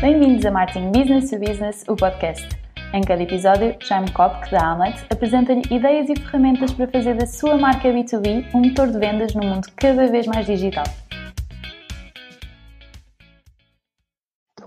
Bem-vindos 0.00 0.46
a 0.46 0.52
Marketing 0.52 0.92
Business 0.92 1.28
to 1.28 1.40
Business, 1.40 1.84
o 1.88 1.96
podcast. 1.96 2.48
Em 2.94 3.00
cada 3.00 3.20
episódio, 3.20 3.74
Jaime 3.80 4.08
Kopk, 4.12 4.48
da 4.48 4.70
Amlet, 4.70 5.04
apresenta-lhe 5.10 5.62
ideias 5.74 6.08
e 6.08 6.14
ferramentas 6.14 6.70
para 6.70 6.86
fazer 6.86 7.16
da 7.16 7.26
sua 7.26 7.58
marca 7.58 7.88
B2B 7.88 8.46
um 8.54 8.60
motor 8.60 8.92
de 8.92 8.98
vendas 9.00 9.34
num 9.34 9.44
mundo 9.44 9.66
cada 9.74 10.06
vez 10.06 10.24
mais 10.28 10.46
digital. 10.46 10.84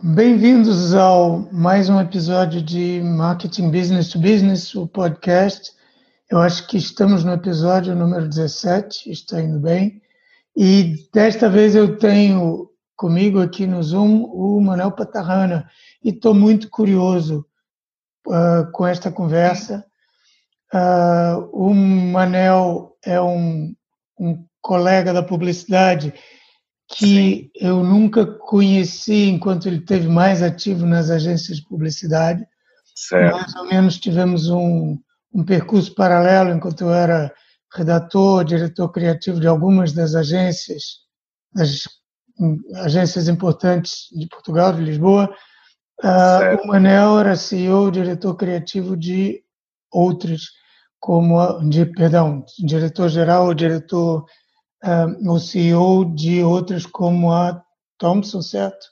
Bem-vindos 0.04 0.94
ao 0.94 1.48
mais 1.50 1.88
um 1.88 2.02
episódio 2.02 2.62
de 2.62 3.02
Marketing 3.02 3.72
Business 3.72 4.10
to 4.10 4.20
Business, 4.20 4.76
o 4.76 4.86
podcast. 4.86 5.72
Eu 6.30 6.40
acho 6.40 6.68
que 6.68 6.76
estamos 6.76 7.24
no 7.24 7.32
episódio 7.32 7.96
número 7.96 8.28
17, 8.28 9.10
está 9.10 9.42
indo 9.42 9.62
bem. 9.62 10.02
E 10.58 11.08
desta 11.14 11.50
vez 11.50 11.74
eu 11.74 11.98
tenho 11.98 12.71
comigo 13.02 13.42
aqui 13.42 13.66
no 13.66 13.82
Zoom 13.82 14.26
o 14.26 14.62
Manuel 14.62 14.92
Patarrana 14.92 15.68
e 16.04 16.10
estou 16.10 16.36
muito 16.36 16.70
curioso 16.70 17.44
uh, 18.28 18.72
com 18.72 18.86
esta 18.86 19.12
conversa. 19.12 19.84
Uh, 20.72 21.50
o 21.52 21.74
Manel 21.74 22.96
é 23.04 23.20
um, 23.20 23.74
um, 24.20 24.46
colega 24.62 25.12
da 25.12 25.24
publicidade 25.24 26.14
que 26.88 27.06
Sim. 27.06 27.52
eu 27.56 27.84
nunca 27.84 28.24
conheci 28.24 29.30
enquanto 29.30 29.66
ele 29.66 29.82
teve 29.82 30.08
mais 30.08 30.44
ativo 30.44 30.86
nas 30.86 31.10
agências 31.10 31.58
de 31.58 31.68
publicidade. 31.68 32.46
Certo. 32.96 33.36
Mais 33.36 33.56
ou 33.56 33.66
menos 33.66 33.98
tivemos 33.98 34.48
um, 34.48 34.96
um 35.34 35.44
percurso 35.44 35.96
paralelo 35.96 36.52
enquanto 36.52 36.82
eu 36.82 36.94
era 36.94 37.34
redator, 37.74 38.44
diretor 38.44 38.92
criativo 38.92 39.40
de 39.40 39.48
algumas 39.48 39.92
das 39.92 40.14
agências, 40.14 41.00
das 41.52 41.88
agências 42.76 43.28
importantes 43.28 44.08
de 44.12 44.28
Portugal, 44.28 44.74
de 44.74 44.82
Lisboa. 44.82 45.34
Uh, 46.04 46.62
o 46.64 46.68
Manel 46.68 47.20
era 47.20 47.36
CEO, 47.36 47.92
diretor 47.92 48.36
criativo 48.36 48.98
de 48.98 49.44
outros, 49.92 50.52
como 51.00 51.60
de 51.70 51.86
perdão, 51.86 52.44
diretor 52.60 53.10
geral, 53.10 53.54
diretor 53.54 54.26
uh, 54.84 55.32
o 55.32 55.40
CEO 55.40 56.06
de 56.06 56.44
outras 56.44 56.86
como 56.86 57.32
a 57.32 57.64
Thompson, 57.98 58.42
certo? 58.42 58.88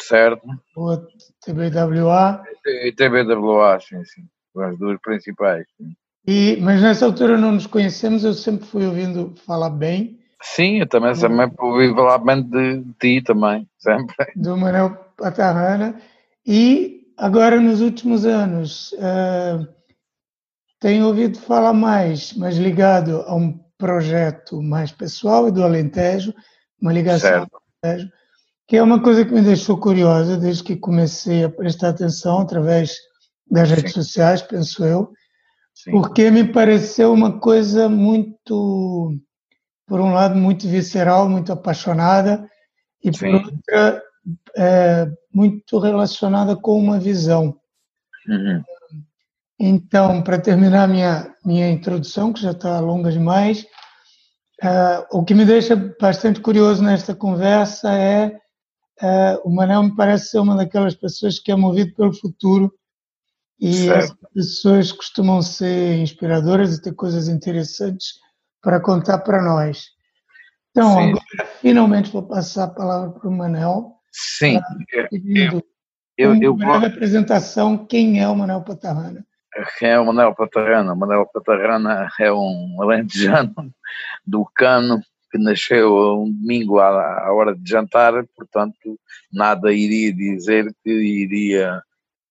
Certo. 0.00 0.42
Ou 0.76 0.92
a 0.92 1.02
TBWA. 1.44 2.42
E 2.66 2.92
TBWA, 2.92 3.78
sim, 3.80 4.04
sim. 4.04 4.22
As 4.56 4.76
duas 4.78 4.98
principais. 5.00 5.64
Sim. 5.76 5.94
E, 6.26 6.58
mas 6.60 6.82
nessa 6.82 7.06
altura 7.06 7.36
não 7.36 7.52
nos 7.52 7.66
conhecemos, 7.66 8.24
eu 8.24 8.34
sempre 8.34 8.66
fui 8.66 8.84
ouvindo 8.84 9.34
falar 9.46 9.70
bem 9.70 10.19
Sim, 10.42 10.80
eu 10.80 10.88
também, 10.88 11.14
também 11.14 11.50
ouvi 11.58 11.94
falar 11.94 12.18
bem 12.18 12.42
de 12.42 12.84
ti 12.98 13.22
também, 13.22 13.68
sempre. 13.78 14.14
Do 14.36 14.56
Manuel 14.56 14.96
Patarrana. 15.16 16.00
E 16.46 17.12
agora, 17.18 17.60
nos 17.60 17.82
últimos 17.82 18.24
anos, 18.24 18.92
uh, 18.92 19.68
tenho 20.80 21.06
ouvido 21.06 21.38
falar 21.38 21.74
mais, 21.74 22.32
mas 22.32 22.56
ligado 22.56 23.22
a 23.26 23.34
um 23.34 23.58
projeto 23.76 24.62
mais 24.62 24.90
pessoal 24.90 25.48
e 25.48 25.52
do 25.52 25.62
Alentejo, 25.62 26.34
uma 26.80 26.92
ligação 26.92 27.30
certo. 27.30 27.54
ao 27.54 27.62
Alentejo, 27.82 28.10
que 28.66 28.76
é 28.78 28.82
uma 28.82 29.02
coisa 29.02 29.24
que 29.24 29.32
me 29.32 29.42
deixou 29.42 29.76
curiosa 29.76 30.38
desde 30.38 30.64
que 30.64 30.76
comecei 30.76 31.44
a 31.44 31.50
prestar 31.50 31.90
atenção 31.90 32.40
através 32.40 32.96
das 33.50 33.68
Sim. 33.68 33.74
redes 33.74 33.92
sociais, 33.92 34.40
penso 34.40 34.84
eu, 34.84 35.12
Sim. 35.74 35.90
porque 35.90 36.30
me 36.30 36.44
pareceu 36.44 37.12
uma 37.12 37.38
coisa 37.40 37.88
muito 37.88 39.14
por 39.90 40.00
um 40.00 40.12
lado, 40.12 40.36
muito 40.36 40.68
visceral, 40.68 41.28
muito 41.28 41.52
apaixonada, 41.52 42.48
e 43.02 43.10
por 43.10 43.18
Sim. 43.18 43.34
outra, 43.34 44.02
é, 44.56 45.10
muito 45.34 45.80
relacionada 45.80 46.54
com 46.54 46.78
uma 46.78 46.96
visão. 47.00 47.58
Uhum. 48.28 48.62
Então, 49.58 50.22
para 50.22 50.40
terminar 50.40 50.86
minha, 50.86 51.34
minha 51.44 51.68
introdução, 51.68 52.32
que 52.32 52.40
já 52.40 52.52
está 52.52 52.78
longa 52.78 53.10
demais, 53.10 53.66
é, 54.62 55.08
o 55.10 55.24
que 55.24 55.34
me 55.34 55.44
deixa 55.44 55.74
bastante 56.00 56.38
curioso 56.38 56.84
nesta 56.84 57.12
conversa 57.12 57.92
é, 57.92 58.38
é 59.02 59.40
o 59.42 59.50
Manel 59.50 59.82
me 59.82 59.96
parece 59.96 60.28
ser 60.28 60.38
uma 60.38 60.54
daquelas 60.54 60.94
pessoas 60.94 61.40
que 61.40 61.50
é 61.50 61.56
movido 61.56 61.92
pelo 61.96 62.12
futuro 62.12 62.72
e 63.58 63.86
certo. 63.86 64.16
as 64.22 64.32
pessoas 64.32 64.92
costumam 64.92 65.42
ser 65.42 65.98
inspiradoras 65.98 66.76
e 66.76 66.80
ter 66.80 66.94
coisas 66.94 67.26
interessantes 67.26 68.20
para 68.62 68.80
contar 68.80 69.18
para 69.18 69.42
nós. 69.42 69.88
Então, 70.70 70.94
Sim. 70.94 71.10
agora 71.10 71.50
finalmente 71.60 72.12
vou 72.12 72.22
passar 72.22 72.64
a 72.64 72.68
palavra 72.68 73.10
para 73.10 73.28
o 73.28 73.32
Manel. 73.32 73.96
Sim, 74.12 74.60
eu, 75.22 75.62
eu, 76.16 76.34
eu 76.42 76.54
breve 76.54 76.86
apresentação, 76.86 77.86
quem 77.86 78.20
é 78.20 78.28
o 78.28 78.34
Manel 78.34 78.62
Patarrana? 78.62 79.24
Quem 79.78 79.90
é 79.90 79.98
o 79.98 80.06
Manel 80.06 80.34
Patarrana? 80.34 80.92
O 80.92 80.96
Manel 80.96 81.26
Patarrana 81.32 82.08
é 82.20 82.32
um 82.32 82.76
alentejano 82.80 83.54
do 84.26 84.44
Cano, 84.54 85.00
que 85.30 85.38
nasceu 85.38 86.22
um 86.22 86.32
domingo 86.32 86.78
à, 86.78 87.32
hora 87.32 87.54
de 87.54 87.68
jantar, 87.68 88.12
portanto, 88.36 88.98
nada 89.32 89.72
iria 89.72 90.12
dizer 90.12 90.74
que 90.82 90.90
iria 90.90 91.82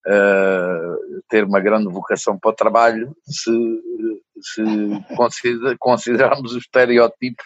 uh, 0.09 1.21
ter 1.29 1.43
uma 1.43 1.59
grande 1.59 1.91
vocação 1.91 2.37
para 2.37 2.49
o 2.49 2.55
trabalho 2.55 3.15
se 3.23 3.51
se 4.41 4.63
consider, 5.15 5.77
considerarmos 5.77 6.51
os 6.53 6.63
estereótipos 6.63 7.45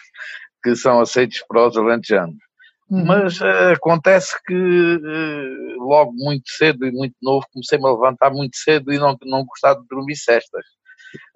que 0.62 0.74
são 0.76 1.00
aceitos 1.00 1.42
para 1.46 1.68
os 1.68 1.76
alentejanos. 1.76 2.38
Uhum. 2.90 3.04
Mas 3.04 3.40
uh, 3.40 3.72
acontece 3.74 4.36
que 4.46 4.54
uh, 4.54 5.82
logo 5.82 6.12
muito 6.12 6.48
cedo 6.50 6.86
e 6.86 6.92
muito 6.92 7.14
novo 7.22 7.46
comecei-me 7.52 7.86
a 7.86 7.92
levantar 7.92 8.30
muito 8.30 8.56
cedo 8.56 8.92
e 8.92 8.98
não, 8.98 9.16
não 9.24 9.44
gostar 9.44 9.74
de 9.74 9.86
dormir 9.88 10.16
cestas. 10.16 10.64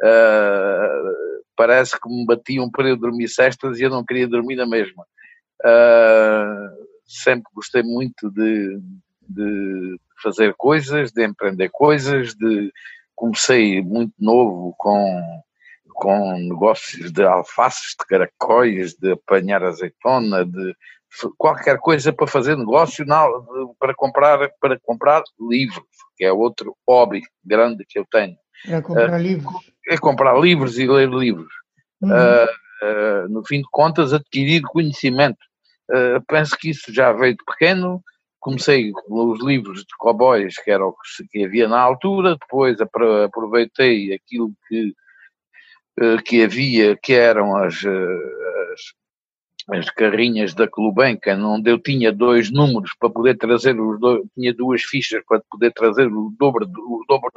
Uh, 0.02 1.42
parece 1.56 1.98
que 2.00 2.08
me 2.08 2.26
batiam 2.26 2.70
para 2.70 2.88
eu 2.88 2.96
dormir 2.96 3.28
cestas 3.28 3.78
e 3.78 3.82
eu 3.82 3.90
não 3.90 4.04
queria 4.04 4.28
dormir 4.28 4.56
na 4.56 4.66
mesma. 4.66 5.04
sempre 7.06 7.50
gostei 7.54 7.82
muito 7.82 8.30
de, 8.30 8.78
de 9.28 9.98
fazer 10.22 10.54
coisas, 10.56 11.12
de 11.12 11.24
empreender 11.24 11.68
coisas, 11.70 12.34
de 12.34 12.72
comecei 13.14 13.82
muito 13.82 14.12
novo 14.18 14.74
com 14.78 15.42
com 15.98 16.32
negócios 16.38 17.10
de 17.10 17.24
alfaces, 17.24 17.96
de 17.98 18.06
caracóis, 18.06 18.94
de 18.94 19.12
apanhar 19.12 19.64
azeitona, 19.64 20.44
de 20.44 20.76
qualquer 21.36 21.78
coisa 21.78 22.12
para 22.12 22.28
fazer 22.28 22.56
negócio, 22.56 23.04
não, 23.04 23.74
para 23.80 23.92
comprar 23.94 24.48
para 24.60 24.78
comprar 24.78 25.22
livros, 25.40 25.84
que 26.16 26.24
é 26.24 26.32
outro 26.32 26.76
hobby 26.88 27.22
grande 27.44 27.84
que 27.84 27.98
eu 27.98 28.06
tenho. 28.10 28.36
É 28.66 28.80
comprar 28.80 29.18
uh, 29.18 29.22
livros. 29.22 29.54
É 29.88 29.98
comprar 29.98 30.38
livros 30.38 30.78
e 30.78 30.86
ler 30.86 31.08
livros. 31.08 31.52
Uhum. 32.00 32.10
Uh, 32.10 33.24
uh, 33.24 33.28
no 33.28 33.44
fim 33.44 33.58
de 33.58 33.68
contas, 33.70 34.12
adquirir 34.12 34.62
conhecimento. 34.62 35.38
penso 36.28 36.56
que 36.56 36.70
isso 36.70 36.92
já 36.92 37.12
veio 37.12 37.36
de 37.36 37.44
pequeno. 37.44 38.02
Comecei 38.40 38.92
com 38.92 39.30
os 39.30 39.44
livros 39.44 39.80
de 39.80 39.96
cowboys, 39.98 40.56
que 40.62 40.70
era 40.70 40.86
o 40.86 40.94
que, 41.30 41.44
havia 41.44 41.68
na 41.68 41.80
altura, 41.80 42.36
depois 42.40 42.78
aproveitei 42.80 44.12
aquilo 44.14 44.52
que 44.68 44.94
eh, 46.00 46.18
que 46.24 46.44
havia, 46.44 46.96
que 46.96 47.12
eram 47.12 47.56
as, 47.56 47.82
eh, 47.84 48.70
as, 49.68 49.78
as 49.78 49.90
carrinhas 49.90 50.54
da 50.54 50.68
Clubenca, 50.68 51.34
onde 51.34 51.70
eu 51.70 51.78
tinha 51.78 52.12
dois 52.12 52.52
números 52.52 52.92
para 53.00 53.10
poder 53.10 53.36
trazer 53.36 53.78
os 53.80 53.98
dois, 53.98 54.22
tinha 54.34 54.54
duas 54.54 54.82
fichas 54.82 55.22
para 55.26 55.42
poder 55.50 55.72
trazer 55.72 56.06
o 56.06 56.32
dobro, 56.38 56.66
o 56.66 57.04
dobro, 57.08 57.32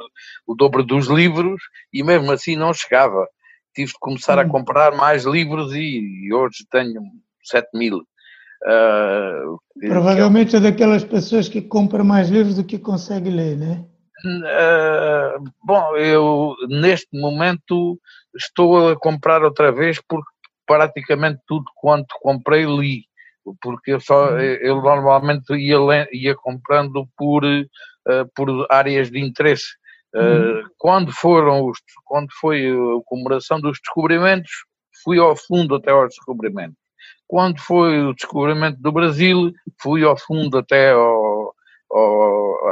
o 0.46 0.54
dobro 0.54 0.84
dos 0.84 1.08
livros 1.08 1.60
e 1.92 2.04
mesmo 2.04 2.30
assim 2.30 2.54
não 2.54 2.72
chegava. 2.72 3.26
Tive 3.74 3.92
de 3.92 3.98
começar 3.98 4.38
a 4.38 4.46
hum. 4.46 4.48
comprar 4.48 4.94
mais 4.96 5.24
livros 5.24 5.74
e, 5.74 6.26
e 6.28 6.32
hoje 6.32 6.64
tenho 6.70 7.02
7 7.42 7.68
mil. 7.74 8.02
Uh, 8.64 9.58
Provavelmente 9.88 10.54
é 10.54 10.60
daquelas 10.60 11.02
pessoas 11.02 11.48
que 11.48 11.60
compram 11.60 12.04
mais 12.04 12.28
livros 12.28 12.54
do 12.54 12.64
que 12.64 12.78
consegue 12.78 13.28
ler, 13.28 13.56
né? 13.56 13.84
Uh, 14.24 15.42
bom, 15.64 15.96
eu 15.96 16.54
neste 16.68 17.08
momento 17.18 17.98
estou 18.36 18.90
a 18.90 18.96
comprar 18.96 19.42
outra 19.42 19.72
vez 19.72 20.00
porque 20.08 20.30
praticamente 20.64 21.40
tudo 21.46 21.64
quanto 21.74 22.14
comprei 22.20 22.64
li, 22.64 23.04
porque 23.60 23.94
eu, 23.94 24.00
só, 24.00 24.30
uhum. 24.30 24.38
eu 24.38 24.80
normalmente 24.80 25.52
ia, 25.54 26.08
ia 26.12 26.36
comprando 26.36 27.04
por, 27.16 27.44
uh, 27.44 28.30
por 28.34 28.66
áreas 28.70 29.10
de 29.10 29.18
interesse. 29.18 29.74
Uh, 30.14 30.68
quando 30.78 31.10
foram 31.10 31.66
os, 31.66 31.78
quando 32.04 32.28
foi 32.38 32.68
a 32.68 33.02
comemoração 33.06 33.60
dos 33.60 33.78
descobrimentos, 33.80 34.50
fui 35.02 35.18
ao 35.18 35.34
fundo 35.34 35.74
até 35.74 35.90
aos 35.90 36.10
descobrimentos. 36.10 36.81
Quando 37.26 37.60
foi 37.60 38.04
o 38.04 38.14
descobrimento 38.14 38.80
do 38.80 38.92
Brasil, 38.92 39.52
fui 39.80 40.04
ao 40.04 40.16
fundo 40.16 40.58
até 40.58 40.92
ao, 40.92 41.54
ao, 41.90 42.68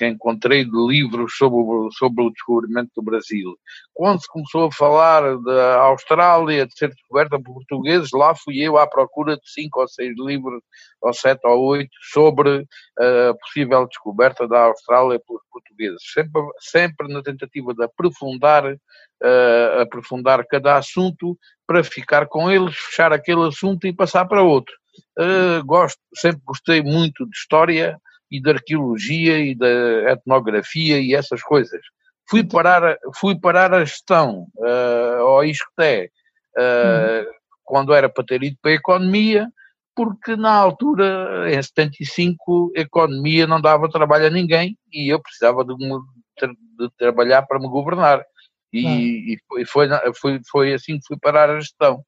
que 0.00 0.06
encontrei 0.06 0.64
de 0.64 0.70
livros 0.88 1.36
sobre 1.36 1.58
o, 1.58 1.90
sobre 1.92 2.24
o 2.24 2.30
descobrimento 2.30 2.90
do 2.96 3.02
Brasil. 3.02 3.54
Quando 3.92 4.22
se 4.22 4.28
começou 4.28 4.68
a 4.68 4.72
falar 4.72 5.36
da 5.42 5.76
Austrália, 5.82 6.66
de 6.66 6.74
ser 6.74 6.88
descoberta 6.88 7.38
por 7.38 7.52
portugueses, 7.52 8.08
lá 8.14 8.34
fui 8.34 8.62
eu 8.62 8.78
à 8.78 8.86
procura 8.86 9.36
de 9.36 9.42
cinco 9.44 9.78
ou 9.78 9.86
seis 9.86 10.14
livros, 10.16 10.62
ou 11.02 11.12
sete 11.12 11.46
ou 11.46 11.66
oito, 11.66 11.90
sobre 12.10 12.66
a 12.98 13.34
possível 13.34 13.86
descoberta 13.86 14.48
da 14.48 14.64
Austrália 14.68 15.20
por 15.26 15.42
portugueses. 15.52 16.00
Sempre, 16.14 16.40
sempre 16.60 17.12
na 17.12 17.22
tentativa 17.22 17.74
de 17.74 17.84
aprofundar, 17.84 18.72
uh, 18.72 19.80
aprofundar 19.82 20.46
cada 20.46 20.78
assunto 20.78 21.38
para 21.66 21.84
ficar 21.84 22.26
com 22.26 22.50
eles, 22.50 22.74
fechar 22.74 23.12
aquele 23.12 23.46
assunto 23.46 23.86
e 23.86 23.92
passar 23.92 24.24
para 24.24 24.42
outro. 24.42 24.74
Uh, 25.18 25.62
gosto, 25.66 26.00
sempre 26.14 26.40
gostei 26.46 26.82
muito 26.82 27.26
de 27.26 27.36
história 27.36 28.00
e 28.30 28.40
de 28.40 28.50
arqueologia 28.50 29.38
e 29.38 29.54
da 29.54 30.12
etnografia 30.12 30.98
e 30.98 31.14
essas 31.14 31.42
coisas. 31.42 31.80
Fui 32.28 32.44
parar, 32.44 32.96
fui 33.16 33.38
parar 33.38 33.74
a 33.74 33.84
gestão 33.84 34.46
uh, 34.56 35.22
ao 35.22 35.44
ISCTE 35.44 36.10
uh, 36.56 36.60
hum. 36.60 37.32
quando 37.64 37.92
era 37.92 38.08
para 38.08 38.24
ter 38.24 38.42
ido 38.42 38.56
para 38.62 38.70
a 38.70 38.74
economia, 38.74 39.48
porque 39.94 40.36
na 40.36 40.52
altura, 40.52 41.52
em 41.52 41.60
75, 41.60 42.72
a 42.76 42.80
economia 42.80 43.46
não 43.46 43.60
dava 43.60 43.90
trabalho 43.90 44.26
a 44.26 44.30
ninguém 44.30 44.78
e 44.92 45.12
eu 45.12 45.20
precisava 45.20 45.64
de, 45.64 45.74
de 45.74 46.90
trabalhar 46.96 47.42
para 47.42 47.58
me 47.58 47.68
governar. 47.68 48.24
E, 48.72 49.34
e 49.34 49.38
foi, 49.68 49.90
foi, 50.14 50.40
foi, 50.48 50.72
assim 50.72 50.98
que 50.98 51.06
fui 51.06 51.18
parar 51.18 51.50
a 51.50 51.58
gestão. 51.58 52.04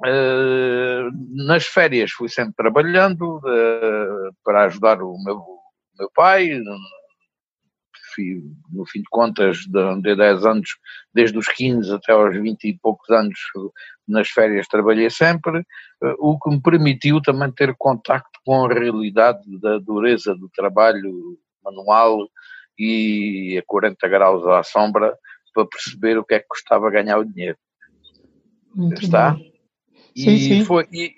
Uh, 0.00 1.10
nas 1.44 1.66
férias 1.66 2.12
fui 2.12 2.28
sempre 2.28 2.54
trabalhando 2.54 3.38
uh, 3.38 4.32
para 4.44 4.64
ajudar 4.64 5.02
o 5.02 5.16
meu, 5.24 5.44
meu 5.98 6.10
pai. 6.14 6.50
Fui, 8.14 8.42
no 8.72 8.86
fim 8.86 9.00
de 9.00 9.08
contas, 9.10 9.58
de, 9.58 10.02
de 10.02 10.14
10 10.14 10.46
anos, 10.46 10.70
desde 11.12 11.36
os 11.36 11.48
15 11.48 11.92
até 11.92 12.12
aos 12.12 12.32
20 12.32 12.64
e 12.64 12.78
poucos 12.78 13.10
anos, 13.10 13.38
nas 14.06 14.28
férias 14.28 14.68
trabalhei 14.68 15.10
sempre, 15.10 15.58
uh, 15.58 16.14
o 16.18 16.38
que 16.38 16.50
me 16.50 16.62
permitiu 16.62 17.20
também 17.20 17.50
ter 17.50 17.74
contacto 17.76 18.38
com 18.44 18.66
a 18.66 18.72
realidade 18.72 19.40
da 19.60 19.78
dureza 19.78 20.34
do 20.34 20.48
trabalho 20.50 21.38
manual 21.62 22.28
e 22.78 23.58
a 23.58 23.62
40 23.66 24.08
graus 24.08 24.46
à 24.46 24.62
sombra 24.62 25.12
para 25.52 25.66
perceber 25.66 26.16
o 26.16 26.24
que 26.24 26.34
é 26.34 26.38
que 26.38 26.46
custava 26.46 26.88
ganhar 26.88 27.18
o 27.18 27.24
dinheiro. 27.24 27.58
Muito 28.74 29.02
Está? 29.02 29.32
Bem. 29.32 29.57
Sim, 30.18 30.34
e, 30.34 30.38
sim. 30.40 30.64
Foi, 30.64 30.86
e 30.92 31.14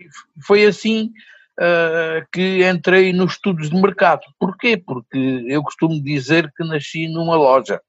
foi 0.47 0.67
assim 0.67 1.12
uh, 1.58 2.26
que 2.32 2.69
entrei 2.69 3.12
nos 3.12 3.32
estudos 3.32 3.70
de 3.70 3.81
mercado. 3.81 4.23
Porquê? 4.38 4.76
Porque 4.76 5.44
eu 5.47 5.62
costumo 5.62 6.02
dizer 6.02 6.52
que 6.55 6.64
nasci 6.64 7.08
numa 7.08 7.37
loja, 7.37 7.81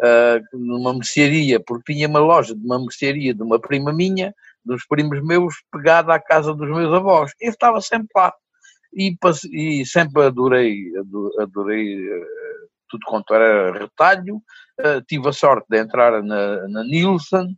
uh, 0.00 0.56
numa 0.58 0.94
mercearia, 0.94 1.60
porque 1.60 1.92
tinha 1.92 2.06
uma 2.06 2.20
loja 2.20 2.54
de 2.54 2.64
uma 2.64 2.78
mercearia 2.78 3.34
de 3.34 3.42
uma 3.42 3.58
prima 3.58 3.92
minha, 3.92 4.32
dos 4.64 4.86
primos 4.86 5.22
meus, 5.22 5.54
pegada 5.72 6.14
à 6.14 6.20
casa 6.20 6.54
dos 6.54 6.68
meus 6.68 6.92
avós. 6.92 7.32
Eu 7.40 7.50
estava 7.50 7.80
sempre 7.80 8.08
lá. 8.14 8.32
E, 8.96 9.16
e 9.50 9.84
sempre 9.84 10.22
adorei, 10.22 10.92
adorei 11.40 11.98
uh, 11.98 12.26
tudo 12.88 13.06
quanto 13.06 13.34
era 13.34 13.76
retalho. 13.76 14.40
tive 15.08 15.28
a 15.28 15.32
sorte 15.32 15.66
de 15.68 15.78
entrar 15.78 16.22
na, 16.22 16.68
na 16.68 16.84
Nielsen, 16.84 17.56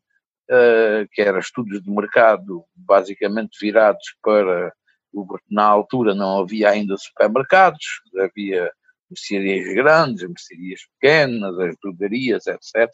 uh, 0.50 1.08
que 1.12 1.22
era 1.22 1.38
estudos 1.38 1.82
de 1.82 1.90
mercado 1.90 2.64
basicamente 2.75 3.58
virados 3.60 4.14
para 4.22 4.72
o 5.12 5.38
na 5.50 5.64
altura 5.64 6.14
não 6.14 6.40
havia 6.40 6.70
ainda 6.70 6.96
supermercados, 6.96 8.02
havia 8.19 8.70
mercearias 9.10 9.75
grandes, 9.75 10.28
mercearias 10.28 10.81
pequenas, 10.93 11.58
as 11.58 11.75
drogarias, 11.82 12.46
etc. 12.46 12.90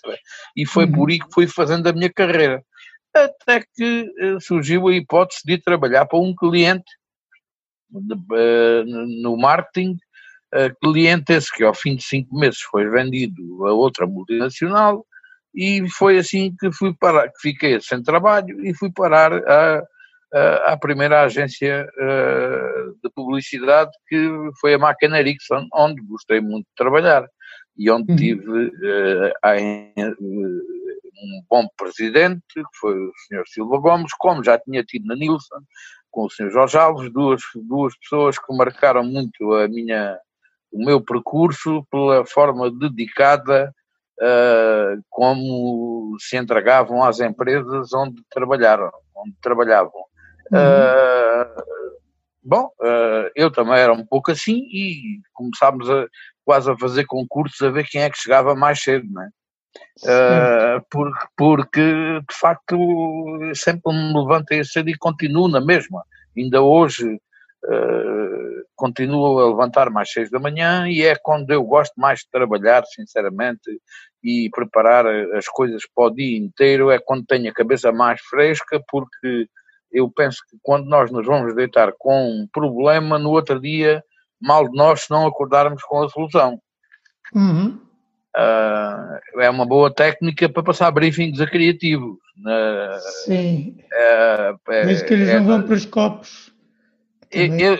E 0.56 0.66
foi 0.66 0.84
uhum. 0.84 0.92
por 0.92 1.10
aí 1.10 1.18
que 1.18 1.32
fui 1.32 1.46
fazendo 1.46 1.88
a 1.88 1.92
minha 1.92 2.12
carreira. 2.12 2.64
Até 3.14 3.64
que 3.74 4.10
uh, 4.22 4.40
surgiu 4.40 4.88
a 4.88 4.94
hipótese 4.94 5.40
de 5.44 5.58
trabalhar 5.58 6.06
para 6.06 6.18
um 6.18 6.34
cliente 6.34 6.90
de, 7.90 8.14
uh, 8.14 8.84
no 9.22 9.36
marketing, 9.36 9.98
uh, 10.54 10.74
cliente 10.80 11.32
esse 11.32 11.52
que 11.52 11.64
ao 11.64 11.74
fim 11.74 11.96
de 11.96 12.02
cinco 12.02 12.38
meses 12.38 12.60
foi 12.60 12.88
vendido 12.88 13.66
a 13.66 13.72
outra 13.72 14.06
multinacional 14.06 15.04
e 15.54 15.88
foi 15.90 16.18
assim 16.18 16.54
que 16.58 16.72
fui 16.72 16.94
parar, 16.94 17.28
que 17.28 17.40
fiquei 17.40 17.80
sem 17.80 18.02
trabalho 18.02 18.64
e 18.64 18.74
fui 18.74 18.90
parar 18.90 19.32
a, 19.32 19.82
a, 20.32 20.72
à 20.72 20.76
primeira 20.76 21.22
agência 21.22 21.86
uh, 21.86 22.98
de 23.02 23.10
publicidade 23.14 23.90
que 24.08 24.28
foi 24.60 24.74
a 24.74 24.78
Máquina 24.78 25.20
Ericsson, 25.20 25.66
onde 25.74 26.00
gostei 26.02 26.40
muito 26.40 26.66
de 26.66 26.74
trabalhar 26.74 27.26
e 27.76 27.90
onde 27.90 28.12
uhum. 28.12 28.16
tive 28.16 28.48
uh, 28.48 29.32
um 31.22 31.44
bom 31.48 31.68
presidente, 31.76 32.42
que 32.54 32.78
foi 32.80 32.94
o 32.94 33.12
Sr. 33.28 33.44
Silva 33.46 33.78
Gomes, 33.78 34.12
como 34.18 34.42
já 34.42 34.58
tinha 34.58 34.82
tido 34.82 35.06
na 35.06 35.14
Nilsson, 35.14 35.60
com 36.10 36.24
o 36.24 36.30
Sr. 36.30 36.50
Jorge 36.50 36.76
Alves, 36.76 37.12
duas, 37.12 37.42
duas 37.54 37.96
pessoas 37.98 38.38
que 38.38 38.56
marcaram 38.56 39.04
muito 39.04 39.54
a 39.54 39.68
minha, 39.68 40.18
o 40.72 40.84
meu 40.84 41.00
percurso 41.00 41.86
pela 41.90 42.24
forma 42.26 42.70
dedicada 42.70 43.72
uh, 44.22 45.02
como 45.10 46.16
se 46.20 46.36
entregavam 46.36 47.02
às 47.02 47.20
empresas 47.20 47.92
onde 47.92 48.22
trabalharam, 48.30 48.90
onde 49.16 49.34
trabalhavam. 49.42 50.02
Uhum. 50.52 50.58
Uh, 50.58 51.62
bom, 52.42 52.66
uh, 52.80 53.30
eu 53.34 53.50
também 53.50 53.78
era 53.78 53.92
um 53.92 54.06
pouco 54.06 54.30
assim 54.30 54.58
e 54.72 55.20
começámos 55.32 55.90
a, 55.90 56.06
quase 56.44 56.70
a 56.70 56.78
fazer 56.78 57.04
concursos 57.06 57.60
a 57.62 57.70
ver 57.70 57.86
quem 57.86 58.02
é 58.02 58.10
que 58.10 58.18
chegava 58.18 58.54
mais 58.54 58.80
cedo, 58.82 59.06
não 59.10 59.22
é? 59.22 59.28
Uh, 60.04 60.84
porque, 60.90 61.26
porque 61.34 61.80
de 61.80 62.36
facto 62.38 62.76
sempre 63.54 63.92
me 63.92 64.20
levantei 64.20 64.62
cedo 64.64 64.90
e 64.90 64.98
continuo 64.98 65.48
na 65.48 65.60
mesma. 65.60 66.04
Ainda 66.36 66.60
hoje 66.60 67.18
uh, 67.64 68.62
continuo 68.74 69.38
a 69.38 69.48
levantar 69.48 69.90
mais 69.90 70.10
seis 70.10 70.30
da 70.30 70.38
manhã 70.38 70.88
e 70.88 71.02
é 71.02 71.14
quando 71.14 71.50
eu 71.50 71.62
gosto 71.64 71.94
mais 71.96 72.20
de 72.20 72.30
trabalhar, 72.30 72.84
sinceramente, 72.86 73.80
e 74.22 74.48
preparar 74.50 75.06
as 75.06 75.46
coisas 75.46 75.82
para 75.94 76.06
o 76.06 76.10
dia 76.10 76.38
inteiro 76.38 76.90
é 76.90 76.98
quando 76.98 77.26
tenho 77.26 77.50
a 77.50 77.54
cabeça 77.54 77.90
mais 77.92 78.20
fresca, 78.22 78.80
porque 78.88 79.46
eu 79.90 80.10
penso 80.10 80.38
que 80.48 80.56
quando 80.62 80.86
nós 80.86 81.10
nos 81.10 81.26
vamos 81.26 81.54
deitar 81.54 81.92
com 81.98 82.30
um 82.30 82.48
problema, 82.52 83.18
no 83.18 83.30
outro 83.30 83.60
dia, 83.60 84.02
mal 84.40 84.68
de 84.68 84.76
nós 84.76 85.02
se 85.02 85.10
não 85.10 85.26
acordarmos 85.26 85.82
com 85.82 86.02
a 86.02 86.08
solução. 86.08 86.58
Uhum. 87.34 87.78
Uh, 88.34 89.40
é 89.40 89.50
uma 89.50 89.66
boa 89.66 89.94
técnica 89.94 90.48
para 90.48 90.62
passar 90.62 90.90
briefings 90.90 91.40
a 91.40 91.46
criativos. 91.46 92.16
Uh, 92.38 92.98
Sim. 93.24 93.76
Uh, 93.92 94.72
é, 94.72 94.86
Desde 94.86 95.04
que 95.04 95.12
eles 95.12 95.28
é, 95.28 95.38
não 95.38 95.46
vão 95.46 95.62
para 95.62 95.74
os 95.74 95.84
copos. 95.84 96.51
Eu, 97.32 97.78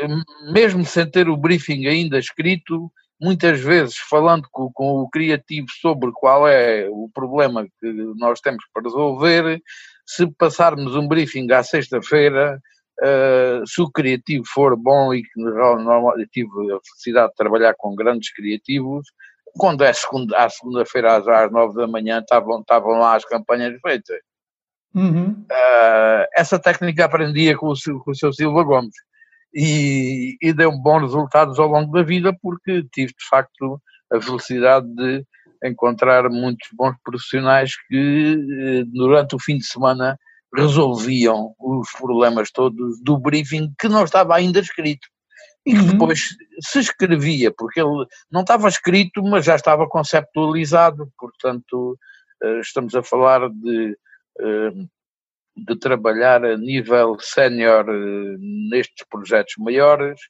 mesmo 0.53 0.85
sem 0.85 1.09
ter 1.11 1.29
o 1.29 1.37
briefing 1.37 1.87
ainda 1.87 2.19
escrito, 2.19 2.91
muitas 3.21 3.61
vezes 3.61 3.97
falando 4.09 4.49
com, 4.51 4.73
com, 4.73 5.03
o 5.03 5.11
criativo 5.11 5.67
sobre 5.81 6.11
qual 6.13 6.49
é 6.49 6.89
o 6.91 7.09
problema 7.13 7.65
que 7.65 7.93
nós 8.17 8.41
temos 8.41 8.65
para 8.73 8.83
resolver, 8.83 9.63
se 10.07 10.27
passarmos 10.33 10.97
um 10.97 11.07
briefing 11.07 11.51
à 11.53 11.63
sexta-feira, 11.63 12.59
uh, 13.01 13.67
se 13.67 13.81
o 13.81 13.91
criativo 13.91 14.45
for 14.53 14.77
bom 14.77 15.13
e 15.13 15.23
que 15.23 15.41
normalmente 15.41 16.31
tive 16.33 16.49
a 16.73 16.79
felicidade 16.85 17.29
de 17.29 17.37
trabalhar 17.37 17.75
com 17.77 17.95
grandes 17.95 18.33
criativos, 18.33 19.07
quando 19.57 19.85
é 19.85 19.93
segunda, 19.93 20.37
à 20.39 20.49
segunda-feira 20.49 21.17
às, 21.19 21.29
às 21.29 21.53
nove 21.53 21.77
da 21.77 21.87
manhã 21.87 22.21
estavam, 22.21 22.61
estavam 22.61 22.93
lá 22.93 23.17
as 23.17 23.25
campanhas 23.25 23.79
feitas. 23.83 24.19
Uhum. 24.95 25.45
Uh, 25.51 26.27
essa 26.35 26.59
técnica 26.59 27.05
aprendia 27.05 27.57
com 27.57 27.69
o, 27.69 28.01
com 28.01 28.11
o 28.11 28.15
seu 28.15 28.33
Silva 28.33 28.63
Gomes 28.65 28.95
e, 29.55 30.37
e 30.41 30.53
deu 30.53 30.73
bons 30.73 31.03
resultados 31.03 31.59
ao 31.59 31.69
longo 31.69 31.93
da 31.93 32.03
vida 32.03 32.37
porque 32.41 32.85
tive 32.93 33.13
de 33.13 33.29
facto 33.29 33.81
a 34.13 34.21
felicidade 34.21 34.87
de 34.95 35.25
encontrar 35.65 36.29
muitos 36.29 36.69
bons 36.73 36.97
profissionais 37.05 37.73
que 37.89 38.37
eh, 38.61 38.85
durante 38.87 39.37
o 39.37 39.39
fim 39.39 39.59
de 39.59 39.65
semana 39.65 40.19
resolviam 40.55 41.55
os 41.59 41.91
problemas 41.93 42.51
todos 42.51 43.01
do 43.03 43.19
briefing 43.19 43.73
que 43.79 43.89
não 43.89 44.05
estava 44.05 44.35
ainda 44.35 44.61
escrito 44.61 45.07
e 45.65 45.73
que 45.73 45.79
uhum. 45.79 45.93
depois 45.93 46.37
se 46.61 46.81
escrevia, 46.81 47.53
porque 47.57 47.81
ele 47.81 48.07
não 48.31 48.41
estava 48.41 48.69
escrito, 48.69 49.23
mas 49.23 49.45
já 49.45 49.55
estava 49.55 49.89
conceptualizado, 49.89 51.09
portanto 51.17 51.97
eh, 52.43 52.61
estamos 52.61 52.95
a 52.95 53.03
falar 53.03 53.49
de 53.49 53.97
eh, 54.41 54.73
de 55.57 55.77
trabalhar 55.77 56.45
a 56.45 56.57
nível 56.57 57.17
sénior 57.21 57.87
eh, 57.89 58.37
nestes 58.71 59.07
projetos 59.09 59.55
maiores, 59.59 60.21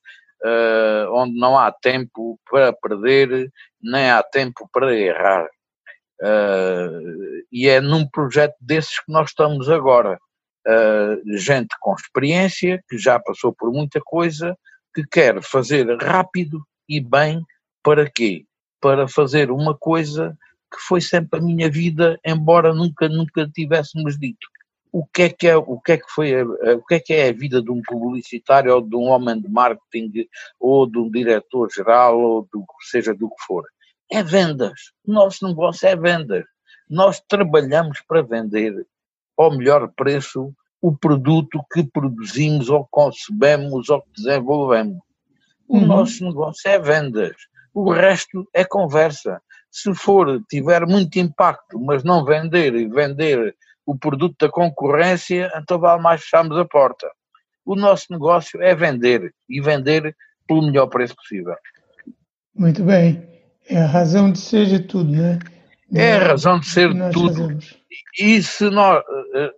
uh, 0.44 1.12
onde 1.12 1.38
não 1.38 1.56
há 1.58 1.70
tempo 1.70 2.38
para 2.50 2.72
perder, 2.72 3.50
nem 3.80 4.10
há 4.10 4.22
tempo 4.22 4.68
para 4.72 4.94
errar. 4.94 5.46
Uh, 6.20 7.42
e 7.50 7.68
é 7.68 7.80
num 7.80 8.06
projeto 8.08 8.54
desses 8.60 8.98
que 9.00 9.12
nós 9.12 9.30
estamos 9.30 9.68
agora. 9.68 10.18
Uh, 10.66 11.36
gente 11.36 11.74
com 11.80 11.94
experiência, 11.94 12.82
que 12.88 12.96
já 12.96 13.18
passou 13.18 13.52
por 13.52 13.72
muita 13.72 14.00
coisa, 14.00 14.56
que 14.94 15.04
quer 15.04 15.42
fazer 15.42 15.86
rápido 16.00 16.64
e 16.88 17.00
bem 17.00 17.42
para 17.82 18.08
quê? 18.08 18.44
Para 18.80 19.08
fazer 19.08 19.50
uma 19.50 19.76
coisa 19.76 20.36
que 20.72 20.78
foi 20.80 21.00
sempre 21.00 21.38
a 21.38 21.42
minha 21.42 21.70
vida, 21.70 22.18
embora 22.24 22.72
nunca, 22.72 23.08
nunca 23.08 23.48
tivéssemos 23.48 24.18
dito. 24.18 24.46
O 24.92 25.06
que 25.06 25.22
é 25.22 25.28
que 25.30 25.48
é, 25.48 25.56
o 25.56 25.80
que 25.80 25.92
é 25.92 25.96
que 25.96 26.10
foi, 26.10 26.34
a, 26.38 26.44
o 26.44 26.84
que 26.84 26.94
é 26.96 27.00
que 27.00 27.14
é 27.14 27.28
a 27.30 27.32
vida 27.32 27.62
de 27.62 27.70
um 27.70 27.80
publicitário 27.80 28.74
ou 28.74 28.82
de 28.82 28.94
um 28.94 29.04
homem 29.04 29.40
de 29.40 29.48
marketing 29.48 30.28
ou 30.60 30.86
de 30.86 30.98
um 30.98 31.10
diretor-geral 31.10 32.20
ou 32.20 32.48
do, 32.52 32.64
seja 32.82 33.14
do 33.14 33.28
que 33.30 33.42
for? 33.46 33.64
É 34.10 34.22
vendas. 34.22 34.92
O 35.06 35.12
nosso 35.12 35.48
negócio 35.48 35.88
é 35.88 35.96
vendas. 35.96 36.44
Nós 36.90 37.20
trabalhamos 37.26 38.02
para 38.06 38.22
vender 38.22 38.86
ao 39.38 39.56
melhor 39.56 39.90
preço 39.96 40.54
o 40.82 40.94
produto 40.94 41.64
que 41.72 41.84
produzimos 41.84 42.68
ou 42.68 42.86
concebemos 42.90 43.88
ou 43.88 44.02
que 44.02 44.10
desenvolvemos. 44.16 44.98
O 45.66 45.78
uhum. 45.78 45.86
nosso 45.86 46.24
negócio 46.24 46.68
é 46.68 46.78
vendas. 46.78 47.36
O 47.72 47.90
resto 47.90 48.46
é 48.52 48.64
conversa. 48.64 49.40
Se 49.70 49.94
for, 49.94 50.42
tiver 50.50 50.84
muito 50.86 51.18
impacto, 51.18 51.80
mas 51.80 52.04
não 52.04 52.24
vender 52.24 52.74
e 52.74 52.86
vender 52.86 53.56
o 53.86 53.96
produto 53.96 54.36
da 54.38 54.50
concorrência, 54.50 55.50
então 55.56 55.78
vale 55.78 56.02
mais 56.02 56.22
fecharmos 56.22 56.56
a 56.58 56.64
porta. 56.64 57.10
O 57.64 57.74
nosso 57.74 58.06
negócio 58.10 58.60
é 58.62 58.74
vender 58.74 59.32
e 59.48 59.60
vender 59.60 60.16
pelo 60.46 60.62
melhor 60.62 60.86
preço 60.86 61.14
possível. 61.14 61.54
Muito 62.54 62.82
bem. 62.82 63.22
É 63.68 63.78
a 63.78 63.86
razão 63.86 64.30
de 64.30 64.38
ser 64.38 64.66
de 64.66 64.80
tudo, 64.80 65.12
né? 65.12 65.38
É 65.94 66.14
a 66.14 66.28
razão 66.28 66.58
de 66.58 66.66
ser 66.66 66.92
de 66.92 67.10
tudo. 67.12 67.34
Fazemos. 67.34 67.78
E 68.18 68.42
se 68.42 68.68
nós, 68.70 69.02
eh, 69.34 69.52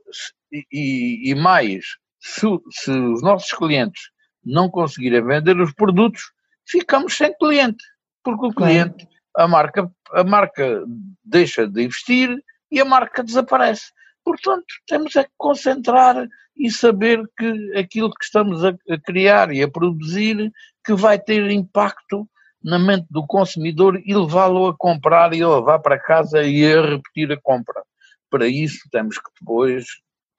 e, 0.72 1.30
e 1.30 1.34
mais, 1.34 1.84
se, 2.20 2.46
se 2.70 2.90
os 2.90 3.22
nossos 3.22 3.50
clientes 3.52 4.10
não 4.44 4.68
conseguirem 4.68 5.24
vender 5.24 5.58
os 5.60 5.72
produtos, 5.72 6.22
ficamos 6.66 7.16
sem 7.16 7.34
cliente, 7.36 7.84
porque 8.22 8.46
o 8.46 8.52
cliente, 8.52 9.08
a 9.36 9.48
marca, 9.48 9.90
a 10.12 10.24
marca 10.24 10.84
deixa 11.24 11.66
de 11.66 11.82
investir 11.82 12.36
e 12.70 12.80
a 12.80 12.84
marca 12.84 13.22
desaparece. 13.22 13.92
Portanto, 14.24 14.66
temos 14.86 15.14
é 15.16 15.24
que 15.24 15.30
concentrar 15.36 16.26
e 16.56 16.70
saber 16.70 17.22
que 17.36 17.76
aquilo 17.76 18.10
que 18.10 18.24
estamos 18.24 18.64
a, 18.64 18.74
criar 19.04 19.52
e 19.52 19.62
a 19.62 19.70
produzir 19.70 20.52
que 20.84 20.94
vai 20.94 21.18
ter 21.18 21.50
impacto 21.50 22.28
na 22.62 22.78
mente 22.78 23.06
do 23.10 23.26
consumidor 23.26 24.00
e 24.02 24.14
levá-lo 24.14 24.68
a 24.68 24.76
comprar 24.76 25.34
e 25.34 25.42
a 25.42 25.48
levar 25.48 25.80
para 25.80 25.98
casa 25.98 26.42
e 26.42 26.64
a 26.64 26.80
repetir 26.80 27.30
a 27.32 27.40
compra. 27.40 27.82
Para 28.30 28.48
isso 28.48 28.88
temos 28.90 29.18
que 29.18 29.30
depois 29.38 29.84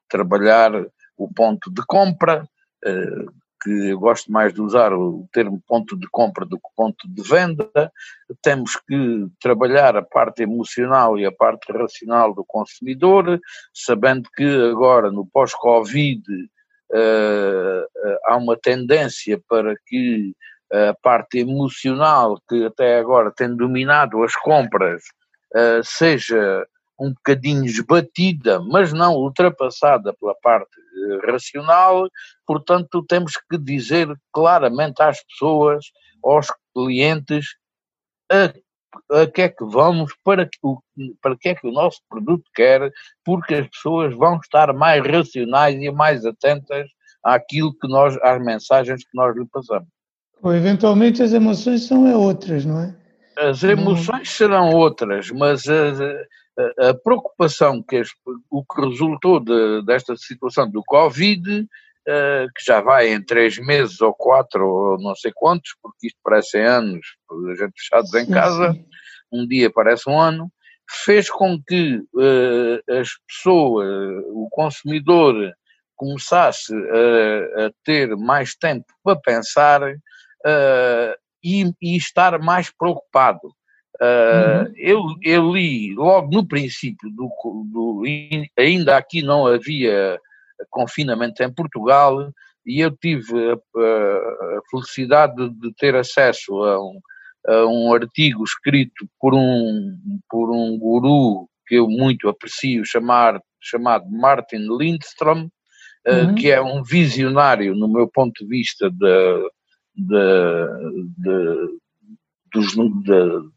trabalhar 0.10 0.72
o 1.16 1.32
ponto 1.32 1.72
de 1.72 1.84
compra, 1.86 2.48
eh, 2.84 3.26
que 3.66 3.90
eu 3.90 4.00
gosto 4.00 4.32
mais 4.32 4.54
de 4.54 4.62
usar 4.62 4.94
o 4.94 5.28
termo 5.34 5.60
ponto 5.68 5.98
de 5.98 6.08
compra 6.12 6.46
do 6.46 6.58
que 6.58 6.68
ponto 6.76 7.08
de 7.10 7.22
venda, 7.28 7.92
temos 8.44 8.76
que 8.88 9.28
trabalhar 9.42 9.98
a 9.98 10.04
parte 10.04 10.44
emocional 10.44 11.18
e 11.18 11.26
a 11.26 11.32
parte 11.32 11.72
racional 11.72 12.32
do 12.36 12.46
consumidor, 12.46 13.42
sabendo 13.74 14.30
que 14.36 14.46
agora 14.70 15.12
no 15.12 15.26
pós-Covid 15.26 16.22
uh, 16.92 18.08
há 18.26 18.38
uma 18.38 18.56
tendência 18.56 19.42
para 19.50 19.76
que 19.88 20.36
a 20.72 20.94
parte 21.02 21.40
emocional 21.40 22.40
que 22.48 22.66
até 22.66 23.00
agora 23.00 23.32
tem 23.32 23.56
dominado 23.56 24.24
as 24.24 24.36
compras 24.36 25.02
uh, 25.56 25.84
seja 25.84 26.68
um 27.00 27.14
bocadinho 27.14 27.66
esbatida, 27.66 28.62
mas 28.62 28.94
não 28.94 29.16
ultrapassada 29.16 30.14
pela 30.14 30.36
parte 30.42 30.70
eh, 30.80 30.85
racional, 31.28 32.08
portanto 32.46 33.04
temos 33.08 33.34
que 33.50 33.58
dizer 33.58 34.08
claramente 34.32 35.02
às 35.02 35.24
pessoas, 35.24 35.86
aos 36.24 36.48
clientes, 36.74 37.56
a, 38.32 39.22
a 39.22 39.28
que 39.28 39.42
é 39.44 39.50
que 39.50 39.64
vamos, 39.64 40.14
para 40.24 40.46
que, 40.46 40.60
para 41.22 41.38
que 41.38 41.50
é 41.50 41.56
que 41.56 41.68
o 41.68 41.72
nosso 41.72 42.00
produto 42.10 42.44
quer, 42.54 42.92
porque 43.24 43.56
as 43.56 43.68
pessoas 43.68 44.14
vão 44.16 44.38
estar 44.38 44.74
mais 44.74 45.06
racionais 45.06 45.76
e 45.76 45.92
mais 45.92 46.26
atentas 46.26 46.88
àquilo 47.24 47.74
que 47.78 47.88
nós, 47.88 48.18
às 48.22 48.44
mensagens 48.44 49.04
que 49.04 49.16
nós 49.16 49.36
lhe 49.36 49.46
passamos. 49.46 49.88
Ou 50.42 50.54
eventualmente 50.54 51.24
as 51.24 51.34
emoções 51.34 51.88
são 51.88 52.12
outras, 52.14 52.66
não 52.66 52.82
é? 52.82 52.96
As 53.38 53.64
emoções 53.64 54.30
serão 54.30 54.70
outras, 54.72 55.30
mas 55.32 55.68
as, 55.68 56.00
a, 56.90 56.94
preocupação 56.94 57.84
que 57.84 57.98
este, 57.98 58.16
o 58.50 58.64
que 58.64 58.82
resultou 58.82 59.40
de, 59.40 59.84
desta 59.86 60.16
situação 60.16 60.70
do 60.70 60.84
Covid, 60.86 61.62
uh, 61.62 62.48
que 62.56 62.66
já 62.66 62.82
vai 62.82 63.10
em 63.10 63.24
três 63.24 63.58
meses 63.58 64.00
ou 64.02 64.14
quatro 64.14 64.68
ou 64.68 64.98
não 65.00 65.16
sei 65.16 65.32
quantos, 65.34 65.76
porque 65.82 66.08
isto 66.08 66.20
parece 66.24 66.60
anos, 66.60 67.06
a 67.30 67.56
gente 67.56 67.74
fechados 67.78 68.14
em 68.14 68.30
casa, 68.30 68.76
um 69.32 69.48
dia 69.48 69.72
parece 69.72 70.10
um 70.10 70.20
ano, 70.20 70.52
fez 71.04 71.30
com 71.30 71.62
que 71.62 71.98
uh, 71.98 73.00
as 73.00 73.10
pessoas, 73.28 74.24
o 74.30 74.48
consumidor, 74.52 75.54
começasse 75.96 76.74
a, 76.74 77.66
a 77.66 77.72
ter 77.84 78.16
mais 78.18 78.56
tempo 78.56 78.86
para 79.04 79.20
pensar 79.20 79.82
uh, 79.82 81.16
e, 81.44 81.72
e, 81.82 81.96
estar 81.96 82.38
mais 82.40 82.70
preocupado. 82.70 83.40
Uh, 83.96 84.68
eu, 84.76 85.02
eu, 85.24 85.54
li 85.54 85.94
logo 85.94 86.30
no 86.30 86.46
princípio 86.46 87.10
do, 87.12 87.30
do, 87.72 88.04
ainda 88.58 88.98
aqui 88.98 89.22
não 89.22 89.48
havia 89.48 90.20
confinamento 90.70 91.42
em 91.42 91.54
Portugal 91.54 92.30
e 92.66 92.82
eu 92.82 92.92
tive 92.92 93.52
a, 93.52 93.54
a, 93.54 94.62
felicidade 94.70 95.36
de, 95.36 95.50
de, 95.50 95.74
ter 95.76 95.96
acesso 95.96 96.62
a 96.64 96.84
um, 96.84 97.00
a 97.48 97.66
um, 97.68 97.94
artigo 97.94 98.44
escrito 98.44 99.08
por 99.18 99.34
um, 99.34 99.98
por 100.30 100.52
um 100.52 100.78
guru 100.78 101.48
que 101.66 101.76
eu 101.76 101.88
muito 101.88 102.28
aprecio 102.28 102.86
chamar, 102.86 103.40
chamado 103.62 104.10
Martin 104.10 104.68
Lindstrom, 104.78 105.46
uh, 106.06 106.12
uhum. 106.12 106.36
que 106.36 106.52
é 106.52 106.62
um 106.62 106.84
visionário 106.84 107.74
no 107.76 107.88
meu 107.88 108.10
ponto 108.10 108.44
de 108.44 108.50
vista 108.50 108.90
de, 108.90 109.50
de, 109.96 111.08
de 111.18 111.86
dos, 112.52 112.74
de, 112.74 113.55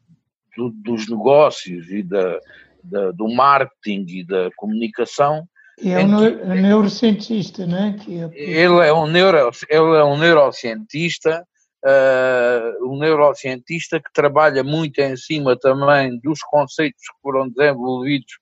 do, 0.59 0.71
dos 0.71 1.09
negócios 1.09 1.89
e 1.89 2.03
da, 2.03 2.41
da, 2.83 3.13
do 3.13 3.29
marketing 3.29 4.05
e 4.09 4.27
da 4.27 4.51
comunicação. 4.57 5.49
E 5.81 5.91
é 5.93 6.01
um 6.01 6.61
neurocientista, 6.61 7.65
não 7.65 7.79
é? 7.79 7.93
Que 7.93 8.19
é... 8.19 8.31
Ele, 8.35 8.87
é 8.87 8.93
um 8.93 9.07
neuro, 9.07 9.51
ele 9.71 9.97
é 9.97 10.05
um 10.05 10.19
neurocientista, 10.19 11.47
uh, 11.85 12.93
um 12.93 12.99
neurocientista 12.99 14.01
que 14.01 14.13
trabalha 14.13 14.65
muito 14.65 14.99
em 14.99 15.17
cima 15.17 15.57
também 15.57 16.19
dos 16.19 16.41
conceitos 16.41 17.01
que 17.03 17.23
foram 17.23 17.49
desenvolvidos 17.49 18.33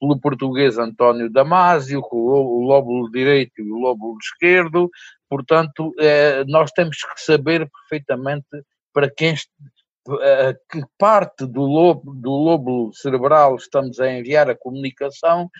pelo 0.00 0.18
português 0.18 0.78
António 0.78 1.30
Damásio, 1.30 2.00
com 2.00 2.16
o 2.16 2.66
lóbulo 2.66 3.10
direito 3.10 3.52
e 3.58 3.70
o 3.70 3.76
lóbulo 3.76 4.16
esquerdo, 4.22 4.90
portanto, 5.28 5.94
eh, 5.98 6.44
nós 6.46 6.70
temos 6.70 6.98
que 6.98 7.20
saber 7.20 7.66
perfeitamente 7.70 8.46
para 8.92 9.10
quem, 9.10 9.34
que 10.70 10.82
parte 10.98 11.46
do 11.46 11.62
lobo, 11.62 12.14
do 12.14 12.30
lobo 12.30 12.92
cerebral 12.94 13.56
estamos 13.56 13.98
a 14.00 14.10
enviar 14.10 14.48
a 14.48 14.56
comunicação 14.56 15.50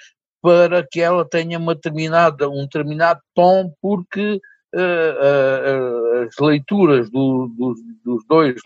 para 0.41 0.87
que 0.87 1.01
ela 1.01 1.29
tenha 1.29 1.59
uma 1.59 1.75
determinada, 1.75 2.49
um 2.49 2.63
determinado 2.63 3.21
tom, 3.35 3.73
porque 3.81 4.41
uh, 4.75 4.79
uh, 4.79 6.29
as 6.29 6.39
leituras 6.39 7.11
do, 7.11 7.49
do, 7.49 7.75
dos 8.05 8.25
dois 8.29 8.61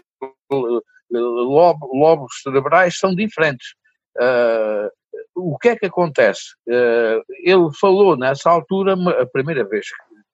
lobo, 1.11 1.91
lobos 1.97 2.33
cerebrais 2.43 2.99
são 2.99 3.15
diferentes. 3.15 3.75
Uh, 4.19 4.91
o 5.35 5.57
que 5.59 5.71
é 5.71 5.77
que 5.77 5.87
acontece? 5.87 6.55
ele 6.67 7.71
falou 7.81 8.17
nessa 8.17 8.51
altura, 8.51 8.95
a 9.21 9.27
primeira 9.27 9.65
vez 9.65 9.87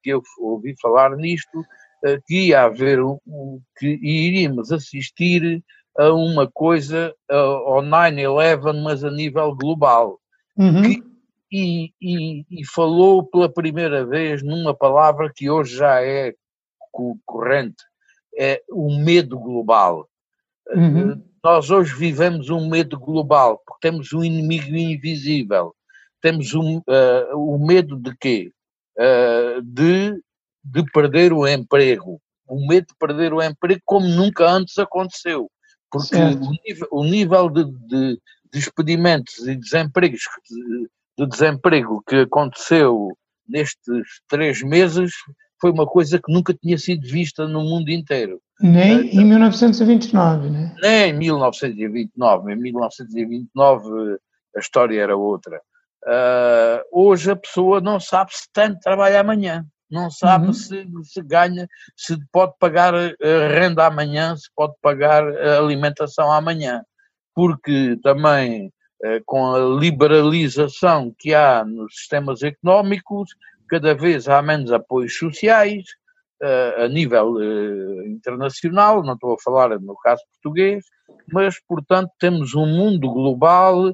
que 0.03 0.09
eu 0.09 0.21
ouvi 0.39 0.75
falar 0.81 1.15
nisto, 1.15 1.59
eh, 1.59 1.63
que 2.25 2.47
ia 2.47 2.63
haver, 2.63 2.99
que 3.77 3.87
iríamos 3.87 4.71
assistir 4.71 5.63
a 5.97 6.11
uma 6.13 6.49
coisa, 6.49 7.13
ao 7.29 7.81
9-11, 7.81 8.81
mas 8.81 9.03
a 9.03 9.11
nível 9.11 9.55
global. 9.55 10.19
Uhum. 10.55 10.81
Que, 10.83 11.03
e, 11.51 11.93
e, 12.01 12.45
e, 12.51 12.65
falou 12.65 13.23
pela 13.23 13.51
primeira 13.51 14.05
vez 14.05 14.43
numa 14.43 14.75
palavra 14.75 15.31
que 15.33 15.49
hoje 15.49 15.77
já 15.77 16.03
é 16.03 16.33
corrente, 17.25 17.83
é 18.37 18.61
o 18.69 18.97
medo 18.99 19.39
global. 19.39 20.07
Uhum. 20.69 21.11
Eh, 21.11 21.17
nós 21.43 21.69
hoje 21.69 21.95
vivemos 21.95 22.49
um 22.49 22.67
medo 22.69 22.99
global, 22.99 23.61
porque 23.65 23.87
temos 23.87 24.11
um 24.13 24.23
inimigo 24.23 24.75
invisível. 24.75 25.73
Temos 26.21 26.53
um, 26.53 26.77
uh, 26.79 27.35
o 27.35 27.65
medo 27.65 27.95
de 27.95 28.15
quê? 28.17 28.51
Uh, 28.97 29.61
de 29.61 30.19
de 30.63 30.83
perder 30.91 31.33
o 31.33 31.47
emprego, 31.47 32.19
o 32.47 32.67
medo 32.67 32.87
de 32.87 32.95
perder 32.99 33.33
o 33.33 33.41
emprego 33.41 33.81
como 33.85 34.07
nunca 34.07 34.49
antes 34.49 34.77
aconteceu, 34.77 35.49
porque 35.91 36.15
o 36.15 36.51
nível, 36.65 36.87
o 36.91 37.03
nível, 37.03 37.49
de, 37.49 37.65
de 37.87 38.19
despedimentos 38.51 39.47
e 39.47 39.55
desempregos 39.55 40.21
de, 40.49 40.89
de 41.17 41.29
desemprego 41.29 42.03
que 42.07 42.17
aconteceu 42.17 43.17
nestes 43.47 44.21
três 44.27 44.61
meses 44.61 45.11
foi 45.59 45.71
uma 45.71 45.87
coisa 45.87 46.19
que 46.19 46.31
nunca 46.31 46.53
tinha 46.53 46.77
sido 46.77 47.07
vista 47.07 47.47
no 47.47 47.61
mundo 47.61 47.89
inteiro. 47.89 48.39
Nem 48.61 49.09
em 49.15 49.25
1929, 49.25 50.49
né? 50.49 50.75
Nem 50.81 51.09
em 51.09 51.13
1929. 51.17 52.53
Em 52.53 52.55
1929 52.55 54.17
a 54.55 54.59
história 54.59 55.01
era 55.01 55.15
outra. 55.15 55.61
Uh, 56.05 56.81
hoje 56.91 57.31
a 57.31 57.35
pessoa 57.35 57.81
não 57.81 57.99
sabe 57.99 58.31
se 58.33 58.47
tem 58.53 58.73
de 58.73 58.79
trabalhar 58.79 59.21
amanhã, 59.21 59.65
não 59.89 60.09
sabe 60.11 60.47
uhum. 60.47 60.53
se, 60.53 60.85
se 61.03 61.21
ganha, 61.21 61.67
se 61.95 62.17
pode 62.31 62.53
pagar 62.59 62.93
a 62.93 63.47
renda 63.53 63.85
amanhã, 63.85 64.35
se 64.35 64.49
pode 64.55 64.73
pagar 64.81 65.23
a 65.27 65.57
alimentação 65.57 66.31
amanhã, 66.31 66.83
porque 67.33 67.97
também 68.03 68.67
uh, 68.67 69.21
com 69.25 69.53
a 69.53 69.79
liberalização 69.79 71.13
que 71.17 71.33
há 71.33 71.63
nos 71.63 71.93
sistemas 71.95 72.43
económicos, 72.43 73.29
cada 73.69 73.93
vez 73.93 74.27
há 74.27 74.41
menos 74.41 74.71
apoios 74.71 75.17
sociais, 75.17 75.83
a 76.77 76.87
nível 76.87 77.35
internacional, 78.05 79.03
não 79.03 79.15
estou 79.15 79.33
a 79.33 79.41
falar 79.43 79.79
no 79.79 79.95
caso 79.97 80.21
português, 80.33 80.85
mas 81.31 81.59
portanto 81.67 82.11
temos 82.19 82.53
um 82.53 82.65
mundo 82.65 83.11
global 83.11 83.91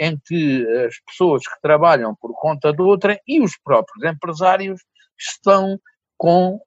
em 0.00 0.18
que 0.24 0.66
as 0.86 0.94
pessoas 1.06 1.42
que 1.46 1.60
trabalham 1.60 2.16
por 2.18 2.32
conta 2.34 2.72
de 2.72 2.80
outra 2.80 3.20
e 3.28 3.42
os 3.42 3.52
próprios 3.62 4.02
empresários 4.02 4.80
estão 5.18 5.78
com, 6.16 6.58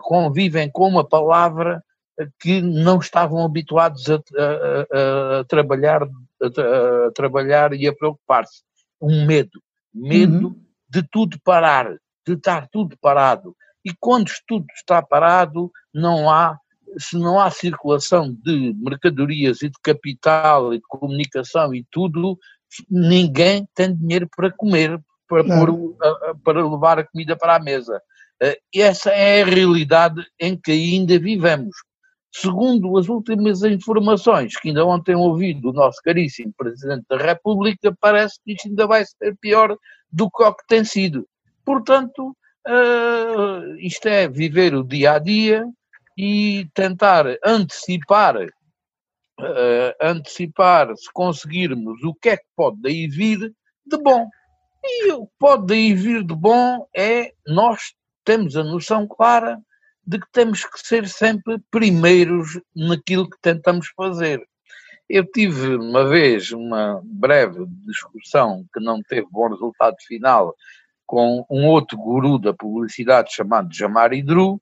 convivem 0.00 0.68
com 0.68 0.88
uma 0.88 1.08
palavra 1.08 1.80
que 2.40 2.60
não 2.60 2.98
estavam 2.98 3.44
habituados 3.44 4.10
a, 4.10 4.16
a, 4.16 5.40
a 5.40 5.44
trabalhar, 5.44 6.02
a, 6.02 7.10
trabalhar 7.14 7.72
e 7.72 7.86
a 7.86 7.94
preocupar-se. 7.94 8.64
Um 9.00 9.24
medo, 9.24 9.62
medo 9.92 10.48
uhum. 10.48 10.64
de 10.88 11.06
tudo 11.08 11.38
parar, 11.44 11.96
de 12.26 12.34
estar 12.34 12.68
tudo 12.68 12.96
parado. 13.00 13.54
E 13.84 13.92
quando 14.00 14.30
tudo 14.46 14.66
está 14.74 15.00
parado, 15.02 15.70
não 15.92 16.28
há 16.28 16.58
se 16.98 17.18
não 17.18 17.40
há 17.40 17.50
circulação 17.50 18.32
de 18.32 18.74
mercadorias 18.78 19.62
e 19.62 19.68
de 19.68 19.78
capital 19.82 20.72
e 20.72 20.78
de 20.78 20.84
comunicação 20.88 21.74
e 21.74 21.84
tudo, 21.90 22.38
ninguém 22.90 23.68
tem 23.74 23.94
dinheiro 23.94 24.28
para 24.34 24.50
comer, 24.50 25.00
para, 25.28 25.44
para 26.44 26.68
levar 26.68 26.98
a 26.98 27.04
comida 27.04 27.36
para 27.36 27.56
a 27.56 27.60
mesa. 27.60 28.00
Eh, 28.42 28.58
essa 28.74 29.10
é 29.10 29.42
a 29.42 29.46
realidade 29.46 30.24
em 30.40 30.56
que 30.56 30.72
ainda 30.72 31.18
vivemos. 31.18 31.74
Segundo 32.32 32.98
as 32.98 33.08
últimas 33.08 33.62
informações 33.62 34.58
que 34.58 34.68
ainda 34.68 34.84
ontem 34.84 35.14
ouvi 35.14 35.54
do 35.54 35.72
nosso 35.72 36.00
caríssimo 36.02 36.52
Presidente 36.56 37.04
da 37.08 37.16
República, 37.16 37.96
parece 38.00 38.40
que 38.44 38.52
isto 38.52 38.68
ainda 38.68 38.86
vai 38.86 39.04
ser 39.04 39.36
pior 39.40 39.76
do 40.10 40.28
que 40.28 40.42
o 40.42 40.52
que 40.52 40.66
tem 40.66 40.84
sido. 40.84 41.28
Portanto, 41.64 42.36
uh, 42.66 43.76
isto 43.78 44.08
é 44.08 44.28
viver 44.28 44.74
o 44.74 44.82
dia 44.82 45.12
a 45.12 45.18
dia, 45.20 45.64
e 46.16 46.68
tentar 46.74 47.26
antecipar, 47.44 48.36
uh, 48.36 49.94
antecipar 50.00 50.94
se 50.96 51.12
conseguirmos 51.12 52.02
o 52.04 52.14
que 52.14 52.30
é 52.30 52.36
que 52.36 52.46
pode 52.56 52.80
daí 52.80 53.08
vir 53.08 53.52
de 53.86 53.98
bom. 53.98 54.28
E 54.82 55.12
o 55.12 55.26
que 55.26 55.32
pode 55.38 55.66
daí 55.66 55.94
vir 55.94 56.24
de 56.24 56.34
bom 56.34 56.86
é 56.94 57.32
nós 57.46 57.94
temos 58.24 58.56
a 58.56 58.62
noção 58.62 59.06
clara 59.06 59.58
de 60.06 60.18
que 60.18 60.26
temos 60.32 60.64
que 60.64 60.78
ser 60.86 61.08
sempre 61.08 61.58
primeiros 61.70 62.60
naquilo 62.74 63.28
que 63.28 63.38
tentamos 63.40 63.88
fazer. 63.96 64.46
Eu 65.08 65.24
tive 65.24 65.76
uma 65.76 66.06
vez 66.08 66.50
uma 66.52 67.00
breve 67.04 67.64
discussão 67.86 68.64
que 68.72 68.80
não 68.80 69.02
teve 69.02 69.26
bom 69.30 69.48
resultado 69.48 69.96
final 70.06 70.54
com 71.06 71.44
um 71.50 71.66
outro 71.66 71.96
guru 71.98 72.38
da 72.38 72.54
publicidade 72.54 73.34
chamado 73.34 73.74
Jamar 73.74 74.12
Idru, 74.12 74.60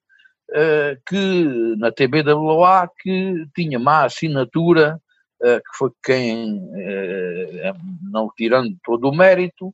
uh, 0.53 1.01
que 1.05 1.75
na 1.77 1.91
TBWA 1.91 2.89
que 2.99 3.45
tinha 3.55 3.79
má 3.79 4.05
assinatura, 4.05 5.01
uh, 5.41 5.59
que 5.59 5.77
foi 5.77 5.91
quem, 6.03 6.57
uh, 6.57 7.75
não 8.11 8.29
tirando 8.37 8.75
todo 8.83 9.09
o 9.09 9.15
mérito 9.15 9.73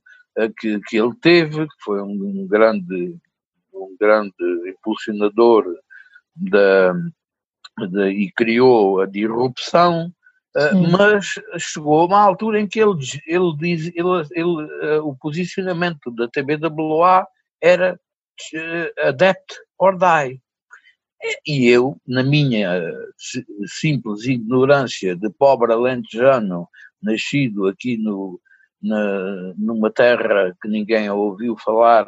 que, 0.58 0.80
que 0.86 0.96
ele 0.96 1.14
teve, 1.20 1.66
que 1.66 1.74
foi 1.84 2.00
um, 2.00 2.12
um 2.12 2.46
grande 2.46 3.18
um 3.72 3.96
grande 3.98 4.34
impulsionador 4.68 5.64
da, 6.34 6.92
da, 7.88 8.08
e 8.10 8.30
criou 8.32 9.00
a 9.00 9.06
disrupção, 9.06 10.12
uh, 10.56 10.90
mas 10.90 11.34
chegou 11.58 12.00
a 12.00 12.06
uma 12.06 12.20
altura 12.20 12.60
em 12.60 12.68
que 12.68 12.80
ele, 12.80 12.92
ele 13.26 13.56
diz, 13.56 13.86
ele, 13.94 14.28
ele, 14.32 14.98
uh, 14.98 15.06
o 15.06 15.16
posicionamento 15.16 16.10
da 16.10 16.28
TBWA 16.28 17.26
era 17.60 17.98
uh, 18.54 19.08
adapt 19.08 19.54
or 19.78 19.96
die. 19.96 20.40
E 21.46 21.68
eu, 21.68 21.96
na 22.06 22.22
minha 22.22 22.82
simples 23.66 24.24
ignorância 24.24 25.14
de 25.14 25.28
pobre 25.30 25.72
alentejano, 25.72 26.66
nascido 27.02 27.66
aqui 27.66 27.96
no, 27.96 28.40
na, 28.82 29.54
numa 29.56 29.90
terra 29.90 30.56
que 30.60 30.68
ninguém 30.68 31.10
ouviu 31.10 31.56
falar 31.56 32.06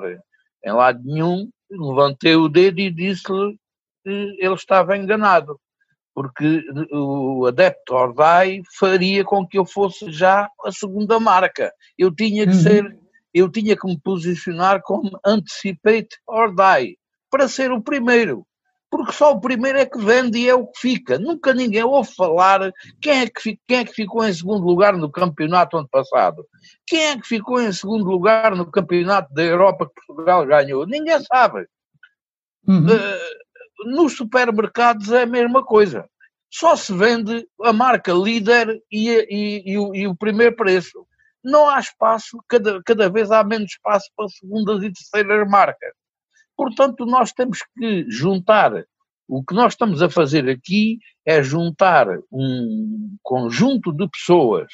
em 0.64 0.72
lado 0.72 1.02
nenhum, 1.04 1.50
levantei 1.70 2.36
o 2.36 2.48
dedo 2.48 2.80
e 2.80 2.90
disse-lhe 2.90 3.58
que 4.04 4.36
ele 4.38 4.54
estava 4.54 4.96
enganado, 4.96 5.60
porque 6.14 6.62
o 6.92 7.46
Adepto 7.46 7.94
Ordai 7.94 8.62
faria 8.78 9.24
com 9.24 9.46
que 9.46 9.58
eu 9.58 9.64
fosse 9.64 10.10
já 10.10 10.48
a 10.64 10.72
segunda 10.72 11.18
marca. 11.18 11.72
Eu 11.98 12.14
tinha 12.14 12.46
que 12.46 12.54
uhum. 12.54 12.60
ser, 12.60 12.98
eu 13.32 13.48
tinha 13.50 13.76
que 13.76 13.86
me 13.86 13.98
posicionar 14.00 14.82
como 14.82 15.18
Anticipate 15.24 16.18
Ordai, 16.26 16.96
para 17.30 17.48
ser 17.48 17.72
o 17.72 17.82
primeiro 17.82 18.46
porque 18.92 19.12
só 19.12 19.32
o 19.32 19.40
primeiro 19.40 19.78
é 19.78 19.86
que 19.86 19.98
vende 19.98 20.38
e 20.38 20.50
é 20.50 20.54
o 20.54 20.66
que 20.66 20.78
fica. 20.78 21.18
Nunca 21.18 21.54
ninguém 21.54 21.82
ouve 21.82 22.14
falar 22.14 22.70
quem 23.00 23.20
é 23.20 23.26
que, 23.26 23.58
quem 23.66 23.78
é 23.78 23.84
que 23.86 23.94
ficou 23.94 24.22
em 24.22 24.34
segundo 24.34 24.66
lugar 24.66 24.94
no 24.98 25.10
campeonato 25.10 25.78
ano 25.78 25.88
passado. 25.88 26.46
Quem 26.86 27.02
é 27.06 27.18
que 27.18 27.26
ficou 27.26 27.58
em 27.58 27.72
segundo 27.72 28.04
lugar 28.04 28.54
no 28.54 28.70
campeonato 28.70 29.32
da 29.32 29.42
Europa 29.42 29.86
que 29.86 30.06
Portugal 30.06 30.44
ganhou? 30.44 30.86
Ninguém 30.86 31.18
sabe. 31.24 31.66
Uhum. 32.68 32.84
Uh, 32.84 33.90
nos 33.94 34.14
supermercados 34.14 35.10
é 35.10 35.22
a 35.22 35.26
mesma 35.26 35.64
coisa. 35.64 36.04
Só 36.50 36.76
se 36.76 36.92
vende 36.92 37.48
a 37.62 37.72
marca 37.72 38.12
líder 38.12 38.78
e, 38.92 39.08
e, 39.08 39.72
e, 39.72 39.78
o, 39.78 39.94
e 39.94 40.06
o 40.06 40.14
primeiro 40.14 40.54
preço. 40.54 41.06
Não 41.42 41.66
há 41.66 41.80
espaço, 41.80 42.44
cada, 42.46 42.82
cada 42.82 43.08
vez 43.08 43.30
há 43.30 43.42
menos 43.42 43.70
espaço 43.70 44.10
para 44.14 44.28
segundas 44.28 44.82
e 44.82 44.92
terceiras 44.92 45.48
marcas. 45.48 45.94
Portanto, 46.62 47.04
nós 47.04 47.32
temos 47.32 47.58
que 47.76 48.06
juntar. 48.08 48.84
O 49.26 49.42
que 49.42 49.52
nós 49.52 49.72
estamos 49.72 50.00
a 50.00 50.08
fazer 50.08 50.48
aqui 50.48 51.00
é 51.26 51.42
juntar 51.42 52.06
um 52.30 53.16
conjunto 53.20 53.92
de 53.92 54.08
pessoas 54.08 54.68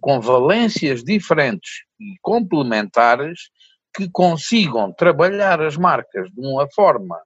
com 0.00 0.22
valências 0.22 1.04
diferentes 1.04 1.82
e 2.00 2.14
complementares 2.22 3.50
que 3.94 4.08
consigam 4.10 4.90
trabalhar 4.94 5.60
as 5.60 5.76
marcas 5.76 6.30
de 6.30 6.40
uma 6.40 6.66
forma 6.70 7.20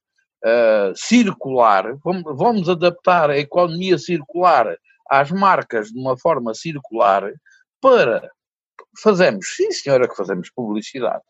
uh, 0.44 0.92
circular. 0.96 1.96
Vamos, 2.04 2.24
vamos 2.36 2.68
adaptar 2.68 3.30
a 3.30 3.38
economia 3.38 3.98
circular 3.98 4.76
às 5.08 5.30
marcas 5.30 5.92
de 5.92 5.98
uma 6.00 6.18
forma 6.18 6.54
circular 6.54 7.30
para 7.80 8.28
fazemos, 9.00 9.54
sim 9.54 9.70
senhora 9.70 10.08
que 10.08 10.16
fazemos 10.16 10.50
publicidade, 10.50 11.22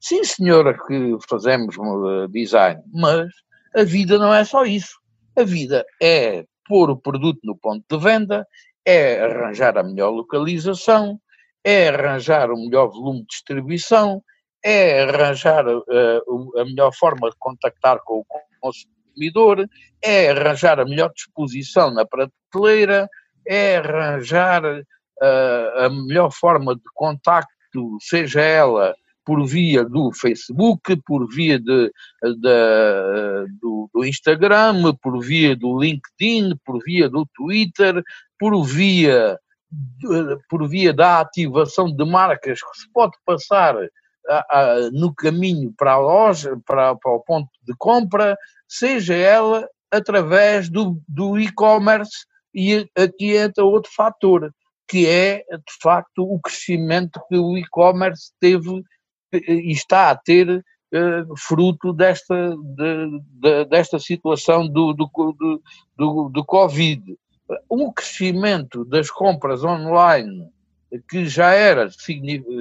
Sim, 0.00 0.22
senhora, 0.22 0.78
que 0.86 1.16
fazemos 1.28 1.76
uh, 1.76 2.28
design, 2.28 2.80
mas 2.92 3.28
a 3.74 3.82
vida 3.82 4.16
não 4.16 4.32
é 4.32 4.44
só 4.44 4.64
isso. 4.64 4.96
A 5.36 5.42
vida 5.42 5.84
é 6.00 6.44
pôr 6.66 6.90
o 6.90 6.96
produto 6.96 7.40
no 7.42 7.56
ponto 7.56 7.84
de 7.90 8.02
venda, 8.02 8.46
é 8.84 9.20
arranjar 9.20 9.76
a 9.76 9.82
melhor 9.82 10.10
localização, 10.10 11.20
é 11.64 11.88
arranjar 11.88 12.50
o 12.50 12.56
melhor 12.56 12.88
volume 12.88 13.20
de 13.20 13.26
distribuição, 13.26 14.22
é 14.64 15.02
arranjar 15.02 15.66
uh, 15.66 16.58
a 16.58 16.64
melhor 16.64 16.92
forma 16.94 17.28
de 17.30 17.36
contactar 17.38 17.98
com 18.04 18.20
o 18.20 18.26
consumidor, 18.60 19.68
é 20.00 20.30
arranjar 20.30 20.78
a 20.78 20.84
melhor 20.84 21.12
disposição 21.12 21.90
na 21.90 22.06
prateleira, 22.06 23.08
é 23.46 23.78
arranjar 23.78 24.64
uh, 24.64 25.78
a 25.78 25.90
melhor 25.90 26.30
forma 26.30 26.76
de 26.76 26.82
contacto, 26.94 27.98
seja 28.00 28.40
ela 28.40 28.94
por 29.28 29.46
via 29.46 29.84
do 29.84 30.10
Facebook, 30.10 30.96
por 31.04 31.28
via 31.28 31.60
de, 31.60 31.92
de, 32.22 33.46
do, 33.60 33.90
do, 33.92 34.02
Instagram, 34.02 34.94
por 35.02 35.22
via 35.22 35.54
do 35.54 35.78
LinkedIn, 35.78 36.56
por 36.64 36.82
via 36.82 37.10
do 37.10 37.28
Twitter, 37.34 38.02
por 38.40 38.64
via, 38.64 39.38
por 40.48 40.66
via 40.66 40.94
da 40.94 41.20
ativação 41.20 41.94
de 41.94 42.02
marcas 42.06 42.62
que 42.62 42.80
se 42.80 42.90
pode 42.90 43.18
passar 43.26 43.76
a, 44.30 44.60
a, 44.60 44.90
no 44.92 45.14
caminho 45.14 45.74
para 45.76 45.92
a 45.92 45.98
loja, 45.98 46.58
para, 46.64 46.96
para 46.96 47.12
o 47.12 47.20
ponto 47.20 47.50
de 47.66 47.74
compra, 47.76 48.34
seja 48.66 49.14
ela 49.14 49.68
através 49.90 50.70
do, 50.70 51.02
do 51.06 51.38
e-commerce, 51.38 52.24
e 52.54 52.88
aqui 52.96 53.36
entra 53.36 53.62
outro 53.62 53.92
fator, 53.94 54.50
que 54.88 55.06
é, 55.06 55.44
de 55.50 55.82
facto, 55.82 56.22
o 56.22 56.40
crescimento 56.40 57.20
que 57.28 57.36
o 57.36 57.58
e-commerce 57.58 58.32
teve 58.40 58.82
e 59.32 59.70
está 59.72 60.10
a 60.10 60.16
ter 60.16 60.48
uh, 60.48 61.36
fruto 61.36 61.92
desta, 61.92 62.56
de, 62.56 63.20
de, 63.40 63.64
desta 63.66 63.98
situação 63.98 64.66
do, 64.66 64.92
do, 64.92 65.10
do, 65.96 66.28
do, 66.28 66.44
Covid. 66.44 67.02
O 67.68 67.92
crescimento 67.92 68.84
das 68.84 69.10
compras 69.10 69.64
online, 69.64 70.46
que 71.08 71.26
já 71.26 71.52
era 71.52 71.90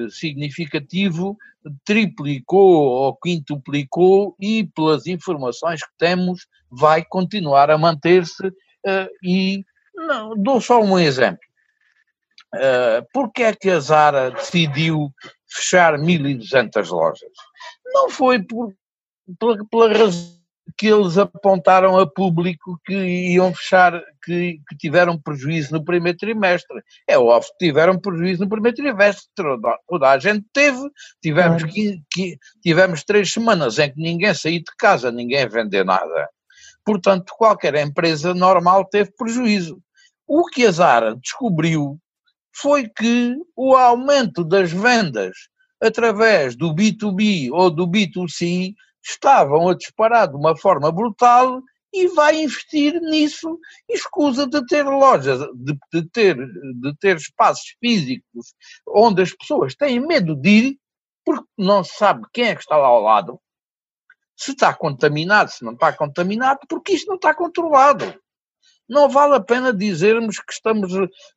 significativo, 0.09 1.37
triplicou 1.83 2.85
ou 2.85 3.15
quintuplicou 3.15 4.35
e, 4.39 4.65
pelas 4.75 5.07
informações 5.07 5.83
que 5.83 5.91
temos, 5.97 6.47
vai 6.69 7.03
continuar 7.03 7.69
a 7.69 7.77
manter-se. 7.77 8.47
Uh, 8.47 9.09
e 9.23 9.65
não, 9.93 10.35
dou 10.37 10.61
só 10.61 10.81
um 10.81 10.97
exemplo. 10.97 11.39
Uh, 12.55 13.05
Porquê 13.11 13.43
é 13.43 13.53
que 13.53 13.69
a 13.69 13.79
Zara 13.79 14.31
decidiu 14.31 15.11
fechar 15.49 15.97
1.200 15.97 16.89
lojas? 16.89 17.31
Não 17.85 18.09
foi 18.09 18.43
por, 18.43 18.73
pela, 19.39 19.65
pela 19.65 19.93
razão 19.93 20.37
que 20.77 20.87
eles 20.87 21.17
apontaram 21.17 21.97
a 21.97 22.05
público 22.05 22.79
que 22.85 22.93
iam 22.93 23.53
fechar, 23.53 24.01
que, 24.23 24.59
que, 24.67 24.77
tiveram 24.77 25.19
prejuízo 25.19 25.73
no 25.73 25.83
primeiro 25.83 26.17
trimestre. 26.17 26.81
É 27.07 27.17
óbvio 27.17 27.51
que 27.57 27.65
tiveram 27.65 27.99
prejuízo 27.99 28.43
no 28.43 28.49
primeiro 28.49 28.75
trimestre, 28.75 29.27
toda 29.87 30.09
a 30.09 30.19
gente 30.19 30.45
teve, 30.53 30.81
tivemos, 31.21 31.63
que, 31.63 32.01
que, 32.11 32.37
tivemos 32.61 33.03
três 33.03 33.31
semanas 33.31 33.79
em 33.79 33.91
que 33.91 33.99
ninguém 33.99 34.33
saiu 34.33 34.59
de 34.59 34.75
casa, 34.77 35.11
ninguém 35.11 35.47
vendeu 35.47 35.85
nada. 35.85 36.29
Portanto, 36.83 37.33
qualquer 37.37 37.75
empresa 37.75 38.33
normal 38.33 38.85
teve 38.85 39.11
prejuízo. 39.17 39.81
O 40.27 40.45
que 40.45 40.65
a 40.65 40.71
Zara 40.71 41.15
descobriu 41.15 41.97
foi 42.59 42.89
que 42.89 43.35
o 43.55 43.75
aumento 43.75 44.43
das 44.43 44.71
vendas 44.71 45.35
através 45.81 46.55
do 46.55 46.73
B2B 46.73 47.49
ou 47.51 47.69
do 47.69 47.87
B2C 47.87 48.73
estavam 49.03 49.69
a 49.69 49.75
disparar 49.75 50.27
de 50.27 50.35
uma 50.35 50.57
forma 50.57 50.91
brutal 50.91 51.61
e 51.93 52.07
vai 52.09 52.41
investir 52.41 52.99
nisso, 53.01 53.59
escusa 53.87 54.47
de 54.47 54.65
ter 54.65 54.83
lojas, 54.83 55.39
de, 55.55 55.77
de, 55.93 56.09
ter, 56.09 56.35
de 56.35 56.95
ter 56.99 57.15
espaços 57.15 57.75
físicos 57.79 58.53
onde 58.87 59.21
as 59.21 59.33
pessoas 59.33 59.75
têm 59.75 59.99
medo 59.99 60.35
de 60.35 60.49
ir, 60.49 60.79
porque 61.23 61.47
não 61.57 61.83
se 61.83 61.95
sabe 61.95 62.25
quem 62.33 62.45
é 62.45 62.55
que 62.55 62.61
está 62.61 62.75
lá 62.75 62.87
ao 62.87 63.01
lado, 63.01 63.39
se 64.35 64.51
está 64.51 64.73
contaminado, 64.73 65.49
se 65.49 65.63
não 65.63 65.73
está 65.73 65.93
contaminado, 65.93 66.59
porque 66.67 66.93
isto 66.93 67.07
não 67.07 67.15
está 67.15 67.33
controlado 67.33 68.19
não 68.89 69.09
vale 69.09 69.35
a 69.35 69.39
pena 69.39 69.73
dizermos 69.73 70.39
que 70.39 70.53
estamos 70.53 70.91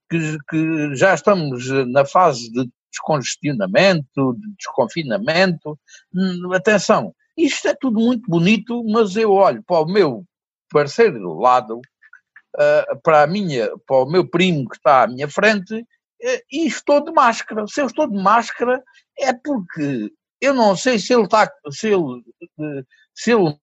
que, 0.08 0.38
que 0.48 0.94
já 0.94 1.14
estamos 1.14 1.68
na 1.88 2.04
fase 2.04 2.50
de 2.52 2.68
descongestionamento, 2.90 4.34
de 4.34 4.54
desconfinamento. 4.56 5.78
Hum, 6.14 6.52
atenção, 6.52 7.14
isto 7.36 7.68
é 7.68 7.74
tudo 7.74 8.00
muito 8.00 8.28
bonito, 8.28 8.84
mas 8.84 9.16
eu 9.16 9.32
olho 9.32 9.62
para 9.62 9.80
o 9.80 9.86
meu 9.86 10.24
parceiro 10.70 11.18
do 11.18 11.34
lado, 11.34 11.78
uh, 11.78 13.00
para 13.02 13.22
a 13.22 13.26
minha, 13.26 13.70
para 13.86 13.96
o 13.96 14.10
meu 14.10 14.28
primo 14.28 14.68
que 14.68 14.76
está 14.76 15.04
à 15.04 15.06
minha 15.06 15.28
frente, 15.28 15.74
uh, 15.74 16.40
e 16.50 16.66
estou 16.66 17.02
de 17.02 17.12
máscara. 17.12 17.66
Se 17.66 17.80
eu 17.80 17.86
estou 17.86 18.08
de 18.08 18.20
máscara 18.20 18.82
é 19.18 19.32
porque 19.32 20.12
eu 20.40 20.54
não 20.54 20.76
sei 20.76 20.98
se 20.98 21.12
ele 21.12 21.24
está, 21.24 21.50
se 21.70 21.88
ele, 21.88 21.96
uh, 21.98 22.86
se 23.14 23.32
ele 23.32 23.56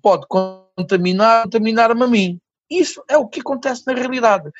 pode 0.00 0.26
contaminar, 0.28 1.44
contaminar-me 1.44 2.02
a 2.02 2.06
mim. 2.06 2.40
Isso 2.78 3.02
é 3.08 3.16
o 3.16 3.28
que 3.28 3.40
acontece 3.40 3.86
na 3.86 3.94
realidade. 3.94 4.50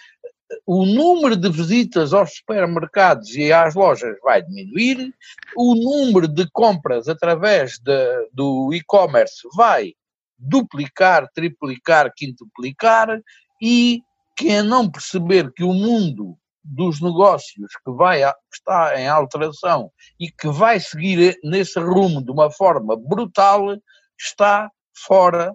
O 0.66 0.87
número 0.87 1.37
de 1.37 1.50
visitas 1.50 2.12
aos 2.12 2.37
supermercados 2.37 3.35
e 3.35 3.53
às 3.53 3.74
lojas 3.74 4.16
vai 4.22 4.42
diminuir, 4.42 5.12
o 5.57 5.74
número 5.74 6.29
de 6.29 6.48
compras 6.53 7.09
através 7.09 7.79
de, 7.79 8.29
do 8.33 8.72
e-commerce 8.72 9.48
vai 9.57 9.94
duplicar, 10.38 11.29
triplicar, 11.35 12.12
quintuplicar, 12.14 13.20
e 13.61 14.03
quem 14.37 14.62
não 14.62 14.90
perceber 14.90 15.53
que 15.53 15.64
o 15.64 15.72
mundo 15.72 16.37
dos 16.62 17.00
negócios 17.00 17.72
que 17.85 17.90
vai 17.92 18.22
está 18.53 18.98
em 18.98 19.09
alteração 19.09 19.90
e 20.18 20.31
que 20.31 20.48
vai 20.48 20.81
seguir 20.81 21.38
nesse 21.42 21.79
rumo 21.79 22.24
de 22.24 22.31
uma 22.31 22.50
forma 22.50 22.96
brutal 22.96 23.77
está 24.18 24.70
fora 24.94 25.55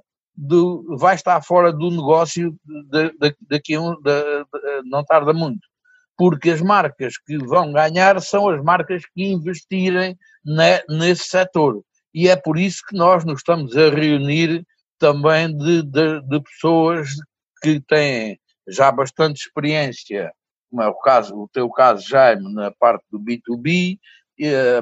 vai 0.98 1.16
estar 1.16 1.42
fora 1.42 1.72
do 1.72 1.90
negócio 1.90 2.56
daqui 3.50 3.76
a 3.76 3.82
um, 3.82 4.02
de, 4.02 4.46
não 4.86 5.04
tarda 5.04 5.34
muito. 5.34 5.68
Porque 6.18 6.50
as 6.52 6.62
marcas 6.62 7.18
que 7.18 7.38
vão 7.38 7.72
ganhar 7.72 8.22
são 8.22 8.50
as 8.50 8.62
marcas 8.64 9.04
que 9.14 9.24
investirem 9.24 10.18
ne, 10.46 10.84
nesse 10.90 11.26
setor. 11.26 11.82
E 12.14 12.28
é 12.28 12.36
por 12.36 12.58
isso 12.58 12.82
que 12.88 12.96
nós 12.96 13.24
nos 13.24 13.40
estamos 13.40 13.76
a 13.78 13.90
reunir 13.90 14.66
também 14.98 15.56
de, 15.56 15.84
de, 15.84 16.42
pessoas 16.42 17.10
que 17.62 17.80
têm 17.82 18.40
já 18.68 18.92
bastante 18.92 19.38
experiência, 19.38 20.32
como 20.70 20.84
é 20.84 20.88
o 20.88 20.96
caso, 20.96 21.36
o 21.36 21.50
teu 21.52 21.70
caso, 21.70 22.08
Jaime, 22.08 22.54
na 22.54 22.72
parte 22.72 23.04
do 23.12 23.20
B2B, 23.20 23.98
eh, 23.98 23.98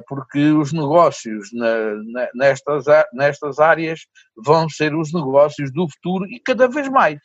porque 0.08 0.52
os 0.52 0.72
negócios 0.72 1.50
na, 1.54 2.30
nestas, 2.36 2.86
nestas 3.14 3.60
áreas 3.60 4.02
vão 4.36 4.70
ser 4.70 4.96
os 4.96 5.14
negócios 5.14 5.72
do 5.72 5.88
futuro 5.90 6.26
e 6.26 6.40
cada 6.40 6.68
vez 6.68 6.88
mais, 6.90 7.20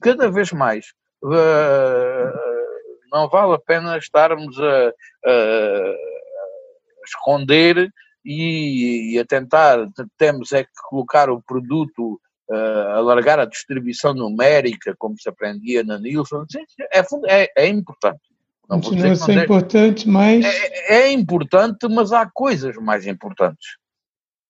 cada 0.00 0.30
vez 0.30 0.52
mais. 0.52 0.86
Eh, 1.32 2.32
não 3.14 3.28
vale 3.28 3.54
a 3.54 3.58
pena 3.58 3.96
estarmos 3.96 4.58
a, 4.60 4.92
a 5.26 5.94
esconder 7.06 7.88
e, 8.24 9.14
e, 9.14 9.18
a 9.18 9.24
tentar, 9.24 9.86
temos 10.18 10.52
é 10.52 10.64
que 10.64 10.70
colocar 10.88 11.30
o 11.30 11.42
produto, 11.42 12.20
uh, 12.50 12.88
alargar 12.96 13.38
a 13.38 13.44
distribuição 13.44 14.14
numérica, 14.14 14.94
como 14.98 15.18
se 15.18 15.28
aprendia 15.28 15.84
na 15.84 15.98
Nielsen, 15.98 16.44
é, 16.92 17.00
é, 17.28 17.52
é 17.56 17.68
importante. 17.68 18.33
Não 18.68 18.80
Continua 18.80 19.12
a 19.12 19.16
ser 19.16 19.44
importante, 19.44 20.08
mas. 20.08 20.44
É, 20.44 20.94
é, 20.94 21.12
importante, 21.12 21.86
mas 21.88 22.12
há 22.12 22.28
coisas 22.32 22.76
mais 22.76 23.06
importantes. 23.06 23.76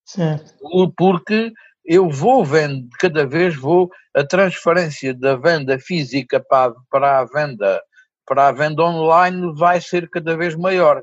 Certo. 0.05 0.55
Porque 0.96 1.53
eu 1.85 2.09
vou 2.09 2.44
vendo, 2.44 2.88
cada 2.98 3.27
vez 3.27 3.57
vou, 3.57 3.90
a 4.14 4.24
transferência 4.24 5.12
da 5.12 5.37
venda 5.37 5.79
física 5.79 6.40
para, 6.40 6.74
para, 6.90 7.18
a 7.20 7.24
venda, 7.24 7.83
para 8.27 8.48
a 8.48 8.53
venda 8.53 8.83
online 8.83 9.53
vai 9.55 9.81
ser 9.81 10.09
cada 10.09 10.37
vez 10.37 10.55
maior. 10.55 11.03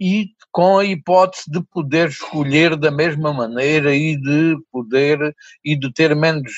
E 0.00 0.28
com 0.50 0.78
a 0.78 0.84
hipótese 0.84 1.50
de 1.50 1.62
poder 1.62 2.08
escolher 2.08 2.74
da 2.76 2.90
mesma 2.90 3.32
maneira 3.34 3.94
e 3.94 4.16
de 4.16 4.56
poder 4.72 5.36
e 5.62 5.78
de 5.78 5.92
ter 5.92 6.16
menos 6.16 6.52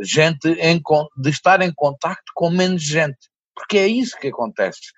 gente, 0.00 0.48
em, 0.48 0.80
de 1.16 1.30
estar 1.30 1.60
em 1.60 1.72
contacto 1.72 2.32
com 2.34 2.50
menos 2.50 2.82
gente. 2.82 3.28
Porque 3.54 3.76
é 3.78 3.86
isso 3.86 4.18
que 4.18 4.28
acontece. 4.28 4.92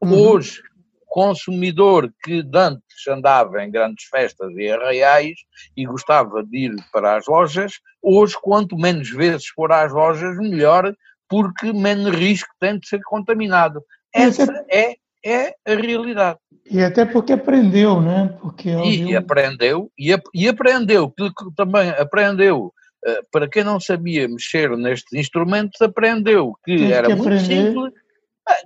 Uhum. 0.00 0.14
Hoje, 0.14 0.62
consumidor 1.06 2.12
que 2.22 2.44
antes 2.54 3.08
andava 3.08 3.64
em 3.64 3.70
grandes 3.70 4.04
festas 4.04 4.52
e 4.56 4.70
arraiais 4.70 5.38
e 5.76 5.84
gostava 5.86 6.44
de 6.44 6.66
ir 6.66 6.76
para 6.92 7.16
as 7.16 7.26
lojas, 7.26 7.72
hoje, 8.02 8.36
quanto 8.40 8.76
menos 8.76 9.10
vezes 9.10 9.48
for 9.48 9.72
às 9.72 9.92
lojas, 9.92 10.36
melhor, 10.36 10.94
porque 11.28 11.72
menos 11.72 12.14
risco 12.14 12.48
tem 12.60 12.78
de 12.78 12.86
ser 12.86 13.00
contaminado. 13.04 13.82
Essa 14.14 14.64
é, 14.70 14.96
é 15.24 15.54
a 15.66 15.74
realidade. 15.74 16.38
E 16.70 16.82
até 16.82 17.04
porque 17.04 17.32
aprendeu, 17.32 18.00
né? 18.00 18.36
Porque 18.40 18.68
e, 18.68 19.16
aprendeu, 19.16 19.90
e, 19.98 20.14
e 20.34 20.48
aprendeu, 20.48 21.10
que 21.10 21.30
também 21.56 21.88
aprendeu, 21.90 22.72
eh, 23.04 23.22
para 23.32 23.48
quem 23.48 23.64
não 23.64 23.80
sabia 23.80 24.28
mexer 24.28 24.76
nestes 24.76 25.12
instrumentos, 25.18 25.80
aprendeu 25.80 26.52
que 26.64 26.76
Tem 26.76 26.92
era 26.92 27.08
que 27.08 27.14
muito 27.14 27.34
aprender. 27.34 27.66
simples 27.66 27.92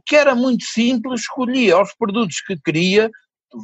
que 0.07 0.17
era 0.17 0.35
muito 0.35 0.65
simples, 0.65 1.23
escolhia 1.23 1.81
os 1.81 1.95
produtos 1.95 2.41
que 2.41 2.57
queria, 2.57 3.11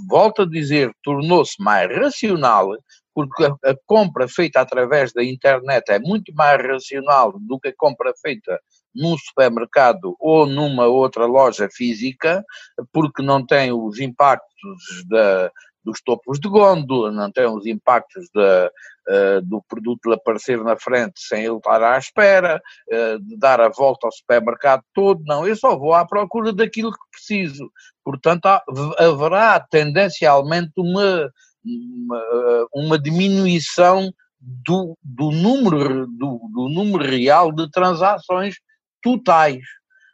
volto 0.08 0.42
a 0.42 0.46
dizer, 0.46 0.92
tornou-se 1.02 1.54
mais 1.58 1.94
racional, 1.96 2.70
porque 3.14 3.44
a, 3.44 3.70
a, 3.70 3.76
compra 3.86 4.28
feita 4.28 4.60
através 4.60 5.12
da 5.12 5.24
internet 5.24 5.88
é 5.88 5.98
muito 5.98 6.32
mais 6.34 6.62
racional 6.62 7.34
do 7.40 7.58
que 7.58 7.68
a 7.68 7.74
compra 7.76 8.12
feita 8.20 8.60
num 8.94 9.16
supermercado 9.18 10.16
ou 10.18 10.46
numa 10.46 10.86
outra 10.86 11.26
loja 11.26 11.68
física, 11.70 12.44
porque 12.92 13.22
não 13.22 13.44
tem 13.44 13.72
os 13.72 13.98
impactos 13.98 15.04
da, 15.08 15.50
dos 15.84 16.00
topos 16.02 16.38
de 16.38 16.48
gôndola, 16.48 17.10
não 17.10 17.30
tem 17.30 17.46
os 17.46 17.66
impactos 17.66 18.26
uh, 18.36 19.42
do 19.42 19.62
produto 19.68 20.12
aparecer 20.12 20.62
na 20.62 20.76
frente 20.76 21.20
sem 21.20 21.44
ele 21.44 21.56
estar 21.56 21.82
à 21.82 21.98
espera, 21.98 22.60
uh, 22.92 23.18
de 23.20 23.36
dar 23.36 23.60
a 23.60 23.68
volta 23.68 24.06
ao 24.06 24.12
supermercado 24.12 24.82
todo, 24.94 25.22
não, 25.24 25.46
eu 25.46 25.56
só 25.56 25.76
vou 25.78 25.94
à 25.94 26.06
procura 26.06 26.52
daquilo 26.52 26.92
que 26.92 26.98
preciso. 27.10 27.70
Portanto, 28.04 28.46
há, 28.46 28.62
haverá 28.98 29.60
tendencialmente 29.60 30.72
uma, 30.76 31.30
uma, 31.64 32.66
uma 32.74 32.98
diminuição 32.98 34.12
do, 34.40 34.96
do, 35.02 35.30
número, 35.30 36.06
do, 36.06 36.40
do 36.52 36.68
número 36.68 37.04
real 37.04 37.52
de 37.52 37.70
transações 37.70 38.56
totais. 39.02 39.62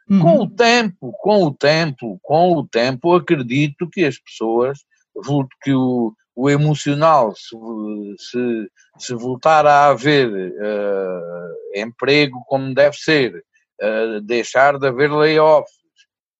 Uhum. 0.09 0.19
Com 0.19 0.39
o 0.41 0.49
tempo, 0.49 1.11
com 1.19 1.43
o 1.43 1.53
tempo, 1.53 2.19
com 2.21 2.53
o 2.53 2.67
tempo, 2.67 3.15
acredito 3.15 3.89
que 3.89 4.05
as 4.05 4.19
pessoas 4.19 4.79
que 5.61 5.73
o, 5.73 6.13
o 6.35 6.49
emocional, 6.49 7.33
se, 7.35 7.55
se, 8.17 8.69
se 8.99 9.13
voltar 9.13 9.65
a 9.65 9.87
haver 9.87 10.27
uh, 10.27 11.79
emprego 11.79 12.43
como 12.47 12.73
deve 12.73 12.97
ser, 12.97 13.43
uh, 13.81 14.19
deixar 14.21 14.77
de 14.77 14.87
haver 14.87 15.11
layoffs, 15.11 15.71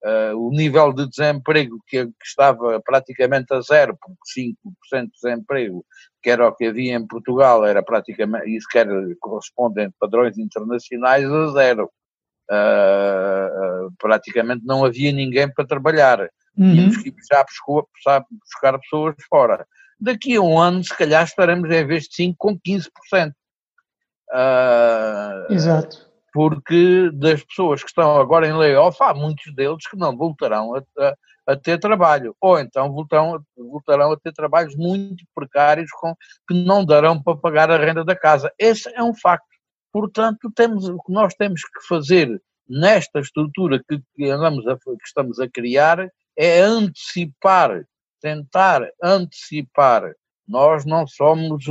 uh, 0.03 0.37
o 0.37 0.51
nível 0.51 0.91
de 0.91 1.07
desemprego 1.07 1.79
que, 1.87 2.05
que, 2.05 2.13
estava 2.25 2.81
praticamente 2.81 3.53
a 3.53 3.61
zero, 3.61 3.97
porque 3.99 4.51
5% 4.91 5.05
de 5.05 5.11
desemprego, 5.21 5.85
que 6.21 6.29
era 6.29 6.47
o 6.47 6.53
que 6.53 6.65
havia 6.65 6.95
em 6.95 7.07
Portugal, 7.07 7.65
era 7.65 7.81
praticamente, 7.81 8.53
isso 8.53 8.67
quer 8.69 8.87
correspondente 9.21 9.95
a 9.95 10.05
padrões 10.05 10.37
internacionais, 10.37 11.25
a 11.25 11.51
zero. 11.51 11.89
praticamente 13.97 14.65
não 14.65 14.83
havia 14.83 15.13
ninguém 15.13 15.51
para 15.51 15.65
trabalhar. 15.65 16.29
Uhum. 16.57 16.71
Tínhamos 16.73 16.97
que 16.97 17.13
já 17.31 17.43
buscar, 17.43 18.25
buscar 18.41 18.79
pessoas 18.79 19.15
fora 19.29 19.65
daqui 19.99 20.35
a 20.35 20.41
um 20.41 20.59
ano, 20.59 20.83
se 20.83 20.95
calhar, 20.95 21.23
estaremos 21.23 21.69
em 21.69 21.85
vez 21.85 22.03
de 22.03 22.23
5% 22.23 22.35
com 22.37 22.59
15%. 22.59 23.31
Uh, 24.31 25.53
Exato. 25.53 26.05
Porque 26.33 27.09
das 27.13 27.43
pessoas 27.43 27.81
que 27.81 27.89
estão 27.89 28.19
agora 28.19 28.47
em 28.47 28.53
layoff, 28.53 28.97
há 29.01 29.13
muitos 29.13 29.53
deles 29.55 29.87
que 29.89 29.97
não 29.97 30.15
voltarão 30.17 30.75
a, 30.75 30.83
a, 30.99 31.15
a 31.47 31.55
ter 31.55 31.79
trabalho, 31.79 32.35
ou 32.41 32.59
então 32.59 32.91
voltarão, 32.91 33.41
voltarão 33.55 34.11
a 34.11 34.17
ter 34.17 34.33
trabalhos 34.33 34.75
muito 34.75 35.23
precários 35.33 35.89
com, 35.91 36.13
que 36.47 36.53
não 36.65 36.85
darão 36.85 37.21
para 37.21 37.37
pagar 37.37 37.71
a 37.71 37.77
renda 37.77 38.03
da 38.03 38.15
casa. 38.15 38.51
Esse 38.59 38.89
é 38.93 39.01
um 39.01 39.15
facto. 39.15 39.45
Portanto, 39.93 40.51
temos, 40.53 40.89
o 40.89 40.97
que 41.01 41.13
nós 41.13 41.33
temos 41.35 41.61
que 41.61 41.87
fazer 41.87 42.41
nesta 42.67 43.19
estrutura 43.19 43.81
que, 43.87 44.01
que, 44.13 44.29
andamos 44.29 44.67
a, 44.67 44.75
que 44.75 45.05
estamos 45.05 45.39
a 45.39 45.47
criar 45.47 46.09
é 46.37 46.61
antecipar 46.61 47.85
tentar 48.25 48.81
antecipar. 49.03 50.15
Nós 50.47 50.83
não 50.83 51.05
somos 51.05 51.63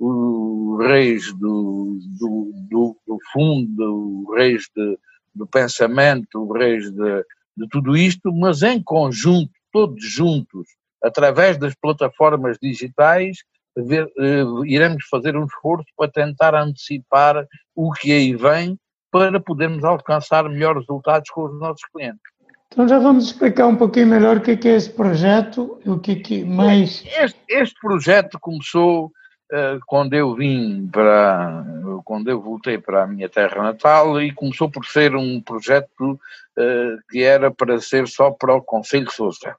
os 0.00 0.86
reis 0.86 1.30
do, 1.34 1.98
do, 2.18 2.52
do, 2.70 2.96
do 3.06 3.18
fundo, 3.30 4.32
reis 4.34 4.62
de, 4.74 4.98
do 5.34 5.46
pensamento, 5.46 6.50
reis 6.50 6.90
de, 6.90 7.24
de 7.58 7.68
tudo 7.70 7.94
isto, 7.94 8.32
mas 8.32 8.62
em 8.62 8.82
conjunto, 8.82 9.52
todos 9.70 10.02
juntos, 10.02 10.66
através 11.02 11.58
das 11.58 11.74
plataformas 11.74 12.56
digitais, 12.58 13.36
ver, 13.76 14.10
eh, 14.18 14.44
iremos 14.64 15.04
fazer 15.10 15.36
um 15.36 15.44
esforço 15.44 15.88
para 15.94 16.10
tentar 16.10 16.54
antecipar 16.54 17.46
o 17.74 17.92
que 17.92 18.12
aí 18.12 18.34
vem 18.34 18.78
para 19.10 19.38
podermos 19.38 19.84
alcançar 19.84 20.48
melhores 20.48 20.80
resultados 20.80 21.28
com 21.30 21.44
os 21.44 21.60
nossos 21.60 21.84
clientes. 21.92 22.33
Então 22.74 22.88
já 22.88 22.98
vamos 22.98 23.26
explicar 23.26 23.68
um 23.68 23.76
pouquinho 23.76 24.08
melhor 24.08 24.38
o 24.38 24.40
que 24.40 24.50
é, 24.50 24.72
é 24.72 24.74
esse 24.74 24.90
projeto 24.90 25.80
e 25.86 25.90
o 25.90 26.00
que, 26.00 26.10
é 26.10 26.16
que 26.16 26.44
mais. 26.44 27.04
Este, 27.06 27.40
este 27.48 27.80
projeto 27.80 28.36
começou 28.40 29.06
uh, 29.06 29.78
quando 29.86 30.14
eu 30.14 30.34
vim 30.34 30.88
para. 30.88 31.64
quando 32.04 32.28
eu 32.28 32.40
voltei 32.40 32.76
para 32.76 33.04
a 33.04 33.06
minha 33.06 33.28
terra 33.28 33.62
natal 33.62 34.20
e 34.20 34.32
começou 34.32 34.68
por 34.68 34.84
ser 34.86 35.14
um 35.14 35.40
projeto 35.40 36.14
uh, 36.14 36.98
que 37.08 37.22
era 37.22 37.48
para 37.48 37.80
ser 37.80 38.08
só 38.08 38.32
para 38.32 38.56
o 38.56 38.60
Conselho 38.60 39.06
de 39.06 39.12
Sousa. 39.12 39.54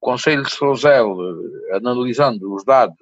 O 0.00 0.06
Conselho 0.06 0.42
de 0.42 0.50
Sousel, 0.50 1.12
uh, 1.12 1.76
analisando 1.76 2.54
os 2.54 2.64
dados 2.64 2.96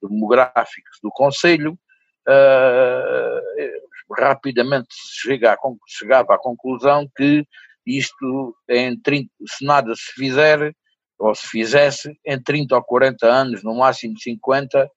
demográficos 0.00 0.98
do 1.02 1.10
Conselho, 1.10 1.78
rapidamente 4.18 4.88
chega 5.20 5.52
a, 5.52 5.56
chegava 5.86 6.34
à 6.34 6.38
conclusão 6.38 7.08
que 7.16 7.46
isto, 7.86 8.56
em 8.68 8.98
30, 9.00 9.28
se 9.46 9.64
nada 9.64 9.94
se 9.94 10.12
fizer, 10.14 10.72
ou 11.18 11.34
se 11.34 11.46
fizesse, 11.48 12.16
em 12.24 12.40
30 12.40 12.74
ou 12.74 12.82
40 12.82 13.26
anos, 13.26 13.62
no 13.62 13.74
máximo 13.76 14.18
50, 14.18 14.88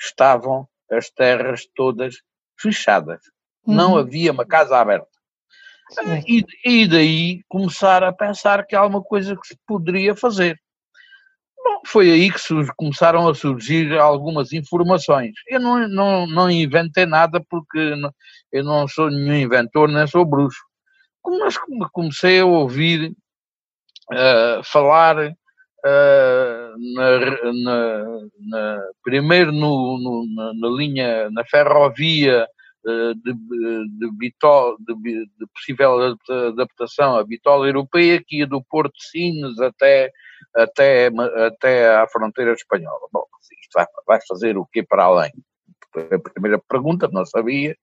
estavam 0.00 0.66
as 0.90 1.10
terras 1.10 1.66
todas 1.74 2.16
fechadas. 2.58 3.20
Uhum. 3.66 3.74
Não 3.74 3.96
havia 3.96 4.32
uma 4.32 4.46
casa 4.46 4.78
aberta. 4.78 5.08
E, 6.26 6.44
e, 6.64 6.88
daí 6.88 7.44
começar 7.48 8.02
a 8.02 8.12
pensar 8.12 8.66
que 8.66 8.74
há 8.74 8.84
uma 8.84 9.02
coisa 9.02 9.36
que 9.36 9.46
se 9.46 9.58
poderia 9.66 10.16
fazer. 10.16 10.58
Bom, 11.64 11.80
foi 11.86 12.10
aí 12.10 12.30
que 12.30 12.38
começaram 12.76 13.26
a 13.26 13.34
surgir 13.34 13.98
algumas 13.98 14.52
informações. 14.52 15.32
Eu 15.48 15.58
não, 15.58 15.88
não, 15.88 16.26
não 16.26 16.50
inventei 16.50 17.06
nada 17.06 17.42
porque 17.48 17.94
eu 18.52 18.62
não 18.62 18.86
sou 18.86 19.10
nenhum 19.10 19.34
inventor, 19.34 19.88
nem 19.88 20.06
sou 20.06 20.26
bruxo. 20.26 20.60
Mas 21.26 21.56
comecei 21.90 22.40
a 22.40 22.44
ouvir 22.44 23.16
uh, 24.12 24.62
falar 24.62 25.16
uh, 25.16 26.94
na, 26.94 27.20
na, 27.52 28.04
na, 28.40 28.82
primeiro 29.02 29.50
no, 29.50 29.98
no, 29.98 30.54
na, 30.60 30.68
linha, 30.68 31.30
na 31.30 31.46
ferrovia 31.46 32.46
de, 32.84 33.14
de, 33.14 33.32
de, 34.78 35.26
de, 35.38 35.46
possível 35.54 36.16
adaptação 36.48 37.16
à 37.16 37.24
bitola 37.24 37.66
europeia 37.66 38.22
que 38.22 38.38
ia 38.38 38.46
do 38.46 38.62
Porto 38.62 38.92
de 38.92 39.04
Sines 39.06 39.58
até 39.60 40.12
até, 40.54 41.10
até 41.46 41.96
à 41.96 42.06
fronteira 42.06 42.52
espanhola. 42.52 43.08
Bom, 43.12 43.24
isto 43.60 43.72
vai, 43.74 43.86
vai 44.06 44.20
fazer 44.26 44.56
o 44.56 44.66
quê 44.66 44.82
para 44.82 45.04
além? 45.04 45.32
A 45.96 46.30
primeira 46.30 46.58
pergunta, 46.58 47.08
não 47.12 47.24
sabia, 47.24 47.76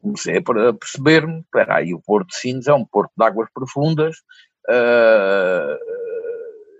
comecei 0.00 0.38
a 0.38 0.42
perceber-me, 0.74 1.40
espera 1.40 1.76
aí, 1.76 1.94
o 1.94 2.00
Porto 2.00 2.28
de 2.28 2.36
Sines 2.36 2.68
é 2.68 2.74
um 2.74 2.84
porto 2.84 3.12
de 3.16 3.24
águas 3.24 3.48
profundas, 3.52 4.16
uh, 4.68 5.78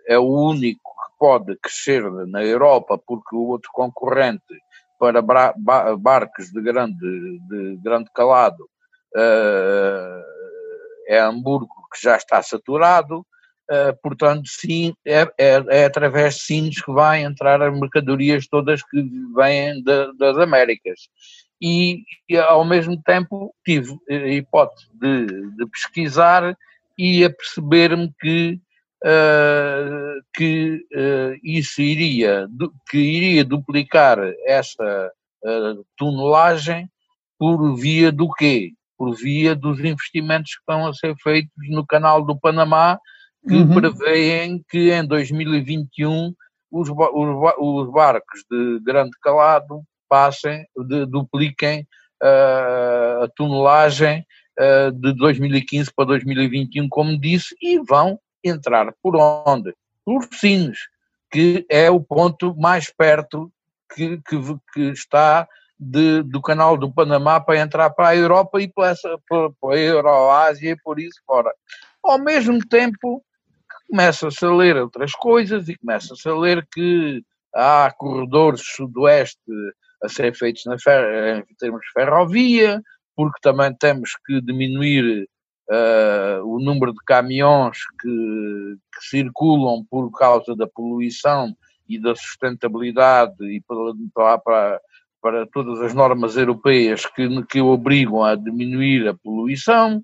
é 0.07 0.19
o 0.19 0.27
único 0.27 0.81
que 0.81 1.19
pode 1.19 1.57
crescer 1.57 2.03
na 2.27 2.45
Europa 2.45 2.99
porque 3.07 3.35
o 3.35 3.49
outro 3.49 3.71
concorrente 3.73 4.45
para 4.99 5.55
barcos 5.99 6.51
de 6.51 6.61
grande, 6.63 7.39
de 7.49 7.77
grande 7.83 8.11
calado 8.15 8.65
uh, 9.15 10.23
é 11.09 11.19
Hamburgo, 11.21 11.69
que 11.93 12.03
já 12.03 12.17
está 12.17 12.43
saturado, 12.43 13.25
Uh, 13.69 13.91
portanto, 14.01 14.49
sim, 14.49 14.95
é, 15.05 15.23
é, 15.37 15.65
é, 15.69 15.85
através 15.87 16.37
de 16.37 16.43
sinos 16.43 16.81
que 16.81 16.93
vai 16.93 17.25
entrar 17.25 17.61
as 17.61 17.77
mercadorias 17.77 18.47
todas 18.47 18.81
que 18.81 19.03
vêm 19.35 19.83
de, 19.83 20.17
das 20.17 20.39
Américas. 20.39 21.09
E, 21.61 22.05
e, 22.29 22.37
ao 22.37 22.65
mesmo 22.65 23.01
tempo 23.03 23.53
tive 23.65 23.99
a 24.09 24.15
hipótese 24.15 24.87
de, 24.95 25.27
de 25.57 25.67
pesquisar 25.67 26.57
e 26.97 27.25
a 27.25 27.31
perceber-me 27.31 28.15
que, 28.21 28.61
uh, 29.07 30.21
que 30.35 30.85
uh, 30.95 31.39
isso 31.43 31.81
iria, 31.81 32.49
que 32.91 32.99
iria 32.99 33.45
duplicar 33.45 34.19
essa 34.45 35.13
tonelagem 35.97 36.91
por 37.39 37.77
via 37.77 38.11
do 38.11 38.29
quê? 38.33 38.73
Por 38.99 39.15
via 39.15 39.55
dos 39.55 39.79
investimentos 39.79 40.55
que 40.55 40.61
estão 40.61 40.89
a 40.89 40.93
ser 40.93 41.15
feitos 41.23 41.53
no 41.69 41.87
canal 41.87 42.25
do 42.25 42.37
Panamá, 42.37 42.99
que 43.47 43.55
uhum. 43.55 43.75
prevêem 43.75 44.65
que 44.69 44.91
em 44.91 45.07
2021 45.07 46.35
os, 46.71 46.89
os, 46.89 47.53
os, 47.59 47.93
barcos 47.93 48.45
de 48.51 48.81
grande 48.81 49.13
calado 49.23 49.83
passem, 50.09 50.67
de, 50.89 51.07
dupliquem 51.07 51.87
uh, 52.23 53.23
a 53.23 53.29
tonelagem 53.37 54.25
uh, 54.59 54.91
de 54.93 55.13
2015 55.13 55.93
para 55.95 56.07
2021, 56.07 56.89
como 56.89 57.21
disse, 57.21 57.55
e 57.63 57.79
vão 57.79 58.19
entrar 58.49 58.93
por 59.03 59.17
onde? 59.17 59.75
Por 60.05 60.25
Sines, 60.33 60.79
que 61.31 61.67
é 61.69 61.91
o 61.91 62.01
ponto 62.01 62.55
mais 62.57 62.93
perto 62.93 63.53
que, 63.95 64.19
que, 64.19 64.37
que 64.73 64.81
está 64.91 65.47
de, 65.79 66.23
do 66.23 66.41
canal 66.41 66.77
do 66.77 66.93
Panamá 66.93 67.41
para 67.41 67.59
entrar 67.59 67.91
para 67.91 68.09
a 68.09 68.17
Europa 68.17 68.61
e 68.61 68.69
para, 68.69 68.91
essa, 68.91 69.19
para, 69.29 69.51
para 69.61 69.75
a 69.75 69.79
Euroásia 69.79 70.71
e 70.73 70.77
por 70.77 70.99
isso 70.99 71.21
fora. 71.27 71.53
Ao 72.03 72.19
mesmo 72.19 72.59
tempo, 72.67 73.23
começa-se 73.89 74.45
a 74.45 74.51
ler 74.51 74.77
outras 74.77 75.13
coisas 75.13 75.69
e 75.69 75.77
começa-se 75.77 76.29
a 76.29 76.35
ler 76.35 76.67
que 76.73 77.23
há 77.55 77.93
corredores 77.97 78.63
sudoeste 78.65 79.41
a 80.03 80.09
ser 80.09 80.35
feitos 80.35 80.65
na 80.67 80.79
fer 80.79 81.39
em 81.39 81.55
termos 81.59 81.81
de 81.81 81.93
ferrovia, 81.93 82.83
porque 83.15 83.41
também 83.41 83.75
temos 83.75 84.11
que 84.27 84.41
diminuir 84.41 85.29
uh, 85.71 86.45
o 86.45 86.59
número 86.61 86.93
de 86.93 87.01
caminhões 87.05 87.79
que, 88.01 88.77
que, 88.95 89.09
circulam 89.09 89.85
por 89.91 90.11
causa 90.11 90.55
da 90.55 90.67
poluição 90.67 91.57
e 91.89 92.01
da 92.01 92.15
sustentabilidade 92.15 93.37
e 93.45 93.63
para, 94.15 94.39
para, 94.39 94.81
para 95.21 95.47
todas 95.47 95.81
as 95.81 95.95
normas 95.95 96.37
europeias 96.37 97.07
que, 97.07 97.43
que 97.47 97.61
obrigam 97.61 98.25
a 98.25 98.35
diminuir 98.35 99.09
a 99.09 99.15
poluição 99.15 100.03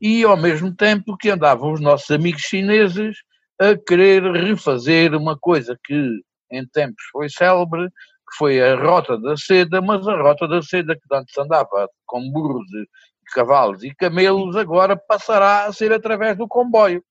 e 0.00 0.22
ao 0.24 0.36
mesmo 0.36 0.74
tempo 0.74 1.16
que 1.16 1.30
andavam 1.30 1.72
os 1.72 1.80
nossos 1.80 2.10
amigos 2.10 2.42
chineses 2.42 3.16
a 3.60 3.76
querer 3.76 4.22
refazer 4.32 5.14
uma 5.14 5.38
coisa 5.38 5.78
que 5.84 6.20
em 6.50 6.66
tempos 6.66 7.02
foi 7.10 7.28
célebre, 7.28 7.88
que 7.88 8.36
foi 8.38 8.60
a 8.60 8.76
Rota 8.76 9.18
da 9.18 9.36
Seda, 9.36 9.80
mas 9.80 10.06
a 10.06 10.16
Rota 10.16 10.46
da 10.46 10.62
Seda 10.62 10.94
que 10.94 11.02
antes 11.12 11.36
andava 11.36 11.88
com 12.06 12.30
burros, 12.30 12.66
cavalos 13.34 13.82
e 13.82 13.94
camelos, 13.94 14.56
agora 14.56 14.96
passará 14.96 15.66
a 15.66 15.72
ser 15.72 15.92
através 15.92 16.36
do 16.36 16.46
comboio. 16.46 17.02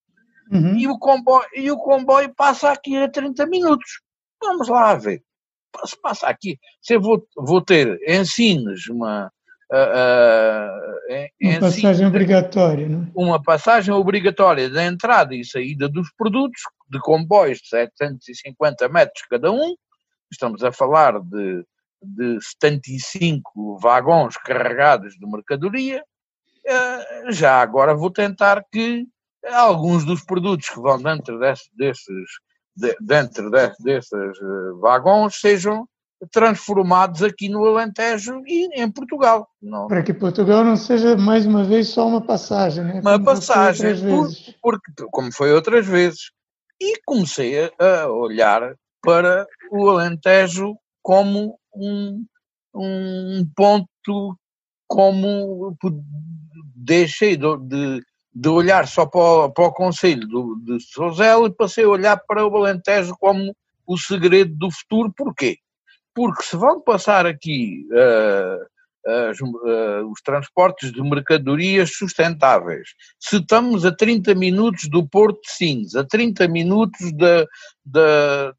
uhum. 0.51 0.77
e, 0.77 0.88
o 0.88 0.97
comboio, 0.97 1.47
e 1.55 1.69
o 1.69 1.77
comboio 1.77 2.33
passa 2.36 2.71
aqui 2.71 2.95
a 2.97 3.09
30 3.09 3.45
minutos. 3.47 4.01
Vamos 4.41 4.67
lá 4.67 4.95
ver. 4.95 5.21
Se 5.86 5.99
passa 5.99 6.27
aqui, 6.27 6.57
se 6.81 6.95
eu 6.95 7.01
vou, 7.01 7.25
vou 7.36 7.59
ter 7.59 7.99
ensinos, 8.07 8.88
uma, 8.88 9.31
uh, 9.71 10.93
uma 11.41 11.59
passagem 11.59 12.05
obrigatória, 12.05 12.88
não 12.88 13.03
é? 13.03 13.12
Uma 13.15 13.41
passagem 13.41 13.93
obrigatória 13.93 14.69
da 14.69 14.86
entrada 14.86 15.33
e 15.33 15.43
saída 15.43 15.89
dos 15.89 16.12
produtos, 16.15 16.62
de 16.89 16.99
comboios 16.99 17.57
de 17.59 17.69
750 17.69 18.88
metros 18.89 19.25
cada 19.27 19.51
um, 19.51 19.75
estamos 20.31 20.63
a 20.63 20.71
falar 20.71 21.19
de, 21.19 21.65
de 22.01 22.39
75 22.41 23.79
vagões 23.79 24.38
carregados 24.38 25.13
de 25.15 25.25
mercadoria, 25.25 26.01
uh, 26.01 26.12
já 27.30 27.62
agora 27.62 27.95
vou 27.95 28.12
tentar 28.12 28.63
que 28.71 29.06
alguns 29.52 30.06
dos 30.06 30.23
produtos 30.23 30.69
que 30.69 30.80
vão 30.80 31.02
dentro 31.02 31.39
desse, 31.39 31.69
desses, 31.76 32.26
de, 32.76 32.95
dentro 33.02 33.49
de, 33.49 33.71
desses 33.80 34.39
vagões 34.80 35.36
sejam 35.36 35.88
transformados 36.32 37.21
aqui 37.21 37.49
no 37.49 37.65
Alentejo 37.65 38.41
e 38.45 38.82
em 38.82 38.89
Portugal. 38.89 39.47
Não... 39.62 39.88
Para 39.88 40.04
que 40.04 40.13
Portugal 40.13 40.63
não 40.63 40.76
seja 40.76 41.17
mais 41.17 41.45
uma 41.45 41.63
vez 41.63 41.89
só 41.89 42.08
uma 42.08 42.21
passagem, 42.21 42.84
né? 42.84 43.02
Uma 43.02 43.13
como 43.13 43.26
passagem, 43.26 43.95
por, 43.99 44.30
porque, 44.62 44.91
como 45.12 45.34
foi 45.34 45.52
outras 45.54 45.86
vezes. 45.86 46.32
E 46.82 47.02
comecei 47.06 47.71
a, 47.80 48.08
olhar 48.08 48.76
para 49.02 49.45
o 49.71 49.89
Alentejo 49.89 50.76
como 51.02 51.58
um, 51.76 52.26
um 52.76 53.45
ponto, 53.56 54.38
como 54.88 55.76
deixei 56.83 57.37
de, 57.37 57.57
de, 57.57 58.01
de 58.33 58.49
olhar 58.49 58.87
só 58.87 59.05
para 59.05 59.19
o, 59.19 59.49
para 59.51 59.65
o 59.65 59.73
Conselho 59.73 60.27
do, 60.27 60.55
de 60.63 60.79
Sozel 60.79 61.47
e 61.47 61.53
passei 61.53 61.83
a 61.83 61.89
olhar 61.89 62.17
para 62.27 62.45
o 62.45 62.55
Alentejo 62.57 63.15
como 63.19 63.55
o 63.85 63.97
segredo 63.97 64.55
do 64.55 64.71
futuro. 64.71 65.13
Porquê? 65.15 65.57
porque 66.13 66.43
se 66.43 66.55
vão 66.55 66.79
passar 66.79 67.25
aqui 67.25 67.87
uh, 67.91 69.31
uh, 69.31 70.11
os 70.11 70.21
transportes 70.21 70.91
de 70.91 71.01
mercadorias 71.01 71.95
sustentáveis, 71.95 72.89
se 73.19 73.37
estamos 73.37 73.85
a 73.85 73.95
30 73.95 74.35
minutos 74.35 74.87
do 74.89 75.07
Porto 75.07 75.41
de 75.41 75.51
Sines, 75.51 75.95
a 75.95 76.03
30 76.03 76.47
minutos 76.47 77.11
da, 77.13 78.53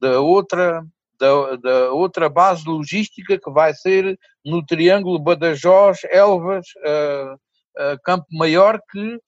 da 0.00 0.20
outra 0.20 0.84
da, 1.18 1.56
da, 1.56 1.92
outra 1.92 2.28
base 2.28 2.64
logística 2.66 3.38
que 3.38 3.50
vai 3.50 3.74
ser 3.74 4.18
no 4.44 4.64
Triângulo 4.64 5.18
Badajoz, 5.18 6.00
Elvas, 6.10 6.66
uh, 6.78 7.34
uh, 7.34 7.98
Campo 8.04 8.26
Maior, 8.32 8.80
que 8.90 9.14
uh, 9.14 9.20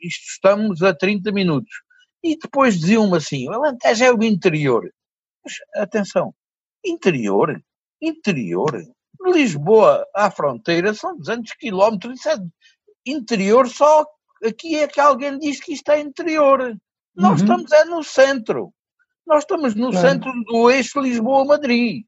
isto 0.00 0.24
estamos 0.30 0.82
a 0.82 0.94
30 0.94 1.32
minutos. 1.32 1.72
E 2.22 2.36
depois 2.38 2.78
diziam-me 2.78 3.16
assim, 3.16 3.48
o 3.48 3.52
Alentejo 3.52 4.04
é 4.04 4.12
o 4.12 4.22
interior. 4.22 4.88
Mas 5.44 5.54
atenção, 5.74 6.34
Interior? 6.84 7.62
Interior? 8.00 8.82
Lisboa 9.24 10.04
à 10.14 10.30
fronteira 10.30 10.92
são 10.94 11.16
200 11.16 11.52
quilómetros. 11.54 12.18
Isso 12.18 12.28
é 12.28 12.36
interior 13.06 13.68
só 13.68 14.04
aqui 14.44 14.76
é 14.76 14.88
que 14.88 15.00
alguém 15.00 15.38
diz 15.38 15.60
que 15.60 15.72
isto 15.72 15.90
é 15.90 16.00
interior. 16.00 16.76
Nós 17.14 17.40
uhum. 17.40 17.46
estamos 17.46 17.72
é 17.72 17.84
no 17.84 18.02
centro. 18.02 18.72
Nós 19.26 19.44
estamos 19.44 19.74
no 19.74 19.92
centro 19.92 20.32
do 20.44 20.70
eixo 20.70 21.00
Lisboa-Madrid. 21.00 22.04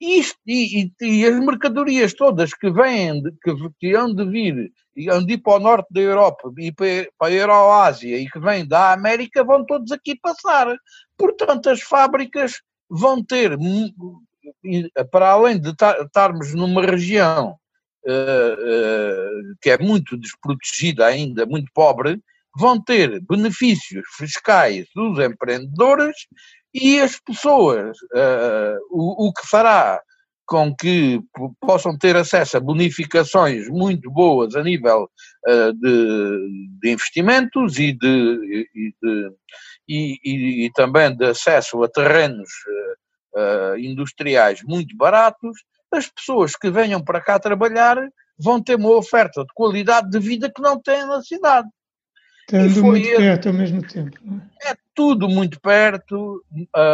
Isto, 0.00 0.38
e, 0.46 0.84
e, 0.84 0.92
e, 1.02 1.26
as 1.26 1.38
mercadorias 1.38 2.14
todas 2.14 2.54
que 2.54 2.70
vêm, 2.70 3.22
de, 3.22 3.32
que, 3.32 3.54
que 3.78 3.94
hão 3.94 4.14
de 4.14 4.24
vir, 4.24 4.72
e 4.96 5.10
hão 5.10 5.24
de 5.24 5.34
ir 5.34 5.38
para 5.38 5.56
o 5.56 5.58
norte 5.58 5.88
da 5.90 6.00
Europa 6.00 6.50
e 6.58 6.72
para, 6.72 7.06
para 7.18 7.28
a 7.28 7.32
Euroásia 7.32 8.18
e 8.18 8.28
que 8.30 8.40
vêm 8.40 8.66
da 8.66 8.94
América, 8.94 9.44
vão 9.44 9.64
todos 9.64 9.92
aqui 9.92 10.16
passar. 10.18 10.74
Portanto, 11.18 11.68
as 11.68 11.82
fábricas 11.82 12.62
vão 12.88 13.22
ter, 13.22 13.58
para 15.10 15.32
além 15.32 15.60
de 15.60 15.70
estarmos 15.70 16.54
numa 16.54 16.82
região 16.82 17.58
uh, 18.06 18.52
uh, 18.54 19.56
que 19.60 19.68
é 19.68 19.76
muito 19.76 20.16
desprotegida 20.16 21.06
ainda, 21.06 21.44
muito 21.44 21.70
pobre, 21.74 22.18
vão 22.56 22.82
ter 22.82 23.20
benefícios 23.28 24.04
fiscais 24.16 24.86
dos 24.94 25.18
empreendedores 25.18 26.16
e 26.72 27.00
as 27.00 27.18
pessoas, 27.20 27.96
uh, 28.14 28.78
o, 28.90 29.28
o 29.28 29.32
que 29.32 29.46
fará 29.46 30.00
com 30.46 30.74
que 30.74 31.20
possam 31.60 31.96
ter 31.96 32.16
acesso 32.16 32.56
a 32.56 32.60
bonificações 32.60 33.68
muito 33.68 34.10
boas 34.10 34.56
a 34.56 34.64
nível 34.64 35.08
uh, 35.48 35.72
de, 35.72 36.78
de, 36.80 36.90
investimentos 36.90 37.78
e, 37.78 37.92
de, 37.92 38.66
e, 38.74 38.94
de, 39.00 39.30
e, 39.88 40.66
e, 40.66 40.72
também 40.72 41.16
de 41.16 41.26
acesso 41.26 41.80
a 41.84 41.88
terrenos 41.88 42.48
uh, 43.36 43.78
industriais 43.78 44.60
muito 44.64 44.96
baratos, 44.96 45.56
as 45.92 46.08
pessoas 46.08 46.56
que 46.56 46.68
venham 46.68 47.00
para 47.00 47.20
cá 47.20 47.38
trabalhar 47.38 47.96
vão 48.36 48.60
ter 48.60 48.74
uma 48.74 48.90
oferta 48.90 49.42
de 49.42 49.52
qualidade 49.54 50.10
de 50.10 50.18
vida 50.18 50.50
que 50.52 50.62
não 50.62 50.80
têm 50.80 51.06
na 51.06 51.22
cidade. 51.22 51.68
Estando 52.50 52.84
muito 52.84 53.16
perto 53.16 53.48
ao 53.48 53.54
mesmo 53.54 53.86
tempo. 53.86 54.18
É? 54.64 54.72
é 54.72 54.76
tudo 54.94 55.28
muito 55.28 55.60
perto, 55.60 56.44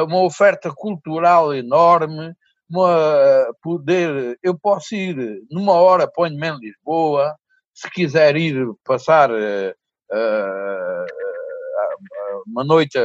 uma 0.07 0.23
oferta 0.23 0.71
cultural 0.71 1.55
enorme, 1.55 2.35
uma, 2.69 3.49
poder, 3.62 4.38
eu 4.42 4.59
posso 4.59 4.95
ir 4.95 5.42
numa 5.51 5.73
hora, 5.73 6.07
ponho-me 6.07 6.49
em 6.49 6.59
Lisboa, 6.59 7.35
se 7.73 7.90
quiser 7.90 8.37
ir 8.37 8.66
passar 8.85 9.31
uh, 9.31 9.75
uma 12.47 12.64
noite 12.64 12.99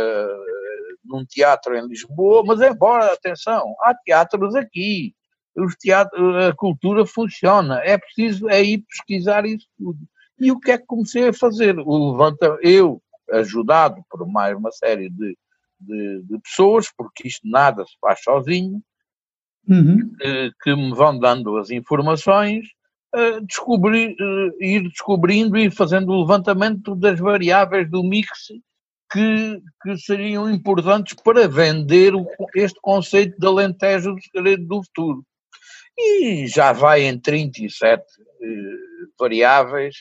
num 1.06 1.26
teatro 1.26 1.76
em 1.76 1.88
Lisboa, 1.88 2.44
mas 2.46 2.62
embora, 2.62 3.14
atenção, 3.14 3.76
há 3.82 3.94
teatros 3.94 4.56
aqui, 4.56 5.14
os 5.56 5.76
teatros, 5.76 6.46
a 6.46 6.54
cultura 6.54 7.06
funciona, 7.06 7.82
é 7.84 7.98
preciso 7.98 8.50
é 8.50 8.62
ir 8.62 8.84
pesquisar 8.88 9.46
isso 9.46 9.68
tudo. 9.78 10.00
E 10.42 10.52
o 10.52 10.60
que 10.60 10.72
é 10.72 10.78
que 10.78 10.86
comecei 10.88 11.28
a 11.28 11.34
fazer? 11.34 11.78
O 11.78 12.12
levanta, 12.12 12.58
eu, 12.64 13.00
ajudado 13.32 14.02
por 14.10 14.28
mais 14.28 14.58
uma 14.58 14.72
série 14.72 15.08
de, 15.08 15.38
de, 15.80 16.24
de 16.24 16.40
pessoas, 16.40 16.92
porque 16.98 17.28
isto 17.28 17.48
nada 17.48 17.86
se 17.86 17.94
faz 18.02 18.24
sozinho, 18.24 18.82
uhum. 19.70 20.12
que, 20.20 20.52
que, 20.64 20.76
me 20.76 20.96
vão 20.96 21.20
dando 21.20 21.58
as 21.58 21.70
informações, 21.70 22.66
uh, 23.16 23.46
descobrir, 23.46 24.16
uh, 24.20 24.64
ir 24.64 24.90
descobrindo 24.90 25.56
e 25.60 25.70
fazendo 25.70 26.12
o 26.12 26.22
levantamento 26.22 26.96
das 26.96 27.20
variáveis 27.20 27.88
do 27.88 28.04
mix 28.04 28.48
que, 29.12 29.62
que 29.84 29.98
seriam 29.98 30.50
importantes 30.50 31.16
para 31.24 31.48
vender 31.48 32.16
o, 32.16 32.26
este 32.56 32.80
conceito 32.82 33.40
de 33.40 33.46
Alentejo 33.46 34.16
do 34.16 34.22
segredo 34.24 34.66
do 34.66 34.84
futuro. 34.84 35.24
E 35.96 36.48
já 36.48 36.74
vai 36.74 37.04
em 37.04 37.20
37 37.20 38.02
uh, 38.02 38.06
variáveis, 39.20 39.98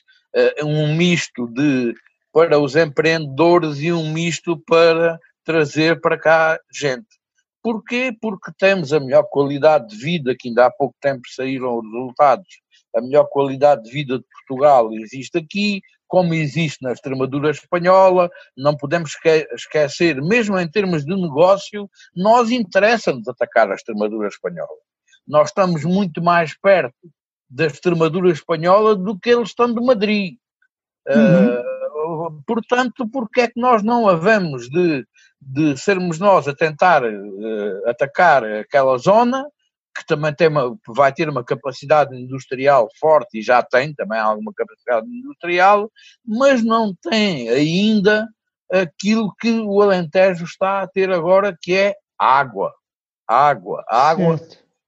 um 0.62 0.94
misto 0.94 1.46
de 1.48 1.94
para 2.32 2.58
os 2.58 2.76
empreendedores 2.76 3.80
e 3.80 3.92
um 3.92 4.12
misto 4.12 4.56
para 4.66 5.18
trazer 5.44 6.00
para 6.00 6.18
cá 6.18 6.60
gente. 6.72 7.08
Porquê? 7.62 8.16
Porque 8.20 8.52
temos 8.58 8.92
a 8.92 9.00
melhor 9.00 9.24
qualidade 9.24 9.88
de 9.88 9.96
vida, 9.96 10.34
que 10.38 10.48
ainda 10.48 10.66
há 10.66 10.70
pouco 10.70 10.94
tempo 11.00 11.22
saíram 11.28 11.78
os 11.78 11.84
resultados, 11.84 12.48
a 12.94 13.00
melhor 13.00 13.24
qualidade 13.28 13.84
de 13.84 13.90
vida 13.90 14.18
de 14.18 14.24
Portugal 14.24 14.92
existe 14.94 15.38
aqui, 15.38 15.82
como 16.08 16.34
existe 16.34 16.82
na 16.82 16.92
Extremadura 16.92 17.50
espanhola, 17.50 18.30
não 18.56 18.76
podemos 18.76 19.12
esquecer, 19.54 20.20
mesmo 20.22 20.58
em 20.58 20.68
termos 20.68 21.04
de 21.04 21.14
negócio, 21.14 21.88
nós 22.14 22.50
interessa-nos 22.50 23.28
atacar 23.28 23.70
a 23.70 23.74
Extremadura 23.74 24.28
espanhola. 24.28 24.68
Nós 25.26 25.48
estamos 25.48 25.84
muito 25.84 26.20
mais 26.22 26.56
perto 26.58 26.96
da 27.50 27.66
Extremadura 27.66 28.30
espanhola 28.30 28.94
do 28.94 29.18
que 29.18 29.30
eles 29.30 29.48
estão 29.48 29.72
de 29.74 29.84
Madrid. 29.84 30.36
Uhum. 31.08 32.28
Uh, 32.28 32.42
portanto, 32.46 33.08
porque 33.10 33.40
é 33.40 33.48
que 33.48 33.60
nós 33.60 33.82
não 33.82 34.08
havemos 34.08 34.68
de, 34.68 35.04
de 35.40 35.76
sermos 35.76 36.18
nós 36.18 36.46
a 36.46 36.54
tentar 36.54 37.02
uh, 37.02 37.88
atacar 37.88 38.44
aquela 38.44 38.96
zona, 38.98 39.44
que 39.96 40.06
também 40.06 40.32
tem 40.32 40.48
uma, 40.48 40.76
vai 40.86 41.12
ter 41.12 41.28
uma 41.28 41.42
capacidade 41.42 42.16
industrial 42.16 42.88
forte 43.00 43.38
e 43.38 43.42
já 43.42 43.62
tem 43.62 43.92
também 43.92 44.20
alguma 44.20 44.52
capacidade 44.54 45.06
industrial, 45.08 45.90
mas 46.24 46.62
não 46.62 46.94
tem 47.02 47.48
ainda 47.48 48.28
aquilo 48.70 49.34
que 49.40 49.50
o 49.50 49.82
Alentejo 49.82 50.44
está 50.44 50.82
a 50.82 50.86
ter 50.86 51.10
agora, 51.10 51.56
que 51.60 51.74
é 51.74 51.94
água. 52.16 52.72
Água, 53.26 53.84
água, 53.88 54.40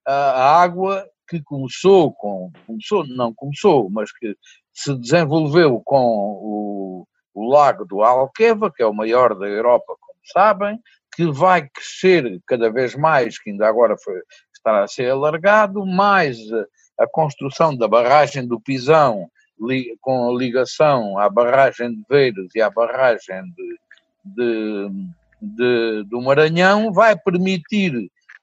a 0.05 0.61
água 0.61 1.05
que 1.27 1.41
começou 1.41 2.13
com, 2.13 2.51
começou, 2.65 3.05
não 3.07 3.33
começou, 3.33 3.89
mas 3.89 4.11
que 4.11 4.35
se 4.73 4.95
desenvolveu 4.97 5.81
com 5.81 5.97
o, 5.97 7.07
o 7.33 7.49
lago 7.49 7.85
do 7.85 8.01
Alqueva, 8.01 8.71
que 8.71 8.83
é 8.83 8.85
o 8.85 8.93
maior 8.93 9.37
da 9.37 9.47
Europa, 9.47 9.95
como 9.99 10.19
sabem, 10.33 10.79
que 11.15 11.25
vai 11.31 11.67
crescer 11.69 12.41
cada 12.47 12.71
vez 12.71 12.95
mais, 12.95 13.39
que 13.39 13.51
ainda 13.51 13.67
agora 13.67 13.95
foi, 14.03 14.19
está 14.53 14.83
a 14.83 14.87
ser 14.87 15.11
alargado, 15.11 15.85
mais 15.85 16.37
a 16.99 17.07
construção 17.07 17.75
da 17.75 17.87
barragem 17.87 18.47
do 18.47 18.59
Pisão 18.59 19.29
com 20.01 20.29
a 20.29 20.37
ligação 20.37 21.17
à 21.17 21.29
barragem 21.29 21.91
de 21.91 22.03
Veiros 22.09 22.53
e 22.55 22.61
à 22.61 22.69
barragem 22.69 23.43
de, 23.55 23.79
de, 24.35 24.89
de, 25.41 26.03
do 26.09 26.21
Maranhão, 26.21 26.91
vai 26.91 27.17
permitir 27.17 27.93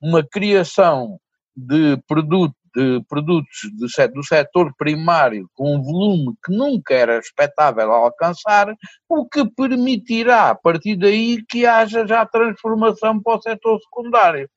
uma 0.00 0.22
criação 0.22 1.18
de, 1.54 1.98
produto, 2.08 2.54
de 2.74 3.02
produtos 3.08 3.58
de, 3.76 4.08
do 4.08 4.24
setor 4.24 4.72
primário 4.76 5.48
com 5.54 5.76
um 5.76 5.82
volume 5.82 6.34
que 6.44 6.54
nunca 6.54 6.94
era 6.94 7.18
expectável 7.18 7.92
alcançar, 7.92 8.74
o 9.08 9.28
que 9.28 9.48
permitirá, 9.50 10.50
a 10.50 10.54
partir 10.54 10.96
daí, 10.96 11.42
que 11.48 11.66
haja 11.66 12.06
já 12.06 12.24
transformação 12.26 13.20
para 13.20 13.38
o 13.38 13.42
setor 13.42 13.78
secundário. 13.80 14.48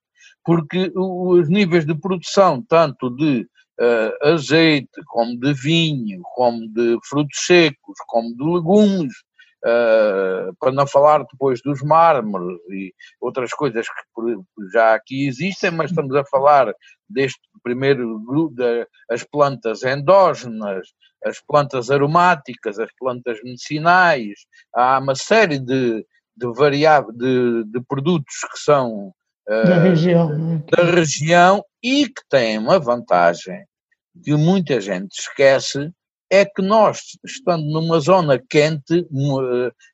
Porque 0.46 0.92
os 0.96 1.50
níveis 1.50 1.86
de 1.86 1.96
produção, 1.96 2.62
tanto 2.68 3.10
de 3.10 3.48
uh, 3.80 4.28
azeite, 4.34 5.02
como 5.08 5.40
de 5.40 5.54
vinho, 5.54 6.22
como 6.36 6.68
de 6.70 6.98
frutos 7.08 7.46
secos, 7.46 7.96
como 8.08 8.36
de 8.36 8.44
legumes, 8.44 9.14
uh, 9.66 10.54
para 10.60 10.72
não 10.72 10.86
falar 10.86 11.26
depois 11.32 11.62
dos 11.62 11.82
mármores 11.82 12.60
e 12.70 12.94
outras 13.20 13.52
coisas 13.52 13.88
que 13.88 14.72
já 14.74 14.94
aqui 14.96 15.28
existem, 15.28 15.72
mas 15.72 15.92
estamos 15.92 16.16
a 16.16 16.26
falar 16.26 16.74
deste 17.10 17.40
primeiro 17.64 18.20
grupo, 18.20 18.56
das 18.56 19.24
plantas 19.24 19.84
endógenas, 19.84 20.88
as 21.26 21.40
plantas 21.40 21.90
aromáticas, 21.90 22.78
as 22.80 22.90
plantas 23.00 23.40
medicinais, 23.44 24.34
há 24.74 25.00
uma 25.00 25.16
série 25.16 25.60
de, 25.60 26.06
de 26.36 26.54
variáveis, 26.54 27.16
de, 27.16 27.64
de 27.66 27.82
produtos 27.88 28.36
que 28.52 28.60
são 28.60 29.14
uh, 29.48 29.68
da 29.68 29.80
região, 29.80 30.38
né? 30.38 30.64
da 30.70 30.84
região 30.84 31.64
e 31.82 32.08
que 32.08 32.22
têm 32.30 32.58
uma 32.58 32.80
vantagem 32.80 33.64
que 34.24 34.36
muita 34.36 34.80
gente 34.80 35.14
esquece, 35.20 35.92
é 36.34 36.46
que 36.46 36.64
nós, 36.64 37.16
estando 37.24 37.64
numa 37.64 38.00
zona 38.00 38.40
quente, 38.40 39.08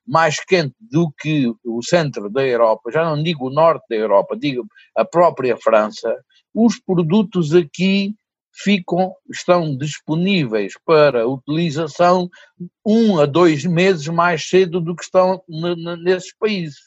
mais 0.06 0.42
quente 0.42 0.74
do 0.80 1.12
que 1.20 1.52
o 1.62 1.82
centro 1.82 2.30
da 2.30 2.42
Europa, 2.42 2.90
já 2.90 3.04
não 3.04 3.22
digo 3.22 3.48
o 3.48 3.52
norte 3.52 3.84
da 3.90 3.96
Europa, 3.96 4.34
digo 4.38 4.66
a 4.96 5.04
própria 5.04 5.54
França, 5.58 6.16
os 6.54 6.80
produtos 6.80 7.54
aqui 7.54 8.14
ficam, 8.54 9.14
estão 9.30 9.76
disponíveis 9.76 10.72
para 10.82 11.28
utilização 11.28 12.30
um 12.86 13.20
a 13.20 13.26
dois 13.26 13.66
meses 13.66 14.08
mais 14.08 14.48
cedo 14.48 14.80
do 14.80 14.96
que 14.96 15.04
estão 15.04 15.42
nesses 16.02 16.34
países. 16.38 16.80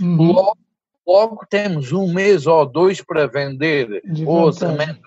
Uhum. 0.00 0.32
Logo, 0.32 0.58
logo, 1.06 1.46
temos 1.50 1.92
um 1.92 2.10
mês 2.10 2.46
ou 2.46 2.64
dois 2.64 3.02
para 3.02 3.26
vender 3.26 4.02
ou 4.26 4.50
semente 4.50 5.02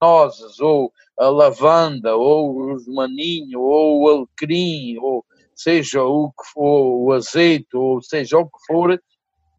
nozes, 0.00 0.60
ou 0.60 0.92
a 1.18 1.28
lavanda, 1.28 2.14
ou 2.16 2.76
o 2.76 2.94
maninho, 2.94 3.60
ou 3.60 4.02
o 4.02 4.08
alecrim, 4.08 4.98
ou 4.98 5.24
seja 5.54 6.02
o 6.04 6.30
que 6.30 6.44
for, 6.52 7.06
o 7.06 7.12
azeite, 7.12 7.74
ou 7.76 8.02
seja 8.02 8.38
o 8.38 8.46
que 8.46 8.58
for, 8.66 9.00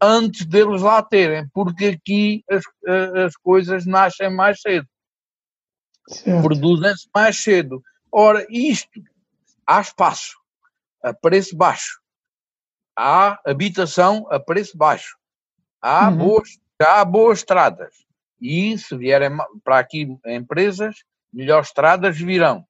antes 0.00 0.46
deles 0.46 0.82
lá 0.82 1.02
terem, 1.02 1.48
porque 1.52 1.86
aqui 1.86 2.44
as, 2.48 2.62
as 3.24 3.36
coisas 3.36 3.84
nascem 3.84 4.30
mais 4.30 4.60
cedo, 4.60 4.86
produzem-se 6.40 7.08
mais 7.14 7.42
cedo. 7.42 7.82
Ora, 8.10 8.46
isto, 8.48 9.02
há 9.66 9.80
espaço 9.80 10.38
a 11.02 11.12
preço 11.12 11.56
baixo, 11.56 12.00
há 12.96 13.40
habitação 13.44 14.26
a 14.30 14.38
preço 14.38 14.76
baixo, 14.78 15.16
há, 15.82 16.08
uhum. 16.08 16.16
boas, 16.16 16.48
há 16.80 17.04
boas 17.04 17.38
estradas, 17.38 18.07
e 18.40 18.76
se 18.78 18.96
vierem 18.96 19.30
para 19.64 19.78
aqui 19.78 20.08
empresas, 20.26 20.96
melhores 21.32 21.68
estradas 21.68 22.16
virão. 22.16 22.64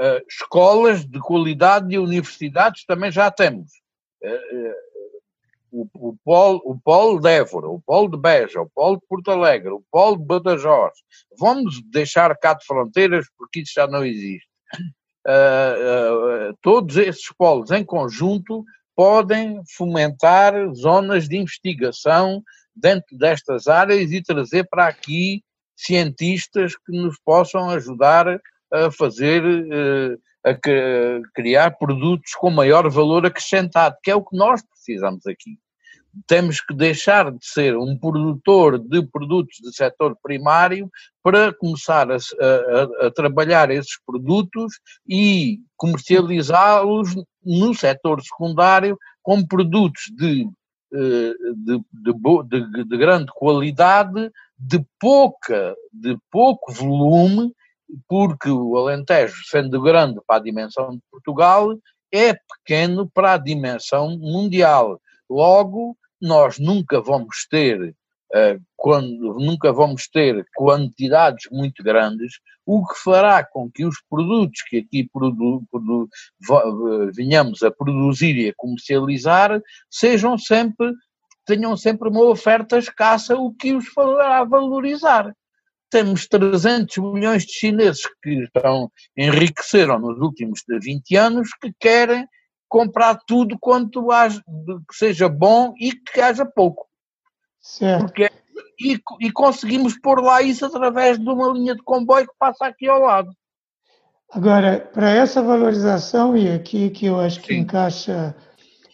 Uh, 0.00 0.22
escolas 0.28 1.04
de 1.04 1.18
qualidade 1.18 1.92
e 1.92 1.98
universidades 1.98 2.84
também 2.84 3.10
já 3.10 3.30
temos. 3.30 3.70
Uh, 4.22 4.56
uh, 4.56 4.74
o, 5.70 6.08
o, 6.10 6.16
Polo, 6.24 6.62
o 6.64 6.78
Polo 6.78 7.20
de 7.20 7.28
Évora, 7.28 7.68
o 7.68 7.80
Polo 7.80 8.08
de 8.08 8.16
Beja, 8.16 8.60
o 8.60 8.70
Polo 8.70 8.96
de 8.96 9.06
Porto 9.08 9.30
Alegre, 9.30 9.70
o 9.70 9.82
Polo 9.90 10.16
de 10.16 10.24
Badajoz. 10.24 10.94
Vamos 11.38 11.82
deixar 11.90 12.34
cá 12.38 12.54
de 12.54 12.64
fronteiras 12.64 13.26
porque 13.36 13.60
isso 13.60 13.72
já 13.74 13.86
não 13.86 14.04
existe. 14.04 14.48
todos 16.62 16.96
esses 16.96 17.30
polos 17.36 17.70
em 17.70 17.84
conjunto 17.84 18.64
podem 18.96 19.60
fomentar 19.76 20.54
zonas 20.74 21.28
de 21.28 21.36
investigação 21.36 22.42
dentro 22.80 23.16
destas 23.16 23.66
áreas 23.66 24.10
e 24.12 24.22
trazer 24.22 24.66
para 24.68 24.86
aqui 24.86 25.42
cientistas 25.76 26.74
que 26.76 26.92
nos 26.92 27.18
possam 27.24 27.70
ajudar 27.70 28.40
a 28.72 28.90
fazer, 28.90 29.42
eh, 29.44 30.16
a 30.44 30.54
criar 31.34 31.78
produtos 31.78 32.32
com 32.34 32.50
maior 32.50 32.88
valor 32.90 33.24
acrescentado, 33.24 33.96
que 34.02 34.10
é 34.10 34.14
o 34.14 34.24
que 34.24 34.36
nós 34.36 34.62
precisamos 34.62 35.26
aqui. 35.26 35.58
Temos 36.26 36.60
que 36.60 36.74
deixar 36.74 37.30
de 37.30 37.46
ser 37.46 37.76
um 37.76 37.96
produtor 37.96 38.78
de 38.78 39.06
produtos 39.06 39.58
de 39.62 39.74
setor 39.74 40.16
primário 40.22 40.90
para 41.22 41.52
começar 41.52 42.10
a, 42.10 42.16
a, 42.16 43.06
a 43.06 43.10
trabalhar 43.10 43.70
esses 43.70 43.98
produtos 44.04 44.80
e 45.06 45.60
comercializá-los 45.76 47.14
no 47.44 47.74
setor 47.74 48.20
secundário 48.22 48.98
como 49.22 49.46
produtos 49.46 50.04
de 50.16 50.42
eh, 50.42 50.46
de, 50.90 51.34
de, 51.54 52.62
de, 52.72 52.84
de, 52.84 52.96
grande 52.96 53.30
qualidade, 53.34 54.30
de 54.58 54.84
pouca, 54.98 55.76
de 55.92 56.16
pouco 56.30 56.72
volume, 56.72 57.52
porque 58.06 58.50
o 58.50 58.76
Alentejo, 58.76 59.42
sendo 59.46 59.80
grande 59.80 60.20
para 60.26 60.36
a 60.36 60.42
dimensão 60.42 60.90
de 60.90 61.02
Portugal, 61.10 61.74
é 62.12 62.34
pequeno 62.34 63.08
para 63.08 63.34
a 63.34 63.38
dimensão 63.38 64.18
mundial. 64.18 65.00
Logo, 65.28 65.96
nós 66.20 66.58
nunca 66.58 67.00
vamos 67.00 67.46
ter 67.48 67.80
eh, 67.80 67.92
quando 68.76 69.34
nunca 69.34 69.72
vamos 69.72 70.08
ter 70.08 70.44
quantidades 70.54 71.48
muito 71.50 71.82
grandes, 71.82 72.34
o 72.66 72.86
que 72.86 72.98
fará 72.98 73.42
com 73.42 73.70
que 73.70 73.84
os 73.84 73.96
produtos 74.10 74.62
que 74.68 74.78
aqui 74.78 75.08
produ, 75.10 75.62
produ, 75.70 76.08
venhamos 77.14 77.62
a 77.62 77.70
produzir 77.70 78.36
e 78.36 78.50
a 78.50 78.54
comercializar 78.54 79.60
sejam 79.90 80.36
sempre, 80.36 80.92
tenham 81.46 81.76
sempre 81.76 82.10
uma 82.10 82.24
oferta 82.24 82.76
escassa, 82.76 83.34
o 83.36 83.54
que 83.54 83.72
os 83.72 83.88
fará 83.88 84.44
valorizar. 84.44 85.34
Temos 85.90 86.26
300 86.28 86.98
milhões 86.98 87.46
de 87.46 87.52
chineses 87.54 88.02
que 88.22 88.42
estão, 88.42 88.92
enriqueceram 89.16 89.98
nos 89.98 90.18
últimos 90.20 90.60
20 90.68 91.16
anos, 91.16 91.48
que 91.62 91.72
querem 91.80 92.26
comprar 92.68 93.18
tudo 93.26 93.58
quanto 93.58 94.12
haja, 94.12 94.42
que 94.86 94.94
seja 94.94 95.26
bom 95.26 95.72
e 95.80 95.92
que 95.92 96.20
haja 96.20 96.44
pouco. 96.44 96.87
Certo. 97.68 98.06
Porque, 98.06 98.30
e, 98.80 98.98
e 99.20 99.30
conseguimos 99.30 99.98
pôr 100.00 100.22
lá 100.22 100.40
isso 100.40 100.64
através 100.64 101.18
de 101.18 101.28
uma 101.28 101.52
linha 101.52 101.74
de 101.74 101.82
comboio 101.82 102.26
que 102.26 102.32
passa 102.38 102.64
aqui 102.64 102.88
ao 102.88 103.02
lado. 103.02 103.30
Agora, 104.32 104.80
para 104.92 105.10
essa 105.10 105.42
valorização, 105.42 106.34
e 106.34 106.50
aqui 106.50 106.88
que 106.88 107.06
eu 107.06 107.20
acho 107.20 107.40
que 107.40 107.52
Sim. 107.52 107.60
encaixa 107.60 108.34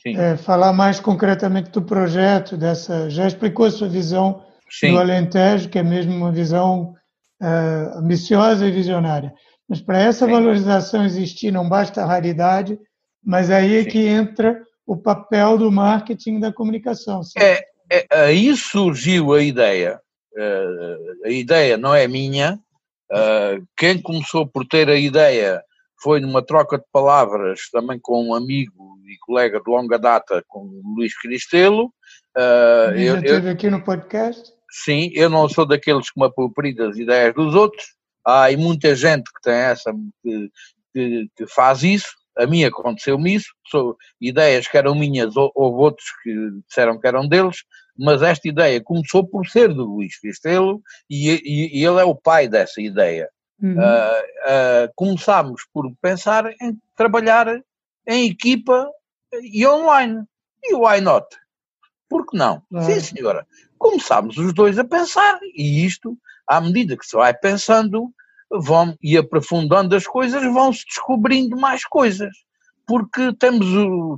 é, 0.05 0.37
falar 0.37 0.73
mais 0.73 0.99
concretamente 0.99 1.71
do 1.71 1.83
projeto, 1.83 2.57
dessa. 2.57 3.09
Já 3.09 3.29
explicou 3.29 3.67
a 3.67 3.71
sua 3.71 3.89
visão 3.89 4.45
Sim. 4.69 4.93
do 4.93 4.99
Alentejo, 4.99 5.69
que 5.69 5.79
é 5.79 5.83
mesmo 5.83 6.13
uma 6.13 6.33
visão 6.33 6.95
é, 7.41 7.47
ambiciosa 7.95 8.67
e 8.67 8.73
visionária. 8.73 9.33
Mas 9.69 9.81
para 9.81 10.03
essa 10.03 10.27
Sim. 10.27 10.33
valorização 10.33 11.05
existir, 11.05 11.53
não 11.53 11.69
basta 11.69 12.03
a 12.03 12.07
raridade, 12.07 12.77
mas 13.25 13.51
aí 13.51 13.77
é 13.77 13.85
que 13.85 14.05
entra 14.05 14.61
o 14.85 14.97
papel 14.97 15.59
do 15.59 15.71
marketing 15.71 16.41
da 16.41 16.53
comunicação. 16.53 17.23
Certo? 17.23 17.43
É, 17.43 17.53
é, 17.53 17.74
aí 18.11 18.57
surgiu 18.57 19.33
a 19.33 19.43
ideia. 19.43 20.01
Uh, 20.37 21.27
a 21.27 21.31
ideia 21.31 21.77
não 21.77 21.95
é 21.95 22.07
minha. 22.09 22.59
Uh, 23.11 23.65
quem 23.77 24.01
começou 24.01 24.47
por 24.47 24.67
ter 24.67 24.89
a 24.89 24.97
ideia 24.97 25.63
foi 26.03 26.21
numa 26.21 26.45
troca 26.45 26.79
de 26.79 26.85
palavras 26.93 27.69
também 27.71 27.99
com 28.01 28.29
um 28.29 28.35
amigo 28.35 28.99
e 29.07 29.17
colega 29.19 29.61
de 29.61 29.71
longa 29.71 29.99
data, 29.99 30.43
com 30.49 30.61
o 30.61 30.95
Luís 30.97 31.17
Cristelo. 31.19 31.87
Uh, 32.37 32.97
já 32.97 33.17
esteve 33.17 33.51
aqui 33.51 33.71
no 33.71 33.83
podcast? 33.83 34.53
Sim, 34.71 35.11
eu 35.15 35.31
não 35.31 35.49
sou 35.49 35.67
daqueles 35.67 36.11
que 36.11 36.19
me 36.19 36.27
aproprio 36.27 36.75
das 36.75 36.97
ideias 36.97 37.35
dos 37.35 37.55
outros. 37.55 37.85
Há 38.27 38.51
muita 38.57 38.95
gente 38.95 39.25
que 39.25 39.41
tem 39.43 39.55
essa, 39.55 39.93
que, 40.23 40.51
que, 40.93 41.29
que 41.37 41.47
faz 41.47 41.83
isso 41.83 42.24
a 42.37 42.47
mim 42.47 42.65
aconteceu-me 42.65 43.35
isso, 43.35 43.55
sou, 43.67 43.97
ideias 44.21 44.67
que 44.67 44.77
eram 44.77 44.95
minhas, 44.95 45.37
ou, 45.37 45.53
houve 45.55 45.83
outros 45.83 46.07
que 46.23 46.33
disseram 46.67 46.99
que 46.99 47.07
eram 47.07 47.29
deles, 47.29 47.59
mas 47.97 48.23
esta 48.23 48.49
ideia 48.49 48.83
começou 48.83 49.27
por 49.27 49.47
ser 49.47 49.73
do 49.73 49.85
Luís 49.85 50.19
Cristelo 50.19 50.83
e, 51.09 51.31
e, 51.31 51.81
e 51.81 51.85
ele 51.85 52.01
é 52.01 52.05
o 52.05 52.15
pai 52.15 52.49
dessa 52.49 52.81
ideia. 52.81 53.29
Uhum. 53.63 53.77
Uh, 53.79 53.79
uh, 53.79 54.93
começámos 54.97 55.63
por 55.73 55.91
pensar 56.03 56.53
em 56.61 56.77
trabalhar 56.97 57.47
em 58.07 58.29
equipa 58.29 58.91
e 59.43 59.67
online. 59.67 60.25
E 60.63 60.75
why 60.75 61.01
not? 61.01 61.27
Por 62.09 62.27
que 62.27 62.37
não? 62.37 62.63
Sim, 62.83 63.01
senhora. 63.01 63.47
Começámos 63.79 64.37
os 64.39 64.53
dois 64.53 64.79
a 64.79 64.85
pensar, 64.85 65.39
e 65.55 65.85
isto, 65.85 66.17
à 66.47 66.61
medida 66.61 66.97
que 66.97 67.07
se 67.07 67.17
vai 67.17 67.35
pensando, 67.35 68.13
vão, 68.61 68.97
e 69.03 69.17
aprofundando 69.17 69.95
as 69.95 70.07
coisas, 70.07 70.43
vão-se 70.53 70.85
descobrindo 70.87 71.57
mais 71.57 71.85
coisas, 71.85 72.31
porque 72.87 73.33
temos, 73.39 73.67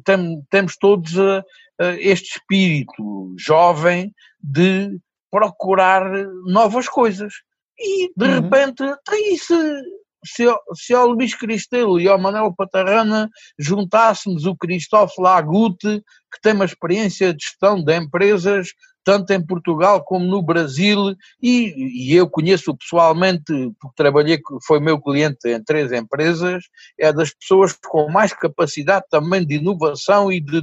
tem, 0.04 0.42
temos 0.50 0.76
todos 0.76 1.16
uh, 1.16 1.38
uh, 1.80 1.96
este 1.98 2.36
espírito 2.36 3.34
jovem 3.38 4.12
de 4.42 4.98
procurar 5.30 6.04
novas 6.46 6.88
coisas. 6.88 7.32
E 7.78 8.10
de 8.16 8.24
uhum. 8.24 8.40
repente, 8.40 8.82
aí 9.08 9.36
se, 9.38 9.82
se, 10.24 10.44
se 10.74 10.94
ao 10.94 11.08
Luís 11.08 11.34
Cristelo 11.34 12.00
e 12.00 12.08
ao 12.08 12.18
Manuel 12.18 12.54
Patarrana 12.56 13.28
juntássemos 13.58 14.46
o 14.46 14.56
Cristóvão 14.56 15.14
Lagute, 15.18 16.02
que 16.32 16.40
tem 16.40 16.54
uma 16.54 16.64
experiência 16.64 17.34
de 17.34 17.44
gestão 17.44 17.82
de 17.82 17.94
empresas 17.96 18.68
tanto 19.06 19.32
em 19.32 19.40
Portugal 19.40 20.02
como 20.02 20.26
no 20.26 20.42
Brasil, 20.42 21.14
e, 21.40 22.10
e 22.10 22.16
eu 22.16 22.28
conheço 22.28 22.76
pessoalmente, 22.76 23.52
porque 23.80 23.94
trabalhei, 23.94 24.40
foi 24.66 24.80
meu 24.80 25.00
cliente 25.00 25.48
em 25.48 25.62
três 25.62 25.92
empresas, 25.92 26.64
é 26.98 27.12
das 27.12 27.32
pessoas 27.32 27.72
com 27.72 28.10
mais 28.10 28.32
capacidade 28.32 29.04
também 29.08 29.46
de 29.46 29.54
inovação 29.54 30.32
e 30.32 30.40
de, 30.40 30.60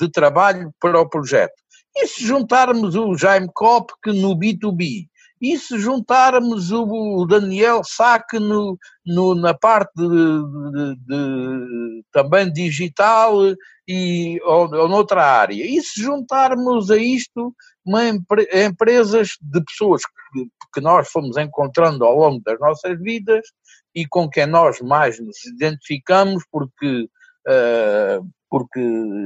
de 0.00 0.08
trabalho 0.08 0.72
para 0.80 1.00
o 1.00 1.08
projeto. 1.08 1.52
E 1.96 2.06
se 2.06 2.24
juntarmos 2.24 2.94
o 2.94 3.16
Jaime 3.16 3.50
Kopp, 3.52 3.92
que 4.04 4.12
no 4.12 4.38
B2B, 4.38 5.08
e 5.40 5.58
se 5.58 5.78
juntarmos 5.78 6.70
o 6.70 7.24
Daniel 7.26 7.80
Saque 7.82 8.38
no, 8.38 8.78
no, 9.06 9.34
na 9.34 9.54
parte 9.54 9.90
de, 9.96 10.06
de, 10.06 10.96
de, 10.96 12.04
também 12.12 12.52
digital 12.52 13.34
e, 13.88 14.38
ou, 14.44 14.72
ou 14.74 14.88
noutra 14.88 15.24
área, 15.24 15.64
e 15.64 15.80
se 15.82 16.02
juntarmos 16.02 16.90
a 16.90 16.96
isto 16.98 17.54
uma, 17.84 18.02
empresas 18.08 19.36
de 19.40 19.64
pessoas 19.64 20.02
que, 20.04 20.46
que 20.74 20.80
nós 20.80 21.10
fomos 21.10 21.36
encontrando 21.36 22.04
ao 22.04 22.16
longo 22.16 22.42
das 22.44 22.58
nossas 22.60 22.98
vidas 23.00 23.46
e 23.94 24.06
com 24.06 24.28
quem 24.28 24.46
nós 24.46 24.80
mais 24.80 25.18
nos 25.20 25.44
identificamos, 25.46 26.44
porque, 26.50 27.08
uh, 27.48 28.28
porque 28.48 28.80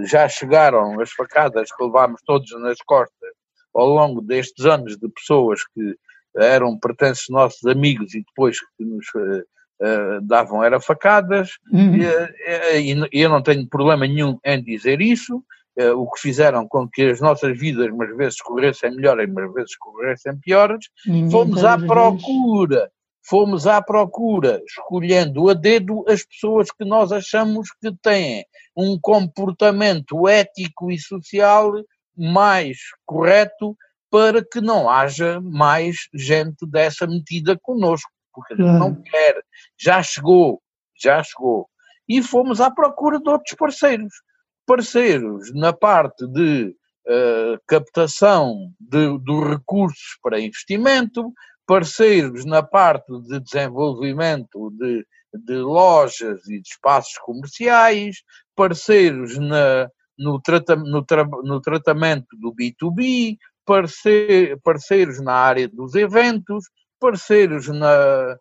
já 0.06 0.28
chegaram 0.28 1.00
as 1.00 1.10
facadas 1.10 1.70
que 1.74 1.84
levámos 1.84 2.20
todos 2.24 2.50
nas 2.60 2.78
costas 2.86 3.30
ao 3.74 3.86
longo 3.86 4.22
destes 4.22 4.64
anos 4.64 4.96
de 4.96 5.08
pessoas 5.08 5.60
que 5.74 5.96
eram 6.36 6.78
pertences 6.78 7.26
nossos 7.28 7.64
amigos 7.66 8.14
e 8.14 8.24
depois 8.24 8.58
que 8.60 8.84
nos 8.84 9.06
uh, 9.14 9.40
uh, 9.82 10.20
davam 10.22 10.62
era 10.64 10.80
facadas, 10.80 11.50
uhum. 11.72 11.96
e, 11.96 12.92
e, 12.92 13.08
e 13.12 13.20
eu 13.20 13.28
não 13.28 13.42
tenho 13.42 13.68
problema 13.68 14.06
nenhum 14.06 14.38
em 14.44 14.62
dizer 14.62 15.00
isso, 15.00 15.44
uh, 15.78 16.00
o 16.00 16.10
que 16.10 16.20
fizeram 16.20 16.66
com 16.66 16.88
que 16.88 17.02
as 17.02 17.20
nossas 17.20 17.58
vidas 17.58 17.90
umas 17.90 18.16
vezes 18.16 18.40
corressem 18.40 18.94
melhor 18.94 19.20
e 19.20 19.26
umas 19.26 19.52
vezes 19.52 19.76
corressem 19.76 20.38
piores, 20.38 20.88
Ninguém 21.06 21.30
fomos 21.30 21.64
à 21.64 21.78
procura, 21.78 22.90
fomos 23.22 23.66
à 23.66 23.82
procura, 23.82 24.60
escolhendo 24.66 25.48
a 25.48 25.54
dedo 25.54 26.04
as 26.08 26.24
pessoas 26.24 26.70
que 26.70 26.84
nós 26.84 27.12
achamos 27.12 27.68
que 27.80 27.92
têm 28.02 28.44
um 28.76 28.98
comportamento 29.00 30.28
ético 30.28 30.90
e 30.90 30.98
social 30.98 31.72
mais 32.16 32.78
correto 33.04 33.76
para 34.10 34.44
que 34.44 34.60
não 34.60 34.88
haja 34.88 35.40
mais 35.40 36.08
gente 36.14 36.64
dessa 36.66 37.06
metida 37.06 37.58
connosco, 37.60 38.10
porque 38.32 38.54
a 38.54 38.56
gente 38.56 38.78
não 38.78 38.94
quer, 38.94 39.42
já 39.76 40.02
chegou, 40.02 40.62
já 41.02 41.20
chegou. 41.22 41.68
E 42.08 42.22
fomos 42.22 42.60
à 42.60 42.70
procura 42.70 43.18
de 43.18 43.28
outros 43.28 43.56
parceiros 43.56 44.12
parceiros 44.66 45.52
na 45.54 45.72
parte 45.72 46.26
de 46.26 46.74
uh, 47.06 47.58
captação 47.66 48.72
dos 48.80 49.48
recursos 49.48 50.18
para 50.22 50.40
investimento, 50.40 51.32
parceiros 51.66 52.44
na 52.44 52.62
parte 52.62 53.10
de 53.22 53.40
desenvolvimento 53.40 54.70
de, 54.78 55.06
de 55.32 55.56
lojas 55.56 56.46
e 56.48 56.60
de 56.60 56.68
espaços 56.68 57.16
comerciais, 57.18 58.16
parceiros 58.54 59.38
na, 59.38 59.88
no, 60.18 60.40
trata, 60.40 60.76
no, 60.76 61.04
tra, 61.04 61.24
no 61.24 61.60
tratamento 61.60 62.36
do 62.38 62.54
B2B, 62.54 63.36
parceir, 63.64 64.58
parceiros 64.62 65.20
na 65.20 65.32
área 65.32 65.68
dos 65.68 65.94
eventos, 65.94 66.66
parceiros 67.04 67.68
na, 67.68 68.38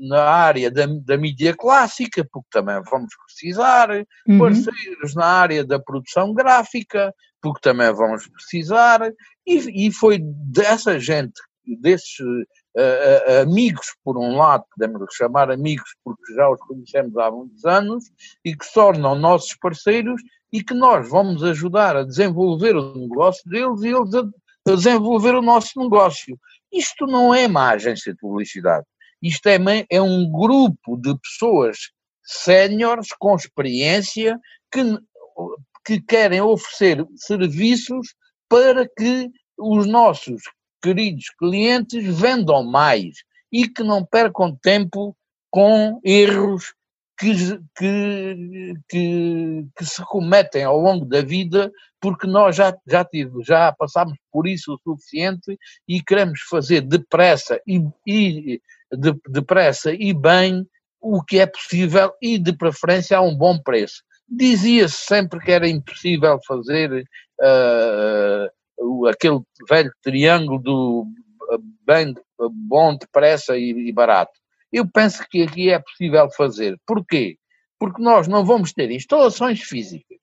na 0.00 0.22
área 0.22 0.70
da, 0.70 0.86
da 0.86 1.18
mídia 1.18 1.54
clássica, 1.54 2.26
porque 2.32 2.48
também 2.50 2.80
vamos 2.90 3.14
precisar, 3.26 3.90
uhum. 4.26 4.38
parceiros 4.38 5.14
na 5.14 5.26
área 5.26 5.62
da 5.62 5.78
produção 5.78 6.32
gráfica, 6.32 7.14
porque 7.42 7.60
também 7.60 7.92
vamos 7.92 8.26
precisar, 8.28 9.12
e, 9.46 9.88
e 9.88 9.92
foi 9.92 10.18
dessa 10.22 10.98
gente, 10.98 11.38
desses 11.82 12.18
uh, 12.20 13.42
amigos, 13.42 13.94
por 14.02 14.16
um 14.16 14.36
lado, 14.36 14.64
podemos 14.74 15.14
chamar 15.14 15.50
amigos 15.50 15.90
porque 16.02 16.34
já 16.34 16.48
os 16.48 16.60
conhecemos 16.60 17.14
há 17.18 17.30
muitos 17.30 17.64
anos, 17.66 18.04
e 18.42 18.56
que 18.56 18.64
se 18.64 18.72
tornam 18.72 19.14
nossos 19.14 19.54
parceiros 19.56 20.22
e 20.50 20.64
que 20.64 20.72
nós 20.72 21.06
vamos 21.10 21.44
ajudar 21.44 21.96
a 21.96 22.04
desenvolver 22.04 22.76
o 22.76 22.94
negócio 22.94 23.42
deles 23.50 23.82
e 23.82 23.88
eles 23.88 24.14
a, 24.14 24.20
a 24.72 24.74
desenvolver 24.74 25.34
o 25.34 25.42
nosso 25.42 25.78
negócio. 25.78 26.38
Isto 26.76 27.06
não 27.06 27.34
é 27.34 27.48
má 27.48 27.70
agência 27.70 28.12
de 28.12 28.18
publicidade. 28.18 28.84
Isto 29.22 29.48
é, 29.48 29.58
é 29.90 30.02
um 30.02 30.30
grupo 30.30 30.96
de 30.96 31.18
pessoas 31.18 31.90
séniores 32.22 33.08
com 33.18 33.34
experiência 33.34 34.38
que, 34.70 34.82
que 35.84 36.00
querem 36.00 36.40
oferecer 36.40 37.06
serviços 37.16 38.14
para 38.48 38.86
que 38.86 39.30
os 39.58 39.86
nossos 39.86 40.42
queridos 40.82 41.30
clientes 41.38 42.04
vendam 42.18 42.62
mais 42.62 43.16
e 43.50 43.68
que 43.68 43.82
não 43.82 44.04
percam 44.04 44.54
tempo 44.54 45.16
com 45.50 46.00
erros 46.04 46.74
que, 47.18 47.34
que, 47.76 48.74
que, 48.88 49.66
que, 49.76 49.84
se 49.84 50.04
cometem 50.04 50.64
ao 50.64 50.78
longo 50.78 51.04
da 51.04 51.22
vida, 51.22 51.72
porque 52.00 52.26
nós 52.26 52.56
já, 52.56 52.76
já, 52.86 53.04
tive, 53.04 53.42
já 53.42 53.72
passámos 53.72 54.16
por 54.30 54.46
isso 54.46 54.74
o 54.74 54.78
suficiente 54.78 55.58
e 55.88 56.02
queremos 56.02 56.40
fazer 56.48 56.82
depressa 56.82 57.60
e, 57.66 57.82
e 58.06 58.60
de, 58.92 59.14
depressa 59.28 59.92
e 59.92 60.12
bem 60.12 60.66
o 61.00 61.22
que 61.22 61.38
é 61.38 61.46
possível 61.46 62.12
e 62.20 62.38
de 62.38 62.52
preferência 62.52 63.16
a 63.16 63.22
um 63.22 63.34
bom 63.34 63.58
preço. 63.58 64.02
Dizia-se 64.28 64.96
sempre 65.06 65.40
que 65.40 65.52
era 65.52 65.68
impossível 65.68 66.38
fazer 66.46 67.04
uh, 67.40 69.06
aquele 69.06 69.40
velho 69.68 69.92
triângulo 70.02 70.58
do 70.58 71.06
bem, 71.86 72.14
bom, 72.68 72.96
depressa 72.96 73.56
e, 73.56 73.88
e 73.88 73.92
barato. 73.92 74.32
Eu 74.76 74.86
penso 74.88 75.26
que 75.28 75.42
aqui 75.42 75.70
é 75.70 75.78
possível 75.78 76.28
fazer. 76.30 76.78
Porquê? 76.86 77.36
Porque 77.78 78.02
nós 78.02 78.28
não 78.28 78.44
vamos 78.44 78.72
ter 78.72 78.90
instalações 78.90 79.60
físicas, 79.62 80.18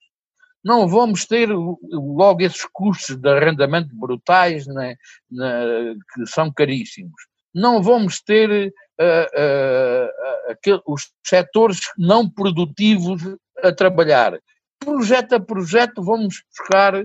não 0.64 0.88
vamos 0.88 1.26
ter 1.26 1.48
logo 1.50 2.42
esses 2.42 2.66
custos 2.72 3.16
de 3.16 3.28
arrendamento 3.28 3.94
brutais 3.94 4.66
né, 4.66 4.96
né, 5.30 5.94
que 6.12 6.26
são 6.26 6.52
caríssimos 6.52 7.12
não 7.54 7.80
vamos 7.80 8.20
ter 8.20 8.74
uh, 9.00 10.74
uh, 10.76 10.82
os 10.86 11.12
setores 11.24 11.78
não 11.96 12.28
produtivos 12.28 13.22
a 13.62 13.72
trabalhar. 13.72 14.38
Projeto 14.80 15.34
a 15.34 15.40
projeto 15.40 16.02
vamos 16.02 16.42
buscar 16.48 17.04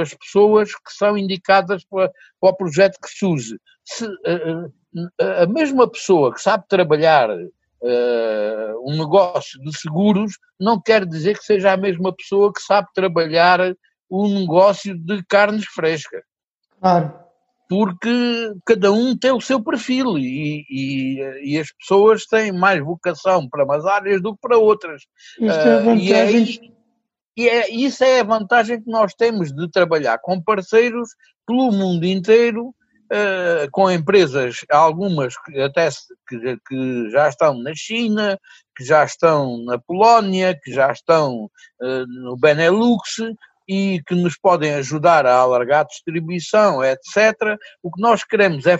as 0.00 0.14
pessoas 0.14 0.74
que 0.74 0.92
são 0.92 1.16
indicadas 1.16 1.84
para, 1.84 2.10
para 2.40 2.50
o 2.50 2.56
projeto 2.56 2.98
que 3.00 3.08
surge. 3.08 3.56
Se, 3.84 4.06
a 5.18 5.46
mesma 5.46 5.88
pessoa 5.88 6.32
que 6.32 6.40
sabe 6.40 6.64
trabalhar 6.68 7.30
uh, 7.30 8.90
um 8.90 8.96
negócio 8.98 9.60
de 9.60 9.76
seguros 9.78 10.32
não 10.58 10.80
quer 10.80 11.06
dizer 11.06 11.38
que 11.38 11.44
seja 11.44 11.72
a 11.72 11.76
mesma 11.76 12.14
pessoa 12.14 12.52
que 12.52 12.60
sabe 12.60 12.88
trabalhar 12.94 13.74
um 14.10 14.40
negócio 14.40 14.96
de 14.96 15.22
carnes 15.24 15.64
frescas. 15.66 16.22
Claro 16.80 17.22
porque 17.72 18.52
cada 18.66 18.92
um 18.92 19.16
tem 19.16 19.32
o 19.32 19.40
seu 19.40 19.58
perfil 19.58 20.18
e, 20.18 20.62
e, 20.68 21.54
e, 21.54 21.58
as 21.58 21.72
pessoas 21.72 22.26
têm 22.26 22.52
mais 22.52 22.84
vocação 22.84 23.48
para 23.48 23.64
umas 23.64 23.86
áreas 23.86 24.20
do 24.20 24.34
que 24.34 24.42
para 24.42 24.58
outras. 24.58 25.04
Isto 25.40 25.68
é 25.68 25.82
uh, 25.82 25.96
e, 25.96 26.12
é, 26.12 26.30
e 27.34 27.48
é, 27.48 27.70
isso 27.70 28.04
é 28.04 28.20
a 28.20 28.24
vantagem 28.24 28.78
que 28.78 28.90
nós 28.90 29.14
temos 29.14 29.54
de 29.54 29.70
trabalhar 29.70 30.18
com 30.18 30.38
parceiros 30.38 31.08
pelo 31.46 31.72
mundo 31.72 32.04
inteiro, 32.04 32.74
uh, 33.12 33.70
com 33.70 33.90
empresas, 33.90 34.64
algumas 34.70 35.34
que 35.36 35.60
até 35.60 35.88
que, 36.28 36.58
que, 36.66 37.10
já 37.10 37.28
estão 37.28 37.54
na 37.62 37.74
China, 37.74 38.38
que 38.76 38.84
já 38.84 39.04
estão 39.04 39.62
na 39.64 39.78
Polónia, 39.78 40.58
que 40.62 40.72
já 40.72 40.90
estão 40.90 41.44
uh, 41.80 42.06
no 42.06 42.36
Benelux, 42.36 43.18
e 43.68 44.02
que 44.06 44.14
nos 44.14 44.36
podem 44.36 44.74
ajudar 44.74 45.24
a 45.24 45.36
alargar 45.36 45.80
a 45.80 45.84
distribuição, 45.84 46.82
etc. 46.84 47.56
O 47.82 47.90
que 47.90 48.00
nós 48.00 48.24
queremos 48.24 48.66
é 48.66 48.76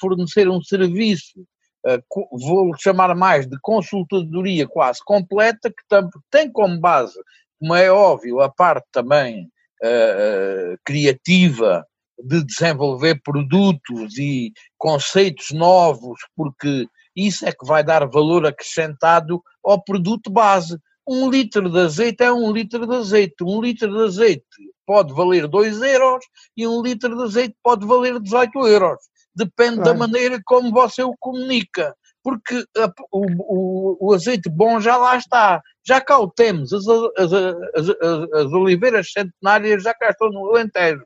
fornecer 0.00 0.48
um 0.48 0.60
serviço, 0.60 1.46
eh, 1.86 2.00
vou 2.32 2.74
chamar 2.78 3.14
mais 3.14 3.46
de 3.46 3.56
consultadoria 3.62 4.66
quase 4.66 4.98
completa, 5.04 5.70
que 5.70 6.08
tem 6.30 6.50
como 6.50 6.78
base, 6.80 7.18
como 7.58 7.74
é 7.74 7.90
óbvio, 7.90 8.40
a 8.40 8.50
parte 8.50 8.86
também 8.92 9.48
uh, 9.82 10.76
criativa 10.84 11.86
de 12.18 12.44
desenvolver 12.44 13.20
produtos 13.22 14.16
e 14.18 14.52
conceitos 14.78 15.50
novos, 15.50 16.18
porque 16.34 16.86
isso 17.14 17.46
é 17.46 17.52
que 17.52 17.66
vai 17.66 17.82
dar 17.82 18.06
valor 18.06 18.46
acrescentado 18.46 19.42
ao 19.64 19.82
produto 19.82 20.30
base. 20.30 20.78
Um 21.08 21.30
litro 21.30 21.70
de 21.70 21.78
azeite 21.78 22.22
é 22.22 22.32
um 22.32 22.50
litro 22.52 22.86
de 22.86 22.96
azeite. 22.96 23.36
Um 23.42 23.60
litro 23.60 23.90
de 23.90 24.04
azeite 24.04 24.44
pode 24.84 25.12
valer 25.14 25.48
2 25.48 25.80
euros 25.82 26.24
e 26.56 26.66
um 26.66 26.82
litro 26.82 27.16
de 27.16 27.22
azeite 27.22 27.56
pode 27.62 27.86
valer 27.86 28.20
18 28.20 28.66
euros. 28.66 28.98
Depende 29.34 29.76
claro. 29.76 29.92
da 29.92 29.94
maneira 29.94 30.40
como 30.44 30.70
você 30.70 31.02
o 31.02 31.14
comunica. 31.18 31.94
Porque 32.22 32.64
a, 32.76 32.92
o, 33.12 33.26
o, 33.38 34.08
o, 34.08 34.14
azeite 34.14 34.48
bom 34.48 34.80
já 34.80 34.96
lá 34.96 35.16
está. 35.16 35.62
Já 35.86 36.00
cá 36.00 36.18
o 36.18 36.28
temos. 36.28 36.72
As, 36.72 36.84
as, 36.88 37.32
as, 37.32 37.88
as 38.34 38.52
oliveiras 38.52 39.12
centenárias 39.12 39.84
já 39.84 39.94
cá 39.94 40.10
estão 40.10 40.30
no 40.30 40.50
Alentejo. 40.50 41.04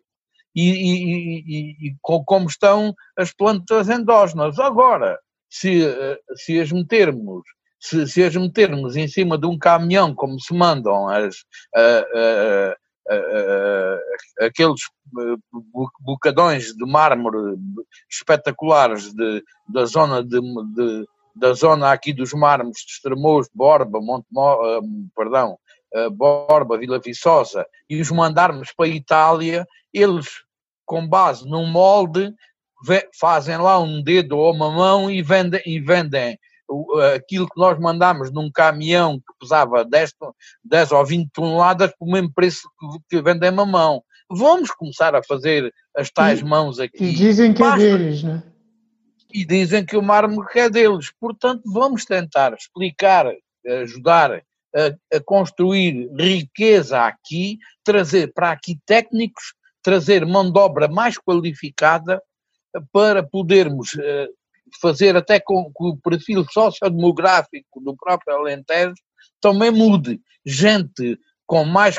E, 0.54 0.70
e, 0.70 1.38
e, 1.38 1.88
e, 1.88 1.96
como 2.02 2.48
estão 2.48 2.94
as 3.16 3.32
plantas 3.32 3.88
endógenas. 3.88 4.58
Agora, 4.58 5.18
se, 5.48 5.82
se 6.34 6.60
as 6.60 6.72
metermos 6.72 7.44
se, 7.80 8.06
se 8.06 8.22
as 8.22 8.36
metermos 8.36 8.94
em 8.94 9.08
cima 9.08 9.38
de 9.38 9.46
um 9.46 9.58
caminhão, 9.58 10.14
como 10.14 10.38
se 10.38 10.52
mandam 10.54 11.08
as, 11.08 11.36
uh, 11.74 12.74
uh, 13.10 14.44
aqueles 14.44 14.80
bocadões 16.00 16.74
de 16.74 16.86
mármore 16.86 17.58
espetaculares 18.08 19.12
de, 19.14 19.42
da 19.68 19.84
zona 19.86 20.22
de, 20.22 20.40
de, 20.40 21.06
da 21.34 21.54
zona 21.54 21.90
aqui 21.90 22.12
dos 22.12 22.32
mármores 22.32 22.82
de 22.86 22.92
Estremoz, 22.92 23.48
Borba, 23.54 23.98
Monte, 24.00 24.26
perdão, 25.16 25.58
Borba, 26.12 26.78
Vila 26.78 27.00
Viçosa, 27.00 27.66
e 27.88 28.00
os 28.00 28.10
mandarmos 28.10 28.72
para 28.76 28.86
a 28.86 28.88
Itália, 28.88 29.66
eles, 29.92 30.28
com 30.84 31.06
base 31.06 31.48
num 31.48 31.66
molde, 31.66 32.32
fazem 33.18 33.56
lá 33.58 33.78
um 33.78 34.02
dedo 34.02 34.36
ou 34.38 34.52
uma 34.54 34.70
mão 34.70 35.10
e 35.10 35.22
vendem, 35.22 35.60
e 35.66 35.80
vendem 35.80 36.38
aquilo 37.14 37.48
que 37.48 37.58
nós 37.58 37.78
mandámos 37.78 38.30
num 38.30 38.50
caminhão 38.50 39.18
que 39.18 39.38
pesava 39.40 39.84
10, 39.84 40.14
10 40.64 40.92
ou 40.92 41.04
20 41.04 41.30
toneladas 41.32 41.92
por 41.98 42.06
mesmo 42.06 42.32
preço 42.32 42.70
que, 43.08 43.20
vendem 43.20 43.48
a 43.48 43.52
mão. 43.52 44.02
Vamos 44.30 44.70
começar 44.70 45.14
a 45.14 45.22
fazer 45.22 45.72
as 45.96 46.10
tais 46.10 46.40
e, 46.40 46.44
mãos 46.44 46.78
aqui. 46.78 47.02
E 47.02 47.12
dizem 47.12 47.52
que 47.52 47.62
é 47.62 47.66
Basta, 47.66 47.82
é 47.82 47.98
deles, 47.98 48.22
não 48.22 48.34
é? 48.36 48.42
E 49.32 49.44
dizem 49.44 49.84
que 49.84 49.96
o 49.96 50.02
mármore 50.02 50.46
é 50.54 50.70
deles. 50.70 51.12
Portanto, 51.20 51.62
vamos 51.66 52.04
tentar 52.04 52.54
explicar, 52.54 53.26
ajudar 53.82 54.42
a, 54.74 55.16
a 55.16 55.20
construir 55.20 56.08
riqueza 56.18 57.04
aqui, 57.04 57.58
trazer 57.84 58.32
para 58.32 58.50
aqui 58.50 58.78
técnicos, 58.86 59.54
trazer 59.82 60.24
mão 60.26 60.50
de 60.50 60.58
obra 60.58 60.88
mais 60.88 61.18
qualificada 61.18 62.22
para 62.92 63.22
podermos 63.22 63.96
eh, 63.98 64.28
fazer 64.80 65.16
até 65.16 65.40
com 65.40 65.64
que 65.64 65.84
o 65.84 65.96
perfil 65.96 66.44
sociodemográfico 66.48 67.80
do 67.80 67.96
próprio 67.96 68.36
Alentejo 68.36 68.94
também 69.40 69.70
mude. 69.70 70.20
Gente 70.44 71.18
com 71.46 71.64
mais 71.64 71.98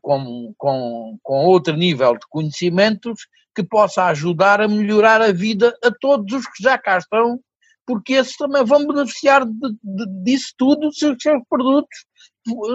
com, 0.00 0.54
com, 0.56 1.18
com 1.22 1.44
outro 1.44 1.76
nível 1.76 2.14
de 2.14 2.26
conhecimentos 2.30 3.26
que 3.54 3.62
possa 3.62 4.06
ajudar 4.06 4.60
a 4.60 4.68
melhorar 4.68 5.20
a 5.20 5.32
vida 5.32 5.76
a 5.84 5.90
todos 5.90 6.32
os 6.32 6.46
que 6.46 6.62
já 6.62 6.78
cá 6.78 6.98
estão, 6.98 7.38
porque 7.86 8.14
esses 8.14 8.36
também 8.36 8.64
vão 8.64 8.86
beneficiar 8.86 9.46
de, 9.46 9.72
de, 9.82 10.06
disso 10.24 10.52
tudo 10.58 10.92
se 10.92 11.06
os 11.06 11.16
seus 11.20 11.42
produtos, 11.48 12.04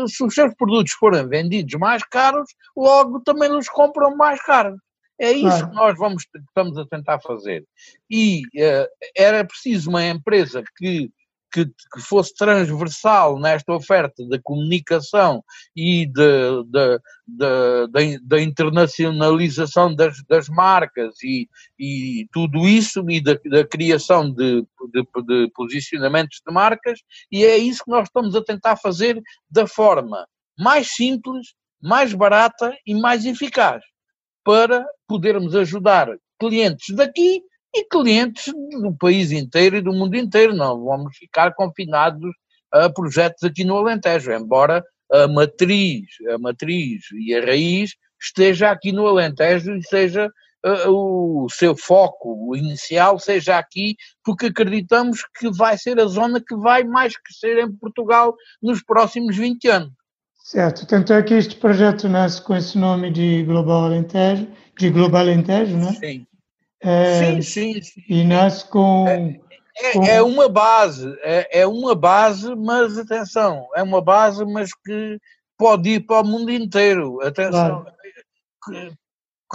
se 0.08 0.24
os 0.24 0.34
seus 0.34 0.54
produtos 0.56 0.94
forem 0.94 1.28
vendidos 1.28 1.74
mais 1.80 2.04
caros, 2.04 2.50
logo 2.76 3.20
também 3.22 3.52
os 3.52 3.68
compram 3.68 4.16
mais 4.16 4.42
caros. 4.42 4.80
É 5.20 5.32
isso 5.32 5.50
claro. 5.50 5.70
que 5.70 5.76
nós 5.76 5.98
vamos, 6.00 6.24
estamos 6.36 6.78
a 6.80 6.86
tentar 6.88 7.20
fazer. 7.20 7.64
E 8.10 8.42
uh, 8.56 8.88
era 9.16 9.46
preciso 9.46 9.90
uma 9.92 10.04
empresa 10.04 10.64
que, 10.76 11.12
que, 11.52 11.66
que, 11.66 12.02
fosse 12.02 12.34
transversal 12.34 13.40
nesta 13.40 13.74
oferta 13.74 14.26
da 14.28 14.40
comunicação 14.42 15.44
e 15.76 16.08
da 16.08 18.42
internacionalização 18.42 19.94
das, 19.94 20.24
das 20.28 20.48
marcas 20.48 21.16
e, 21.24 21.48
e, 21.78 22.28
tudo 22.32 22.68
isso 22.68 23.04
e 23.10 23.22
da, 23.22 23.38
da 23.46 23.66
criação 23.66 24.32
de, 24.32 24.66
posicionamentos 25.54 26.42
de 26.46 26.54
marcas, 26.54 27.00
e 27.32 27.44
é 27.44 27.58
isso 27.58 27.84
que 27.84 27.92
nós 27.92 28.08
estamos 28.08 28.36
a 28.36 28.44
tentar 28.44 28.78
fazer 28.78 29.22
da 29.50 29.68
forma 29.68 30.26
mais 30.58 30.94
simples, 30.94 31.54
mais 31.82 32.14
barata 32.14 32.74
e 32.86 32.94
mais 32.94 33.26
eficaz 33.26 33.84
para 34.44 34.86
podermos 35.08 35.56
ajudar 35.56 36.08
clientes 36.40 36.96
daqui 36.96 37.44
e 37.74 37.86
clientes 37.86 38.54
do 38.82 38.96
país 38.98 39.32
inteiro 39.32 39.78
e 39.78 39.82
do 39.82 39.94
mundo 39.94 40.16
inteiro. 40.16 40.56
Não 40.56 40.84
vamos 40.84 41.18
ficar 41.18 41.54
confinados 41.54 42.32
a 42.72 42.90
projetos 42.90 43.44
aqui 43.44 43.64
no 43.64 43.78
Alentejo, 43.78 44.32
embora 44.32 44.84
a 45.12 45.28
matriz, 45.28 46.06
a 46.34 46.38
matriz 46.38 47.04
e 47.14 47.36
a 47.36 47.42
raiz 47.42 47.96
esteja 48.20 48.72
aqui 48.72 48.92
no 48.92 49.08
Alentejo 49.08 49.76
e 49.76 49.84
seja 49.84 50.30
uh, 50.66 50.90
o 50.90 51.50
seu 51.50 51.76
foco 51.76 52.56
inicial 52.56 53.20
seja 53.20 53.58
aqui, 53.58 53.96
porque 54.24 54.48
acreditamos 54.48 55.24
que 55.38 55.52
vai 55.52 55.78
ser 55.78 56.00
a 56.00 56.06
zona 56.06 56.40
que 56.40 56.56
vai 56.56 56.84
mais 56.84 57.14
crescer 57.18 57.60
em 57.60 57.72
Portugal 57.72 58.36
nos 58.62 58.82
próximos 58.84 59.36
20 59.36 59.68
anos. 59.68 59.92
Certo, 60.44 60.86
tanto 60.88 61.14
é 61.14 61.22
que 61.22 61.34
este 61.34 61.56
projeto 61.56 62.10
nasce 62.10 62.42
com 62.42 62.56
esse 62.56 62.78
nome 62.78 63.12
de 63.12 63.44
Global 63.44 63.86
Alentejo, 63.86 64.48
de 64.78 64.90
Global 64.90 65.22
Alentejo, 65.22 65.78
não 65.78 65.90
é? 65.90 65.94
Sim. 65.94 66.28
É, 66.84 67.20
sim, 67.20 67.42
sim, 67.42 67.82
sim, 67.82 68.04
E 68.10 68.24
nasce 68.24 68.68
com 68.68 69.08
é, 69.08 69.40
é, 69.78 69.94
com... 69.94 70.04
é, 70.04 70.22
uma 70.22 70.50
base, 70.50 71.16
é, 71.22 71.62
é 71.62 71.68
uma 71.68 71.96
base, 71.96 72.56
mas 72.56 72.98
atenção, 72.98 73.68
é 73.76 73.84
uma 73.84 74.02
base, 74.02 74.44
mas 74.46 74.72
que 74.74 75.20
pode 75.58 75.90
ir 75.90 76.00
para 76.02 76.22
o 76.22 76.28
mundo 76.28 76.52
inteiro. 76.52 77.22
Atenção. 77.22 77.86
Claro. 78.62 78.98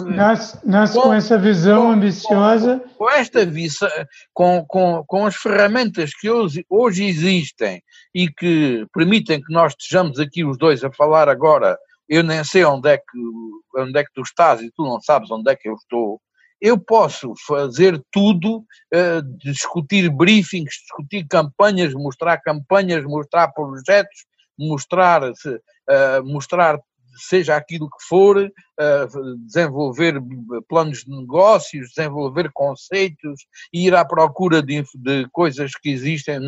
Nasce, 0.05 0.59
nasce 0.63 0.93
com, 0.93 1.01
com, 1.01 1.13
essa 1.13 1.37
visão 1.39 1.87
com, 1.87 1.91
ambiciosa. 1.91 2.83
Com, 2.97 3.09
esta 3.09 3.45
visão, 3.45 3.89
com, 4.31 4.63
com, 4.67 5.03
com 5.07 5.25
as 5.25 5.35
ferramentas 5.35 6.13
que 6.13 6.29
hoje, 6.29 6.63
hoje 6.69 7.03
existem 7.05 7.81
e 8.13 8.29
que 8.29 8.85
permitem 8.93 9.41
que 9.41 9.51
nós 9.51 9.73
estejamos 9.73 10.19
aqui 10.19 10.45
os 10.45 10.57
dois 10.57 10.83
a 10.83 10.91
falar 10.91 11.27
agora, 11.27 11.77
eu 12.07 12.23
nem 12.23 12.43
sei 12.43 12.63
onde 12.63 12.89
é 12.89 12.97
que, 12.97 13.81
onde 13.81 13.99
é 13.99 14.03
que 14.03 14.13
tu 14.13 14.21
estás 14.21 14.61
e 14.61 14.71
tu 14.71 14.83
não 14.83 15.01
sabes 15.01 15.31
onde 15.31 15.51
é 15.51 15.55
que 15.55 15.67
eu 15.67 15.73
estou, 15.73 16.21
eu 16.61 16.77
posso 16.77 17.33
fazer 17.45 18.01
tudo, 18.11 18.57
uh, 18.57 19.21
discutir 19.43 20.09
briefings, 20.09 20.75
discutir 20.81 21.25
campanhas, 21.27 21.93
mostrar 21.93 22.37
campanhas, 22.37 23.03
mostrar 23.05 23.49
projetos, 23.49 24.25
mostrar, 24.57 25.23
uh, 25.23 26.23
mostrar 26.23 26.79
seja 27.19 27.55
aquilo 27.55 27.89
que 27.89 28.07
for, 28.07 28.37
uh, 28.37 29.37
desenvolver 29.45 30.21
planos 30.69 30.99
de 30.99 31.09
negócios, 31.09 31.89
desenvolver 31.95 32.51
conceitos, 32.53 33.47
ir 33.73 33.95
à 33.95 34.05
procura 34.05 34.61
de, 34.61 34.83
de 34.95 35.27
coisas 35.31 35.71
que 35.71 35.89
existem, 35.89 36.39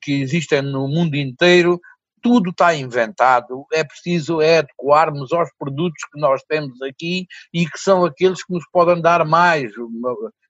que 0.00 0.22
existem 0.22 0.60
no 0.60 0.88
mundo 0.88 1.14
inteiro, 1.14 1.80
tudo 2.22 2.50
está 2.50 2.74
inventado, 2.74 3.66
é 3.72 3.82
preciso 3.82 4.40
é 4.40 4.58
adequarmos 4.58 5.32
aos 5.32 5.50
produtos 5.58 6.02
que 6.12 6.20
nós 6.20 6.42
temos 6.48 6.80
aqui 6.82 7.26
e 7.52 7.66
que 7.66 7.78
são 7.78 8.04
aqueles 8.04 8.44
que 8.44 8.52
nos 8.52 8.64
podem 8.72 9.02
dar 9.02 9.26
mais, 9.26 9.72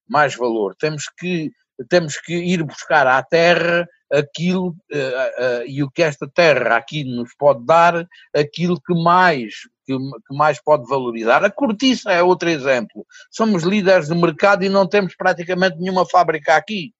mais 0.08 0.36
valor. 0.36 0.74
Temos 0.78 1.04
que, 1.18 1.50
temos 1.88 2.18
que 2.18 2.34
ir 2.34 2.62
buscar 2.62 3.06
à 3.06 3.22
terra 3.22 3.88
aquilo 4.12 4.68
uh, 4.68 4.72
uh, 4.72 5.66
e 5.66 5.82
o 5.82 5.90
que 5.90 6.02
esta 6.02 6.28
terra 6.28 6.76
aqui 6.76 7.02
nos 7.02 7.34
pode 7.38 7.64
dar, 7.64 8.06
aquilo 8.34 8.78
que 8.80 8.94
mais 8.94 9.54
que, 9.86 9.96
que, 9.96 10.36
mais 10.36 10.62
pode 10.62 10.86
valorizar. 10.86 11.44
A 11.44 11.50
cortiça 11.50 12.12
é 12.12 12.22
outro 12.22 12.48
exemplo. 12.48 13.06
Somos 13.30 13.62
líderes 13.62 14.08
de 14.08 14.14
mercado 14.14 14.64
e 14.64 14.68
não 14.68 14.86
temos 14.86 15.16
praticamente 15.16 15.78
nenhuma 15.78 16.06
fábrica 16.06 16.54
aqui. 16.54 16.92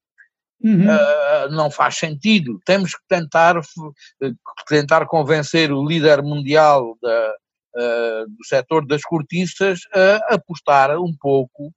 Uhum. 0.63 0.87
Uh, 0.87 1.51
não 1.51 1.71
faz 1.71 1.97
sentido. 1.97 2.61
Temos 2.65 2.93
que 2.93 3.03
tentar, 3.09 3.61
tentar 4.69 5.07
convencer 5.07 5.73
o 5.73 5.85
líder 5.85 6.23
mundial 6.23 6.97
da, 7.03 7.35
do 8.27 8.45
setor 8.45 8.87
das 8.87 9.03
cortiças 9.03 9.81
a 9.93 10.35
apostar 10.35 10.97
um 10.99 11.15
pouco 11.19 11.73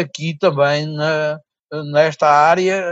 aqui 0.00 0.36
também 0.38 0.86
na, 0.86 1.38
nesta 1.92 2.28
área 2.28 2.82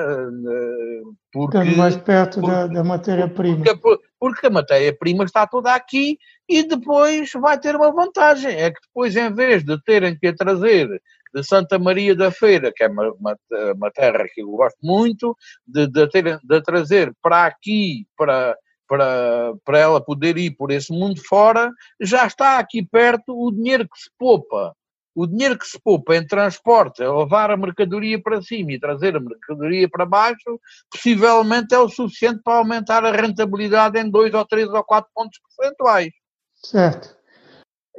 porque 1.32 1.58
Estamos 1.58 1.76
mais 1.76 1.96
perto 1.96 2.40
porque, 2.40 2.54
da, 2.54 2.66
da 2.66 2.84
matéria-prima. 2.84 3.64
Porque, 3.64 4.04
porque, 4.18 4.46
a 4.46 4.50
matéria-prima 4.50 5.24
está 5.24 5.46
toda 5.46 5.72
aqui 5.72 6.18
e 6.48 6.64
depois 6.64 7.30
vai 7.32 7.58
ter 7.58 7.76
uma 7.76 7.92
vantagem, 7.92 8.52
é 8.52 8.70
que 8.70 8.80
depois 8.86 9.14
em 9.14 9.32
vez 9.32 9.64
de 9.64 9.80
terem 9.84 10.18
que 10.18 10.26
a 10.26 10.34
trazer 10.34 10.88
de 11.32 11.44
Santa 11.44 11.78
Maria 11.78 12.14
da 12.14 12.30
Feira, 12.30 12.72
que 12.74 12.84
é 12.84 12.88
uma, 12.88 13.12
uma, 13.12 13.36
uma 13.74 13.90
terra 13.90 14.24
que 14.32 14.42
eu 14.42 14.50
gosto 14.50 14.78
muito, 14.82 15.36
de, 15.66 15.86
de, 15.86 16.08
ter, 16.08 16.38
de 16.42 16.62
trazer 16.62 17.14
para 17.22 17.46
aqui, 17.46 18.06
para, 18.16 18.56
para, 18.88 19.54
para 19.64 19.78
ela 19.78 20.04
poder 20.04 20.36
ir 20.36 20.52
por 20.52 20.70
esse 20.70 20.92
mundo 20.92 21.20
fora, 21.26 21.70
já 22.00 22.26
está 22.26 22.58
aqui 22.58 22.84
perto 22.84 23.34
o 23.36 23.52
dinheiro 23.52 23.84
que 23.84 23.98
se 23.98 24.10
poupa 24.18 24.74
o 25.14 25.26
dinheiro 25.26 25.58
que 25.58 25.66
se 25.66 25.78
poupa 25.78 26.16
em 26.16 26.26
transporte, 26.26 27.02
a 27.02 27.12
levar 27.12 27.50
a 27.50 27.56
mercadoria 27.56 28.20
para 28.20 28.40
cima 28.40 28.72
e 28.72 28.80
trazer 28.80 29.16
a 29.16 29.20
mercadoria 29.20 29.88
para 29.88 30.06
baixo, 30.06 30.60
possivelmente 30.90 31.74
é 31.74 31.78
o 31.78 31.88
suficiente 31.88 32.40
para 32.42 32.58
aumentar 32.58 33.04
a 33.04 33.12
rentabilidade 33.12 33.98
em 33.98 34.08
2 34.08 34.32
ou 34.34 34.46
3 34.46 34.68
ou 34.68 34.84
4 34.84 35.10
pontos 35.14 35.38
percentuais. 35.56 36.12
Certo. 36.54 37.16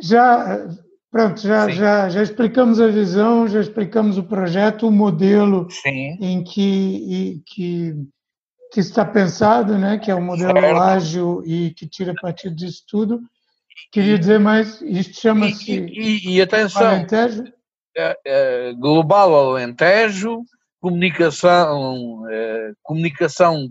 Já, 0.02 0.68
pronto, 1.12 1.42
já, 1.42 1.70
já, 1.70 2.10
já 2.10 2.24
explicamos 2.24 2.80
a 2.80 2.88
visão, 2.88 3.48
já 3.48 3.60
explicamos 3.60 4.18
o 4.18 4.24
projeto, 4.24 4.88
o 4.88 4.92
modelo 4.92 5.70
Sim. 5.70 6.18
em 6.22 6.44
que, 6.44 7.42
que, 7.46 7.94
que 8.72 8.80
está 8.80 9.04
pensado, 9.06 9.78
né, 9.78 9.98
que 10.00 10.10
é 10.10 10.16
um 10.16 10.22
modelo 10.24 10.54
Certo. 10.54 10.78
ágil 10.80 11.44
e 11.46 11.72
que 11.74 11.86
tira 11.88 12.14
partido 12.16 12.56
disso 12.56 12.84
tudo. 12.88 13.22
Queria 13.92 14.18
dizer 14.18 14.40
mais, 14.40 14.82
isto 14.82 15.12
E, 15.12 15.22
chama-se 15.22 15.72
e- 15.72 16.36
e 16.38 16.42
atenção, 16.42 16.88
Alentejo? 16.94 17.44
eh, 17.98 18.18
eh, 18.26 18.74
Global 18.74 19.36
Alentejo, 19.52 20.44
comunicação, 20.80 22.24
eh, 22.30 22.72
comunicação, 22.82 23.70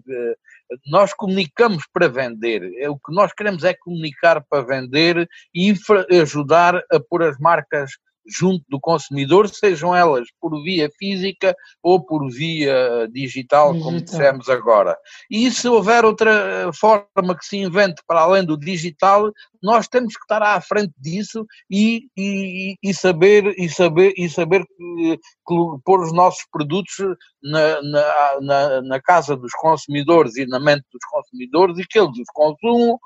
nós 0.86 1.12
comunicamos 1.12 1.84
para 1.92 2.08
vender, 2.08 2.62
É 2.78 2.88
o 2.88 2.96
que 2.96 3.12
nós 3.12 3.32
queremos 3.32 3.64
é 3.64 3.74
comunicar 3.74 4.42
para 4.48 4.62
vender 4.62 5.28
e 5.54 5.74
ajudar 6.20 6.76
a 6.90 7.00
pôr 7.00 7.22
as 7.22 7.38
marcas 7.38 7.90
junto 8.26 8.64
do 8.68 8.78
consumidor, 8.78 9.48
sejam 9.48 9.94
elas 9.94 10.28
por 10.40 10.50
via 10.62 10.90
física 10.98 11.54
ou 11.82 12.00
por 12.04 12.28
via 12.30 13.08
digital, 13.12 13.68
como 13.78 13.98
Digital. 13.98 14.04
dissemos 14.20 14.48
agora. 14.48 14.96
E 15.30 15.50
se 15.50 15.68
houver 15.68 16.04
outra 16.04 16.70
forma 16.72 17.36
que 17.36 17.44
se 17.44 17.56
invente 17.56 18.02
para 18.06 18.20
além 18.20 18.44
do 18.44 18.56
digital, 18.58 19.32
nós 19.62 19.88
temos 19.88 20.14
que 20.14 20.22
estar 20.22 20.42
à 20.42 20.60
frente 20.60 20.92
disso 20.98 21.44
e, 21.70 22.08
e- 22.16 22.74
e 22.82 22.94
saber 22.94 23.46
e 23.58 23.68
saber 23.68 24.12
e 24.16 24.28
saber 24.28 24.64
que- 24.66 25.16
que 25.18 25.54
pôr 25.84 26.00
os 26.00 26.12
nossos 26.12 26.44
produtos 26.52 26.94
na, 27.42 27.82
na, 27.82 28.40
na, 28.40 28.82
na 28.82 29.00
casa 29.02 29.36
dos 29.36 29.52
consumidores 29.52 30.36
e 30.36 30.46
na 30.46 30.60
mente 30.60 30.84
dos 30.92 31.04
consumidores 31.10 31.78
e 31.78 31.86
que 31.86 31.98
eles 31.98 32.16
os 32.18 32.28
consumam, 32.32 32.98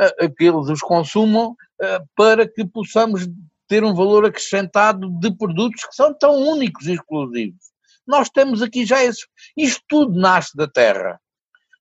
eh, 0.00 0.28
que 0.28 0.44
eles 0.44 0.68
os 0.68 0.80
consumam 0.80 1.54
eh, 1.80 1.98
para 2.16 2.46
que 2.48 2.64
possamos 2.64 3.26
ter 3.72 3.84
um 3.84 3.94
valor 3.94 4.26
acrescentado 4.26 5.08
de 5.18 5.34
produtos 5.34 5.82
que 5.86 5.94
são 5.94 6.12
tão 6.12 6.36
únicos 6.36 6.86
e 6.86 6.92
exclusivos. 6.92 7.72
Nós 8.06 8.28
temos 8.28 8.60
aqui 8.60 8.84
já 8.84 9.02
isso. 9.02 9.26
Isto 9.56 9.82
tudo 9.88 10.20
nasce 10.20 10.54
da 10.54 10.68
terra. 10.68 11.18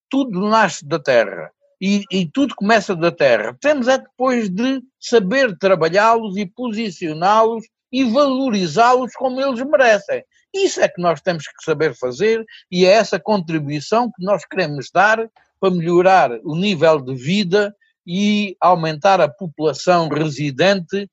Tudo 0.10 0.40
nasce 0.40 0.88
da 0.88 0.98
terra. 0.98 1.52
E, 1.82 2.06
e 2.10 2.26
tudo 2.26 2.56
começa 2.56 2.96
da 2.96 3.12
terra. 3.12 3.58
Temos 3.60 3.90
é 3.90 3.98
depois 3.98 4.50
de 4.50 4.82
saber 5.02 5.58
trabalhá-los 5.58 6.38
e 6.38 6.46
posicioná-los 6.46 7.66
e 7.92 8.06
valorizá-los 8.06 9.12
como 9.16 9.42
eles 9.42 9.62
merecem. 9.62 10.24
Isso 10.54 10.80
é 10.80 10.88
que 10.88 11.02
nós 11.02 11.20
temos 11.20 11.46
que 11.46 11.62
saber 11.62 11.94
fazer 11.94 12.46
e 12.72 12.86
é 12.86 12.92
essa 12.92 13.20
contribuição 13.20 14.10
que 14.10 14.24
nós 14.24 14.46
queremos 14.46 14.90
dar 14.94 15.30
para 15.60 15.72
melhorar 15.72 16.32
o 16.46 16.56
nível 16.56 17.02
de 17.02 17.16
vida 17.16 17.76
e 18.08 18.56
aumentar 18.62 19.20
a 19.20 19.28
população 19.28 20.08
residente 20.08 21.10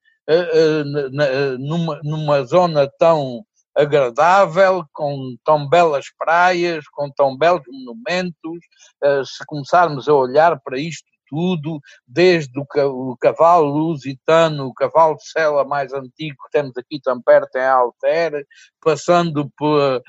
numa, 1.58 2.00
numa 2.02 2.44
zona 2.44 2.88
tão 2.98 3.42
agradável, 3.74 4.84
com 4.92 5.36
tão 5.44 5.68
belas 5.68 6.06
praias, 6.18 6.84
com 6.88 7.10
tão 7.10 7.36
belos 7.36 7.62
monumentos, 7.68 8.58
eh, 9.02 9.22
se 9.24 9.44
começarmos 9.46 10.08
a 10.08 10.14
olhar 10.14 10.60
para 10.60 10.78
isto 10.78 11.06
tudo, 11.28 11.78
desde 12.06 12.58
o, 12.58 12.66
ca- 12.66 12.86
o 12.88 13.14
cavalo 13.20 13.66
lusitano, 13.70 14.66
o 14.66 14.74
cavalo 14.74 15.14
de 15.16 15.28
sela 15.30 15.62
mais 15.64 15.92
antigo 15.92 16.36
que 16.44 16.50
temos 16.50 16.76
aqui 16.76 16.98
tão 17.00 17.20
perto 17.22 17.54
em 17.56 17.66
Alter, 17.66 18.44
passando 18.80 19.48
pela- 19.56 20.02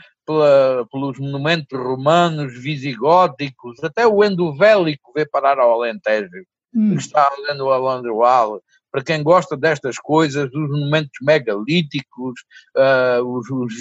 pelos 0.92 1.20
monumentos 1.20 1.78
romanos, 1.78 2.54
visigóticos, 2.60 3.84
até 3.84 4.08
o 4.08 4.24
endovélico 4.24 5.12
veio 5.14 5.30
parar 5.30 5.60
ao 5.60 5.74
Alentejo 5.74 6.30
Hum, 6.74 6.92
que 6.92 7.02
está 7.02 7.28
ali 7.28 7.58
no 7.58 7.72
Alandroal. 7.72 8.62
Para 8.92 9.04
quem 9.04 9.22
gosta 9.24 9.56
destas 9.56 9.98
coisas, 9.98 10.50
os 10.54 10.70
monumentos 10.70 11.12
megalíticos, 11.22 12.34
ah, 12.76 13.20
os, 13.24 13.50
os 13.50 13.74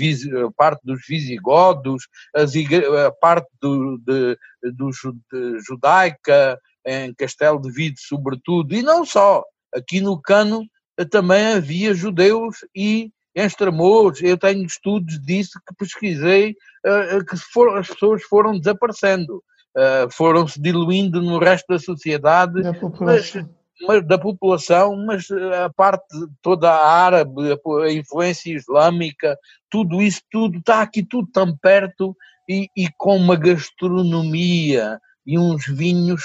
a 0.46 0.50
parte 0.56 0.80
dos 0.84 1.00
visigodos, 1.08 2.06
igre- 2.54 2.86
a 3.06 3.10
parte 3.10 3.48
do, 3.60 3.98
de, 3.98 4.36
do 4.74 4.90
de 4.90 5.60
judaica, 5.66 6.58
em 6.86 7.12
Castelo 7.14 7.60
de 7.60 7.70
Vide, 7.70 8.00
sobretudo, 8.00 8.74
e 8.74 8.82
não 8.82 9.04
só. 9.04 9.42
Aqui 9.74 10.00
no 10.00 10.20
Cano 10.20 10.64
eh, 10.98 11.04
também 11.04 11.54
havia 11.54 11.92
judeus 11.92 12.56
e 12.74 13.10
em 13.36 13.44
Estremoz, 13.44 14.20
eu 14.22 14.36
tenho 14.38 14.64
estudos 14.64 15.20
disso 15.20 15.60
que 15.66 15.74
pesquisei, 15.74 16.56
eh, 16.86 17.18
que 17.28 17.36
for- 17.52 17.76
as 17.78 17.88
pessoas 17.88 18.22
foram 18.24 18.58
desaparecendo, 18.58 19.42
eh, 19.76 20.06
foram 20.10 20.48
se 20.48 20.60
diluindo 20.60 21.20
no 21.20 21.38
resto 21.38 21.66
da 21.68 21.78
sociedade 21.78 22.62
da 22.62 22.72
população. 22.74 23.50
Da 24.06 24.18
população, 24.18 24.96
mas 25.06 25.30
eh, 25.30 25.64
a 25.64 25.70
parte 25.70 26.04
toda 26.42 26.70
árabe, 26.70 27.52
a- 27.52 27.92
influência 27.92 28.52
islâmica, 28.52 29.38
tudo 29.70 30.02
isso, 30.02 30.20
tudo 30.30 30.58
está 30.58 30.82
aqui 30.82 31.02
tudo 31.02 31.28
tão 31.32 31.56
perto 31.56 32.16
e, 32.48 32.68
e 32.76 32.88
com 32.96 33.16
uma 33.16 33.36
gastronomia 33.36 34.98
e 35.26 35.38
uns 35.38 35.66
vinhos 35.66 36.22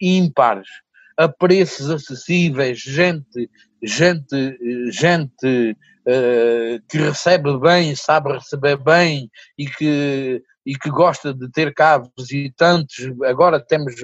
ímpares, 0.00 0.68
a 1.16 1.28
preços 1.28 1.90
acessíveis, 1.90 2.78
gente, 2.80 3.48
gente, 3.82 4.58
gente 4.90 5.76
eh, 6.06 6.78
que 6.88 6.98
recebe 6.98 7.58
bem, 7.58 7.94
sabe 7.94 8.32
receber 8.32 8.76
bem 8.76 9.30
e 9.58 9.66
que, 9.66 10.42
e 10.66 10.74
que 10.76 10.90
gosta 10.90 11.32
de 11.32 11.50
ter 11.50 11.72
cá 11.74 12.02
visitantes. 12.18 13.10
Agora 13.24 13.60
temos 13.60 13.94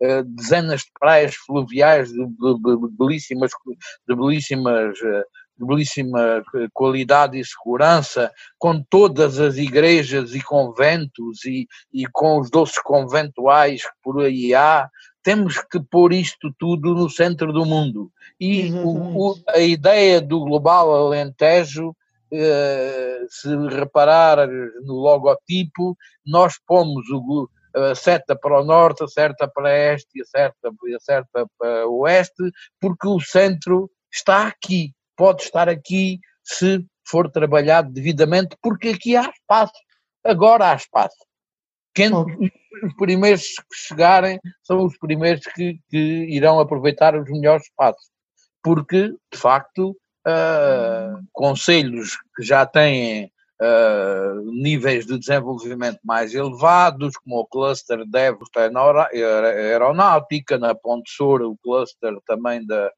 eh, 0.00 0.22
dezenas 0.24 0.80
de 0.82 0.90
praias 0.98 1.34
fluviais 1.34 2.08
de, 2.10 2.18
de- 2.26 2.58
de- 2.62 2.96
belíssimas, 2.98 3.50
de 4.08 4.14
belíssimas, 4.16 4.98
eh, 5.02 5.24
de 5.58 5.66
belíssima 5.66 6.20
eh, 6.54 6.66
qualidade 6.72 7.38
e 7.38 7.44
segurança, 7.44 8.32
com 8.58 8.82
todas 8.82 9.38
as 9.38 9.56
igrejas 9.56 10.34
e 10.34 10.42
conventos 10.42 11.44
e, 11.44 11.66
e 11.92 12.06
com 12.12 12.40
os 12.40 12.50
doces 12.50 12.78
conventuais 12.82 13.82
que 13.82 13.92
por 14.02 14.22
aí 14.22 14.54
há, 14.54 14.88
temos 15.22 15.58
que 15.70 15.78
pôr 15.78 16.14
isto 16.14 16.50
tudo 16.58 16.94
no 16.94 17.10
centro 17.10 17.52
do 17.52 17.66
mundo. 17.66 18.10
E 18.40 18.72
o- 18.72 19.32
o- 19.32 19.36
a 19.48 19.58
ideia 19.60 20.18
do 20.18 20.40
Global 20.40 20.94
Alentejo, 20.94 21.94
eh, 22.32 23.20
se 23.28 23.54
reparar 23.68 24.48
no 24.82 24.94
logotipo, 24.94 25.94
nós 26.24 26.54
pomos 26.66 27.04
o, 27.10 27.48
glo- 27.74 27.84
a 27.84 27.94
seta 27.94 28.36
para 28.36 28.60
o 28.60 28.64
norte, 28.64 29.04
a 29.04 29.08
seta 29.08 29.48
para 29.48 29.76
este 29.94 30.18
e 30.18 30.22
a 30.22 30.24
seta, 30.24 30.70
e 30.86 30.94
a 30.94 31.00
seta 31.00 31.46
para 31.58 31.86
o 31.86 32.00
oeste, 32.00 32.50
porque 32.80 33.08
o 33.08 33.20
centro 33.20 33.90
está 34.12 34.46
aqui, 34.46 34.92
pode 35.16 35.42
estar 35.42 35.68
aqui 35.68 36.18
se 36.44 36.84
for 37.06 37.30
trabalhado 37.30 37.92
devidamente, 37.92 38.56
porque 38.62 38.88
aqui 38.88 39.16
há 39.16 39.28
espaço, 39.28 39.72
agora 40.24 40.70
há 40.70 40.74
espaço. 40.74 41.16
Quem, 41.94 42.12
os 42.14 42.94
primeiros 42.96 43.42
que 43.42 43.76
chegarem 43.76 44.38
são 44.62 44.84
os 44.84 44.96
primeiros 44.98 45.44
que, 45.54 45.78
que 45.88 45.98
irão 45.98 46.60
aproveitar 46.60 47.16
os 47.16 47.28
melhores 47.28 47.64
espaços, 47.64 48.10
porque, 48.62 49.08
de 49.32 49.38
facto, 49.38 49.96
ah, 50.26 51.18
conselhos 51.32 52.16
que 52.36 52.42
já 52.42 52.64
têm 52.64 53.32
ah, 53.60 54.34
níveis 54.44 55.06
de 55.06 55.18
desenvolvimento 55.18 55.98
mais 56.04 56.34
elevados, 56.34 57.16
como 57.18 57.40
o 57.40 57.46
cluster 57.46 58.04
DEV 58.06 58.38
na 58.72 58.80
aero- 58.80 59.46
aeronáutica, 59.46 60.58
na 60.58 60.74
Ponte 60.74 61.10
Soura 61.10 61.46
o 61.48 61.56
cluster 61.58 62.16
também 62.26 62.64
da, 62.66 62.90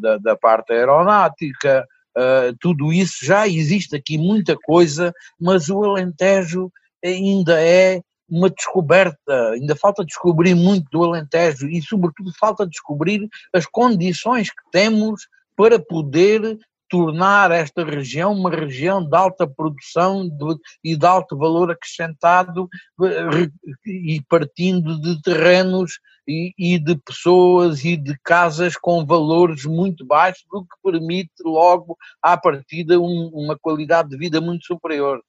da, 0.00 0.18
da 0.18 0.36
parte 0.36 0.72
aeronáutica, 0.72 1.86
ah, 2.16 2.52
tudo 2.60 2.92
isso 2.92 3.24
já 3.24 3.48
existe 3.48 3.96
aqui 3.96 4.16
muita 4.16 4.56
coisa, 4.56 5.12
mas 5.40 5.68
o 5.68 5.82
Alentejo 5.82 6.70
ainda 7.04 7.60
é 7.60 8.00
uma 8.28 8.48
descoberta, 8.48 9.50
ainda 9.52 9.76
falta 9.76 10.04
descobrir 10.04 10.54
muito 10.54 10.86
do 10.90 11.04
Alentejo 11.04 11.68
e, 11.68 11.82
sobretudo, 11.82 12.32
falta 12.38 12.66
descobrir 12.66 13.28
as 13.52 13.66
condições 13.66 14.48
que 14.50 14.62
temos 14.70 15.28
para 15.56 15.78
poder 15.78 16.58
tornar 16.88 17.50
esta 17.50 17.84
região 17.84 18.32
uma 18.32 18.50
região 18.50 19.02
de 19.02 19.16
alta 19.16 19.46
produção 19.46 20.28
de- 20.28 20.56
e 20.82 20.96
de 20.96 21.06
alto 21.06 21.36
valor 21.36 21.70
acrescentado 21.70 22.68
eh, 23.02 23.48
e 23.86 24.22
partindo 24.28 25.00
de 25.00 25.20
terrenos 25.22 25.98
e, 26.28 26.52
e 26.58 26.78
de 26.78 26.96
pessoas 26.96 27.84
e 27.84 27.96
de 27.96 28.16
casas 28.22 28.76
com 28.76 29.04
valores 29.04 29.64
muito 29.64 30.06
baixos, 30.06 30.44
o 30.52 30.62
que 30.62 30.76
permite 30.82 31.32
logo 31.44 31.96
à 32.22 32.36
partida 32.36 32.98
um- 33.00 33.30
uma 33.32 33.58
qualidade 33.58 34.08
de 34.10 34.16
vida 34.16 34.40
muito 34.40 34.64
superior. 34.66 35.20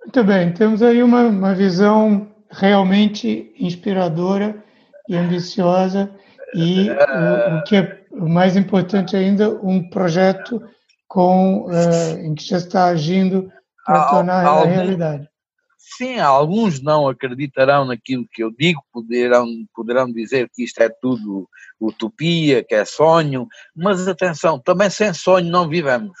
Muito 0.00 0.24
bem, 0.24 0.52
temos 0.52 0.82
aí 0.82 1.02
uma, 1.02 1.22
uma 1.24 1.54
visão 1.54 2.28
realmente 2.50 3.52
inspiradora 3.58 4.64
e 5.08 5.16
ambiciosa 5.16 6.10
e 6.54 6.88
o, 6.90 7.58
o 7.58 7.62
que 7.64 7.76
é 7.76 7.98
mais 8.12 8.56
importante 8.56 9.14
ainda, 9.16 9.50
um 9.62 9.88
projeto 9.90 10.62
com, 11.08 11.66
uh, 11.66 12.18
em 12.22 12.34
que 12.34 12.44
já 12.44 12.58
está 12.58 12.86
agindo 12.86 13.50
para 13.84 14.10
tornar 14.10 14.46
a 14.46 14.64
realidade. 14.64 15.28
Sim, 15.96 16.18
alguns 16.18 16.82
não 16.82 17.08
acreditarão 17.08 17.86
naquilo 17.86 18.26
que 18.30 18.44
eu 18.44 18.50
digo, 18.50 18.82
poderão, 18.92 19.46
poderão 19.74 20.12
dizer 20.12 20.50
que 20.54 20.62
isto 20.62 20.80
é 20.80 20.88
tudo 20.88 21.48
utopia, 21.80 22.62
que 22.62 22.74
é 22.74 22.84
sonho, 22.84 23.48
mas 23.74 24.06
atenção, 24.06 24.58
também 24.58 24.90
sem 24.90 25.14
sonho 25.14 25.50
não 25.50 25.66
vivemos. 25.66 26.16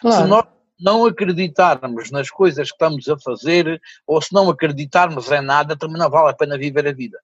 Claro. 0.00 0.22
Se 0.22 0.28
nós 0.28 0.46
não 0.80 1.06
acreditarmos 1.06 2.10
nas 2.10 2.28
coisas 2.28 2.68
que 2.68 2.74
estamos 2.74 3.08
a 3.08 3.16
fazer, 3.18 3.80
ou 4.04 4.20
se 4.20 4.32
não 4.34 4.50
acreditarmos 4.50 5.30
em 5.30 5.40
nada, 5.40 5.76
também 5.76 5.98
não 5.98 6.10
vale 6.10 6.30
a 6.30 6.34
pena 6.34 6.58
viver 6.58 6.88
a 6.88 6.92
vida. 6.92 7.18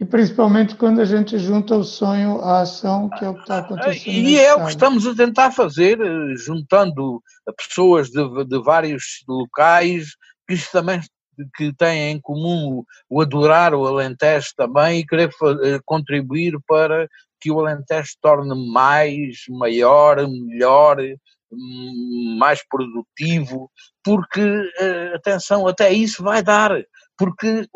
E 0.00 0.04
principalmente 0.06 0.76
quando 0.76 1.00
a 1.00 1.04
gente 1.04 1.38
junta 1.38 1.76
o 1.76 1.84
sonho 1.84 2.40
à 2.40 2.62
ação, 2.62 3.10
que 3.10 3.22
é 3.22 3.28
o 3.28 3.34
que 3.34 3.42
está 3.42 3.58
acontecendo. 3.58 4.14
E 4.14 4.38
é 4.38 4.54
o 4.54 4.64
que 4.64 4.70
estamos 4.70 5.06
a 5.06 5.14
tentar 5.14 5.50
fazer, 5.50 6.00
eh, 6.00 6.34
juntando 6.36 7.22
pessoas 7.54 8.08
de, 8.08 8.44
de 8.46 8.62
vários 8.62 9.22
locais, 9.28 10.16
que 10.48 10.56
também 10.72 11.00
que 11.54 11.72
têm 11.74 12.12
em 12.12 12.20
comum 12.20 12.82
o 13.08 13.20
adorar 13.20 13.74
o 13.74 13.86
Alentejo 13.86 14.48
também 14.56 15.00
e 15.00 15.06
querer 15.06 15.28
eh, 15.64 15.78
contribuir 15.84 16.58
para 16.66 17.06
que 17.38 17.50
o 17.50 17.60
Alentejo 17.60 18.08
se 18.08 18.18
torne 18.20 18.54
mais, 18.72 19.44
maior, 19.50 20.16
melhor, 20.26 20.96
mais 22.38 22.66
produtivo, 22.68 23.70
porque, 24.02 24.40
eh, 24.78 25.12
atenção, 25.14 25.66
até 25.66 25.92
isso 25.92 26.22
vai 26.22 26.42
dar 26.42 26.72
porque 27.20 27.68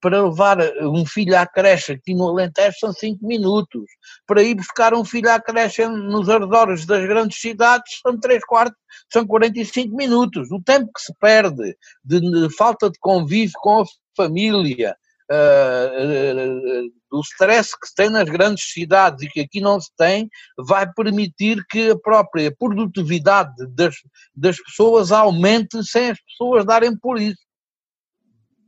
para 0.00 0.22
levar 0.22 0.58
um 0.82 1.04
filho 1.04 1.36
à 1.36 1.44
creche 1.44 1.94
aqui 1.94 2.14
no 2.14 2.28
Alentejo 2.28 2.76
são 2.78 2.92
5 2.92 3.26
minutos, 3.26 3.82
para 4.24 4.40
ir 4.40 4.54
buscar 4.54 4.94
um 4.94 5.04
filho 5.04 5.28
à 5.32 5.40
creche 5.40 5.84
nos 5.88 6.28
arredores 6.28 6.86
das 6.86 7.04
grandes 7.04 7.40
cidades 7.40 7.98
são 8.00 8.16
3 8.16 8.44
quartos, 8.44 8.78
são 9.12 9.26
45 9.26 9.96
minutos. 9.96 10.48
O 10.52 10.62
tempo 10.62 10.92
que 10.94 11.02
se 11.02 11.12
perde 11.18 11.76
de, 12.04 12.20
de 12.20 12.54
falta 12.54 12.88
de 12.88 12.96
convívio 13.00 13.54
com 13.56 13.80
a 13.80 13.84
família, 14.16 14.94
uh, 15.30 16.90
do 17.10 17.20
stress 17.20 17.78
que 17.78 17.88
se 17.88 17.94
tem 17.94 18.10
nas 18.10 18.28
grandes 18.28 18.72
cidades 18.72 19.24
e 19.24 19.28
que 19.28 19.40
aqui 19.40 19.60
não 19.60 19.80
se 19.80 19.90
tem, 19.96 20.28
vai 20.58 20.90
permitir 20.92 21.64
que 21.68 21.90
a 21.90 21.98
própria 21.98 22.54
produtividade 22.58 23.54
das, 23.70 23.94
das 24.34 24.60
pessoas 24.60 25.12
aumente 25.12 25.82
sem 25.84 26.10
as 26.10 26.18
pessoas 26.20 26.64
darem 26.64 26.96
por 26.96 27.20
isso. 27.20 27.42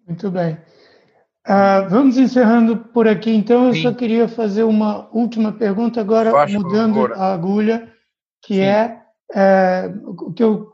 Muito 0.07 0.30
bem. 0.30 0.54
Uh, 1.46 1.88
vamos 1.88 2.16
encerrando 2.16 2.76
por 2.76 3.07
aqui, 3.07 3.30
então. 3.30 3.68
Eu 3.68 3.74
Sim. 3.74 3.82
só 3.82 3.92
queria 3.92 4.28
fazer 4.28 4.64
uma 4.64 5.09
última 5.12 5.52
pergunta, 5.52 6.00
agora 6.00 6.30
mudando 6.48 7.04
agora. 7.04 7.16
a 7.16 7.32
agulha, 7.34 7.92
que 8.42 8.54
Sim. 8.54 8.61
é, 8.61 9.02
é 9.32 9.92
o 10.04 10.32
que 10.32 10.42
eu 10.42 10.68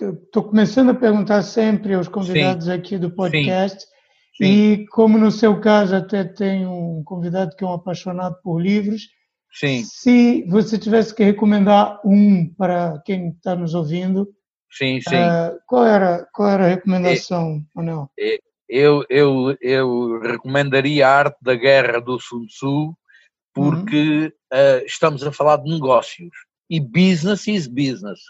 estou 0.00 0.44
começando 0.44 0.90
a 0.90 0.94
perguntar 0.94 1.42
sempre 1.42 1.94
aos 1.94 2.08
convidados 2.08 2.66
Sim. 2.66 2.72
aqui 2.72 2.98
do 2.98 3.10
podcast. 3.10 3.86
E 4.40 4.86
como 4.90 5.18
no 5.18 5.30
seu 5.30 5.60
caso 5.60 5.94
até 5.94 6.24
tem 6.24 6.66
um 6.66 7.02
convidado 7.04 7.54
que 7.56 7.64
é 7.64 7.66
um 7.66 7.74
apaixonado 7.74 8.36
por 8.42 8.60
livros, 8.60 9.08
Sim. 9.52 9.84
se 9.84 10.44
você 10.48 10.78
tivesse 10.78 11.14
que 11.14 11.22
recomendar 11.22 12.00
um 12.04 12.48
para 12.54 13.00
quem 13.04 13.28
está 13.28 13.54
nos 13.54 13.74
ouvindo, 13.74 14.28
sim, 14.70 15.00
sim. 15.00 15.16
Uh, 15.16 15.58
qual 15.66 15.86
era 15.86 16.26
qual 16.32 16.48
era 16.48 16.64
a 16.64 16.68
recomendação, 16.68 17.62
é, 17.76 17.80
Anel? 17.80 18.10
É, 18.18 18.38
eu, 18.68 19.04
eu, 19.10 19.56
eu 19.60 20.20
recomendaria 20.20 21.06
a 21.06 21.10
arte 21.10 21.36
da 21.42 21.54
guerra 21.54 22.00
do 22.00 22.18
Sun 22.18 22.46
Tzu, 22.46 22.96
porque 23.52 24.32
uhum. 24.52 24.58
uh, 24.58 24.86
estamos 24.86 25.22
a 25.22 25.30
falar 25.30 25.58
de 25.58 25.70
negócios 25.70 26.30
e 26.70 26.80
business 26.80 27.46
is 27.46 27.66
business. 27.66 28.20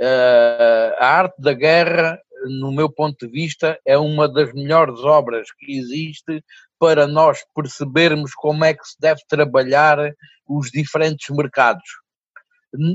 Uh, 0.00 0.94
a 0.98 1.06
arte 1.06 1.34
da 1.40 1.52
guerra, 1.52 2.20
no 2.46 2.72
meu 2.72 2.90
ponto 2.90 3.26
de 3.26 3.32
vista, 3.32 3.78
é 3.84 3.96
uma 3.98 4.28
das 4.28 4.52
melhores 4.52 5.00
obras 5.00 5.48
que 5.58 5.78
existe 5.78 6.42
para 6.78 7.06
nós 7.06 7.44
percebermos 7.54 8.34
como 8.34 8.64
é 8.64 8.74
que 8.74 8.84
se 8.84 8.96
deve 8.98 9.20
trabalhar 9.28 9.98
os 10.48 10.70
diferentes 10.70 11.34
mercados. 11.34 11.82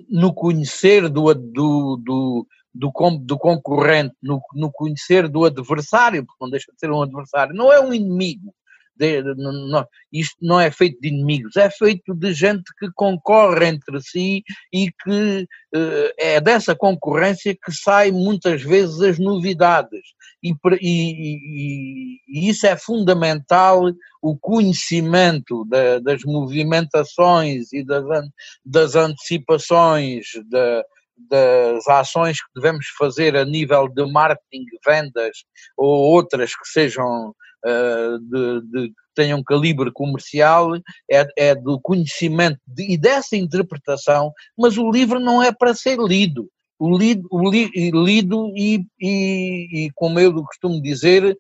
No 0.10 0.34
conhecer 0.34 1.08
do, 1.08 1.34
do, 1.34 1.98
do, 1.98 2.48
do, 2.74 3.18
do 3.20 3.38
concorrente, 3.38 4.16
no, 4.22 4.42
no, 4.54 4.72
conhecer 4.72 5.28
do 5.28 5.46
adversário, 5.46 6.26
porque 6.26 6.44
não 6.44 6.50
deixa 6.50 6.72
de 6.72 6.80
ser 6.80 6.92
um 6.92 7.02
adversário, 7.02 7.56
não 7.56 7.72
é 7.72 7.80
um 7.80 7.94
inimigo. 7.94 8.54
De, 8.98 9.22
não, 9.36 9.86
isto 10.12 10.38
não 10.42 10.60
é 10.60 10.72
feito 10.72 11.00
de 11.00 11.10
inimigos, 11.10 11.56
é 11.56 11.70
feito 11.70 12.14
de 12.14 12.34
gente 12.34 12.64
que 12.80 12.90
concorre 12.96 13.68
entre 13.68 14.02
si 14.02 14.44
e 14.74 14.92
que 14.92 15.48
uh, 15.76 16.14
é 16.18 16.42
dessa 16.42 16.76
concorrência 16.76 17.56
que 17.56 17.72
saem 17.72 18.12
muitas 18.12 18.62
vezes 18.62 19.02
as 19.02 19.20
novidades. 19.20 20.02
E, 20.44 20.54
e, 20.82 22.18
e 22.28 22.50
isso 22.50 22.66
é 22.66 22.78
fundamental, 22.78 23.84
o 24.22 24.38
conhecimento 24.38 25.66
da, 25.66 26.00
das 26.00 26.24
movimentações 26.24 27.72
e 27.74 27.84
das, 27.84 28.04
das 28.66 28.96
antecipações 28.96 30.26
da, 30.50 30.84
das 31.18 31.88
ações 31.88 32.42
que 32.42 32.50
devemos 32.56 32.86
fazer 32.98 33.36
a 33.36 33.44
nível 33.44 33.88
de 33.88 34.06
marketing, 34.12 34.66
vendas 34.86 35.44
ou 35.76 35.88
outras 35.88 36.56
que 36.56 36.68
sejam 36.68 37.34
uh, 37.66 38.20
de, 38.20 38.62
de, 38.72 38.94
tenham 39.16 39.44
calibre 39.44 39.92
comercial, 39.92 40.76
é, 41.10 41.28
é 41.38 41.56
do 41.56 41.80
conhecimento 41.80 42.60
de, 42.68 42.94
e 42.94 42.98
dessa 42.98 43.36
interpretação, 43.36 44.32
mas 44.58 44.78
o 44.78 44.92
livro 44.92 45.20
não 45.20 45.42
é 45.42 45.52
para 45.52 45.74
ser 45.74 45.98
lido. 46.00 46.50
O 46.80 46.96
lido, 46.96 47.28
o 47.32 47.50
li, 47.50 47.72
lido 47.92 48.54
e, 48.56 48.86
e, 49.02 49.86
e, 49.86 49.92
como 49.96 50.20
eu 50.20 50.32
costumo 50.44 50.80
dizer, 50.80 51.36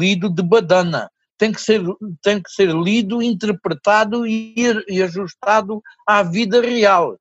lido 0.00 0.28
de 0.28 0.42
badana. 0.42 1.08
Tem 1.38 1.52
que 1.52 1.60
ser, 1.60 1.82
tem 2.20 2.42
que 2.42 2.50
ser 2.50 2.74
lido, 2.74 3.22
interpretado 3.22 4.26
e, 4.26 4.54
e 4.88 5.02
ajustado 5.02 5.80
à 6.04 6.22
vida 6.24 6.60
real. 6.60 7.16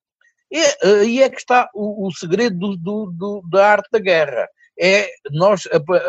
E 0.52 0.60
aí 0.88 1.22
é 1.22 1.30
que 1.30 1.38
está 1.38 1.70
o, 1.74 2.08
o 2.08 2.12
segredo 2.12 2.78
do, 2.78 3.12
do, 3.12 3.44
da 3.50 3.74
arte 3.74 3.90
da 3.92 4.00
guerra. 4.00 4.48
É 4.80 5.10
nós 5.32 5.64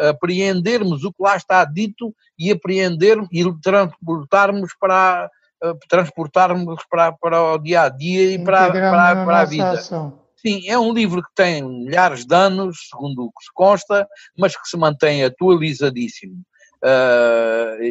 apreendermos 0.08 1.04
o 1.04 1.12
que 1.12 1.22
lá 1.22 1.36
está 1.36 1.64
dito 1.64 2.14
e 2.38 2.50
apreender 2.50 3.18
e 3.32 3.44
transportarmos 3.60 4.72
para, 4.78 5.30
eh, 5.62 5.72
transportarmos 5.88 6.84
para, 6.90 7.12
para 7.12 7.54
o 7.54 7.58
dia 7.58 7.82
a 7.82 7.88
dia 7.88 8.32
e 8.32 8.38
para, 8.42 8.70
para, 8.70 9.24
para 9.24 9.40
a 9.40 9.44
vida. 9.44 9.70
Ação. 9.70 10.20
Sim, 10.36 10.68
é 10.68 10.78
um 10.78 10.92
livro 10.92 11.22
que 11.22 11.34
tem 11.34 11.62
milhares 11.62 12.24
de 12.24 12.34
anos, 12.34 12.88
segundo 12.90 13.24
o 13.24 13.30
que 13.30 13.44
se 13.44 13.52
consta, 13.54 14.06
mas 14.38 14.56
que 14.56 14.68
se 14.68 14.76
mantém 14.76 15.24
atualizadíssimo 15.24 16.44
uh, 16.84 17.82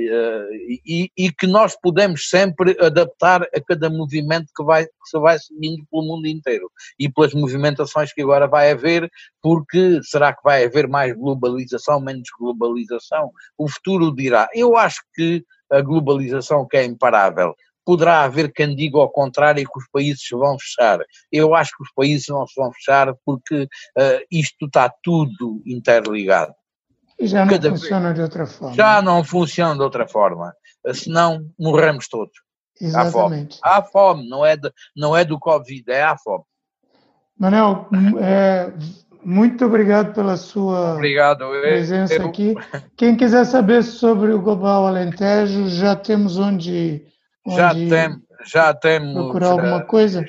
e, 0.85 1.11
e, 1.17 1.31
que 1.31 1.47
nós 1.47 1.75
podemos 1.79 2.29
sempre 2.29 2.77
adaptar 2.79 3.43
a 3.43 3.61
cada 3.65 3.89
movimento 3.89 4.47
que, 4.55 4.63
vai, 4.63 4.85
que 4.85 4.91
se 5.05 5.19
vai 5.19 5.37
seguindo 5.39 5.85
pelo 5.91 6.03
mundo 6.03 6.27
inteiro 6.27 6.71
e 6.99 7.09
pelas 7.09 7.33
movimentações 7.33 8.13
que 8.13 8.21
agora 8.21 8.47
vai 8.47 8.71
haver, 8.71 9.09
porque 9.41 9.99
será 10.03 10.33
que 10.33 10.43
vai 10.43 10.65
haver 10.65 10.87
mais 10.87 11.13
globalização, 11.15 11.99
menos 11.99 12.29
globalização? 12.39 13.31
O 13.57 13.69
futuro 13.69 14.13
dirá. 14.15 14.47
Eu 14.53 14.75
acho 14.75 15.01
que 15.13 15.43
a 15.71 15.81
globalização 15.81 16.67
que 16.67 16.77
é 16.77 16.85
imparável, 16.85 17.55
poderá 17.85 18.23
haver 18.23 18.51
quem 18.51 18.75
diga 18.75 18.97
ao 18.97 19.09
contrário 19.09 19.63
que 19.63 19.79
os 19.79 19.87
países 19.91 20.23
se 20.27 20.35
vão 20.35 20.57
fechar. 20.59 20.99
Eu 21.31 21.53
acho 21.53 21.71
que 21.77 21.83
os 21.83 21.93
países 21.93 22.27
não 22.27 22.45
se 22.47 22.55
vão 22.55 22.73
fechar 22.73 23.13
porque 23.23 23.63
uh, 23.63 24.25
isto 24.31 24.65
está 24.65 24.91
tudo 25.03 25.61
interligado. 25.65 26.53
Já 27.19 27.45
não 27.45 27.53
Cada 27.53 27.69
funciona 27.69 28.05
vez. 28.07 28.15
de 28.15 28.21
outra 28.21 28.45
forma. 28.45 28.75
Já 28.75 29.01
não 29.01 29.23
funciona 29.23 29.75
de 29.75 29.81
outra 29.81 30.07
forma. 30.07 30.53
Senão 30.93 31.49
morremos 31.57 32.07
todos. 32.07 32.33
Exatamente. 32.79 33.59
Há 33.61 33.79
fome. 33.79 33.79
Há 33.79 33.81
fome, 33.83 34.29
não 34.29 34.45
é, 34.45 34.57
de, 34.57 34.71
não 34.95 35.15
é 35.15 35.23
do 35.23 35.39
Covid, 35.39 35.83
é 35.89 36.03
a 36.03 36.17
fome. 36.17 36.43
Manel, 37.37 37.87
é, 38.21 38.71
muito 39.23 39.65
obrigado 39.65 40.13
pela 40.13 40.37
sua 40.37 40.93
obrigado. 40.93 41.49
presença 41.49 42.15
eu... 42.15 42.27
aqui. 42.27 42.55
Quem 42.95 43.15
quiser 43.15 43.45
saber 43.45 43.83
sobre 43.83 44.31
o 44.33 44.41
Global 44.41 44.85
Alentejo, 44.87 45.67
já 45.69 45.95
temos 45.95 46.37
onde, 46.37 47.05
onde 47.45 47.57
já, 47.57 47.73
tem, 47.73 48.21
já 48.45 48.73
temos 48.73 49.13
procurar 49.13 49.51
alguma 49.51 49.81
coisa? 49.81 50.25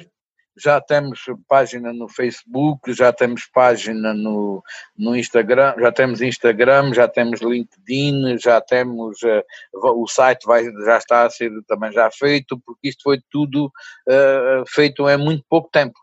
Já 0.59 0.81
temos 0.81 1.21
página 1.49 1.93
no 1.93 2.09
Facebook, 2.09 2.93
já 2.93 3.13
temos 3.13 3.47
página 3.53 4.15
no, 4.15 4.63
no 4.97 5.15
Instagram, 5.15 5.75
já 5.79 5.93
temos 5.93 6.21
Instagram, 6.21 6.95
já 6.95 7.07
temos 7.07 7.41
LinkedIn, 7.43 8.39
já 8.39 8.61
temos 8.61 9.23
uh, 9.23 9.43
o 9.73 10.07
site 10.07 10.47
vai, 10.47 10.65
já 10.85 10.97
está 10.97 11.27
a 11.27 11.31
ser 11.31 11.51
também 11.67 11.93
já 11.93 12.11
feito, 12.11 12.59
porque 12.65 12.89
isto 12.89 13.03
foi 13.03 13.21
tudo 13.31 13.67
uh, 13.67 14.65
feito 14.69 15.09
em 15.09 15.17
muito 15.17 15.45
pouco 15.49 15.69
tempo. 15.71 15.99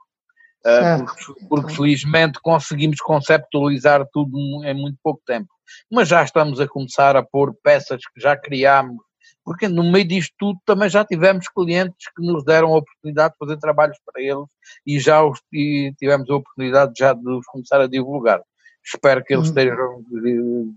Uh, 0.66 1.04
porque, 1.04 1.46
porque, 1.50 1.76
felizmente 1.76 2.40
conseguimos 2.42 2.98
conceptualizar 3.02 4.08
tudo 4.14 4.38
em 4.64 4.74
muito 4.74 4.98
pouco 5.04 5.22
tempo. 5.26 5.50
Mas 5.92 6.08
já 6.08 6.24
estamos 6.24 6.60
a 6.62 6.68
começar 6.68 7.18
a 7.18 7.24
pôr 7.24 7.54
peças 7.62 8.02
que 8.14 8.22
já 8.22 8.38
criámos 8.38 9.02
porque 9.44 9.68
no 9.68 9.84
meio 9.84 10.08
disto 10.08 10.34
tudo 10.38 10.60
também 10.66 10.90
já 10.90 11.04
tivemos 11.04 11.48
clientes 11.50 12.08
que 12.16 12.26
nos 12.26 12.44
deram 12.44 12.74
a 12.74 12.78
oportunidade 12.78 13.34
de 13.34 13.38
fazer 13.38 13.58
trabalhos 13.58 13.98
para 14.06 14.22
eles 14.22 14.48
e 14.86 15.00
já 15.00 15.24
os, 15.24 15.40
e 15.52 15.94
tivemos 15.98 16.30
a 16.30 16.36
oportunidade 16.36 16.94
já 16.98 17.14
de 17.14 17.30
os 17.30 17.46
começar 17.46 17.82
a 17.82 17.88
divulgar. 17.88 18.42
Espero 18.86 19.24
que 19.24 19.34
eles 19.34 19.50
uhum. 19.50 19.50
estejam 19.50 20.72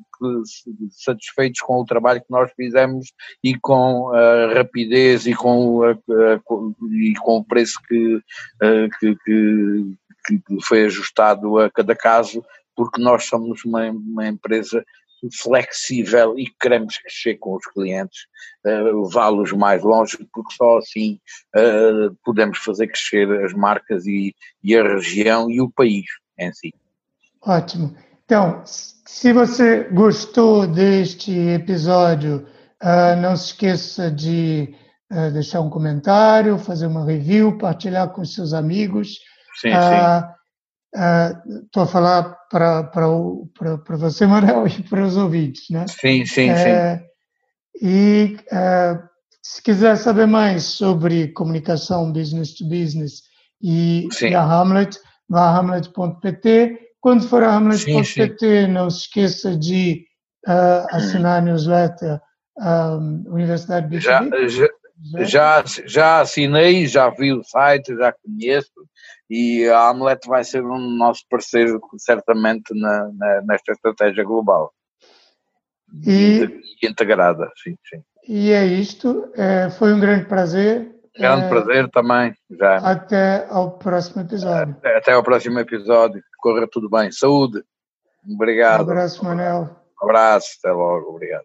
satisfeitos 0.91 1.61
com 1.61 1.81
o 1.81 1.85
trabalho 1.85 2.21
que 2.21 2.31
nós 2.31 2.53
fizemos 2.55 3.13
e 3.43 3.59
com 3.59 4.15
a 4.15 4.55
rapidez 4.55 5.27
e 5.27 5.35
com, 5.35 5.83
a, 5.83 5.91
a, 5.91 6.41
e 6.93 7.15
com 7.21 7.39
o 7.39 7.45
preço 7.45 7.81
que, 7.89 8.21
que, 9.01 9.17
que, 9.25 9.97
que 10.27 10.65
foi 10.65 10.85
ajustado 10.85 11.59
a 11.59 11.69
cada 11.69 11.97
caso, 11.97 12.45
porque 12.77 13.01
nós 13.01 13.25
somos 13.25 13.65
uma, 13.65 13.91
uma 13.91 14.29
empresa 14.29 14.85
flexível 15.43 16.39
e 16.39 16.47
queremos 16.61 16.99
crescer 16.99 17.37
com 17.37 17.57
os 17.57 17.67
clientes, 17.67 18.27
uh, 18.65 19.03
levá-los 19.03 19.53
mais 19.53 19.83
longe, 19.83 20.17
porque 20.33 20.55
só 20.55 20.79
assim 20.79 21.19
uh, 21.57 22.15
podemos 22.25 22.59
fazer 22.59 22.89
crescer 22.89 23.31
as 23.45 23.53
marcas 23.53 24.07
e, 24.07 24.35
e, 24.63 24.77
a 24.77 24.83
região 24.83 25.51
e 25.51 25.61
o 25.61 25.71
país 25.71 26.07
em 26.39 26.53
si. 26.53 26.75
Ótimo. 27.43 27.97
Então, 28.25 28.63
se 28.65 29.33
você 29.33 29.85
gostou 29.85 30.67
deste 30.67 31.33
episódio, 31.33 32.47
uh, 32.83 33.21
não 33.21 33.37
se 33.37 33.47
esqueça 33.47 34.11
de 34.11 34.75
deixar 35.33 35.61
um 35.61 35.71
comentário, 35.71 36.59
fazer 36.59 36.89
uma 36.89 37.07
review, 37.07 37.57
partilhar 37.57 38.09
com 38.09 38.25
seus 38.25 38.53
amigos. 38.53 39.21
Sim, 39.55 39.71
sim 39.71 40.36
Estou 40.97 41.83
uh, 41.83 41.87
a 41.87 41.89
falar 41.89 42.37
para, 42.51 42.85
para, 42.85 43.79
para, 43.79 43.97
você, 43.97 44.27
Manuel, 44.27 44.67
e 44.67 44.83
para 44.83 45.05
os 45.05 45.17
ouvintes, 45.17 45.69
né? 45.71 45.85
Sim, 45.89 46.25
sim, 46.25 46.51
uh, 46.51 46.57
sim. 46.57 47.07
E 47.83 48.37
uh, 48.53 49.03
se 49.43 49.63
quiser 49.63 49.97
saber 49.97 50.27
mais 50.27 50.65
sobre 50.65 51.29
comunicação 51.29 52.11
business 52.13 52.55
to 52.55 52.65
business 52.65 53.23
e, 53.63 54.09
e 54.23 54.35
a 54.35 54.43
Hamlet, 54.43 54.99
vá 55.29 55.51
a 55.51 55.59
hamlet.pt. 55.59 56.79
Quando 57.01 57.29
for 57.29 57.43
a 57.43 57.53
hamlet.pt, 57.55 58.67
não 58.67 58.91
se 58.91 59.03
esqueça 59.03 59.57
de 59.57 60.05
assinar 60.91 61.39
a 61.39 61.41
newsletter 61.41 62.21
um, 62.59 63.25
Universidade 63.29 63.89
B2B. 63.89 64.01
Já, 64.01 64.23
já, 65.25 65.25
já, 65.25 65.65
já 65.87 66.21
assinei, 66.21 66.87
já 66.87 67.11
vi 67.11 67.33
o 67.33 67.43
site, 67.43 67.95
já 67.97 68.13
conheço 68.13 68.71
e 69.29 69.69
a 69.69 69.89
Amlet 69.89 70.27
vai 70.27 70.45
ser 70.45 70.65
um 70.65 70.79
nosso 70.79 71.23
parceiro 71.29 71.81
certamente 71.99 72.73
na, 72.75 73.11
na, 73.13 73.43
nesta 73.43 73.73
estratégia 73.73 74.25
global 74.25 74.73
e, 76.05 76.45
e, 76.83 76.87
integrada, 76.87 77.51
sim, 77.63 77.77
sim. 77.89 78.03
E 78.29 78.53
é 78.53 78.65
isto, 78.65 79.31
é, 79.35 79.71
foi 79.71 79.93
um 79.93 80.01
grande 80.01 80.27
prazer. 80.27 80.95
Grande 81.17 81.45
é, 81.45 81.49
prazer 81.49 81.91
também, 81.91 82.35
já. 82.51 82.77
Até 82.77 83.47
ao 83.49 83.79
próximo 83.79 84.23
episódio. 84.23 84.75
Até, 84.79 84.97
até 84.97 85.13
ao 85.13 85.23
próximo 85.23 85.59
episódio, 85.59 86.23
corra 86.39 86.67
tudo 86.71 86.91
bem, 86.91 87.11
saúde, 87.13 87.63
obrigado. 88.29 88.81
Um 88.81 88.91
abraço, 88.91 89.25
Manel. 89.25 89.77
Um 90.03 90.05
abraço, 90.05 90.49
até 90.59 90.73
logo, 90.73 91.11
obrigado. 91.11 91.45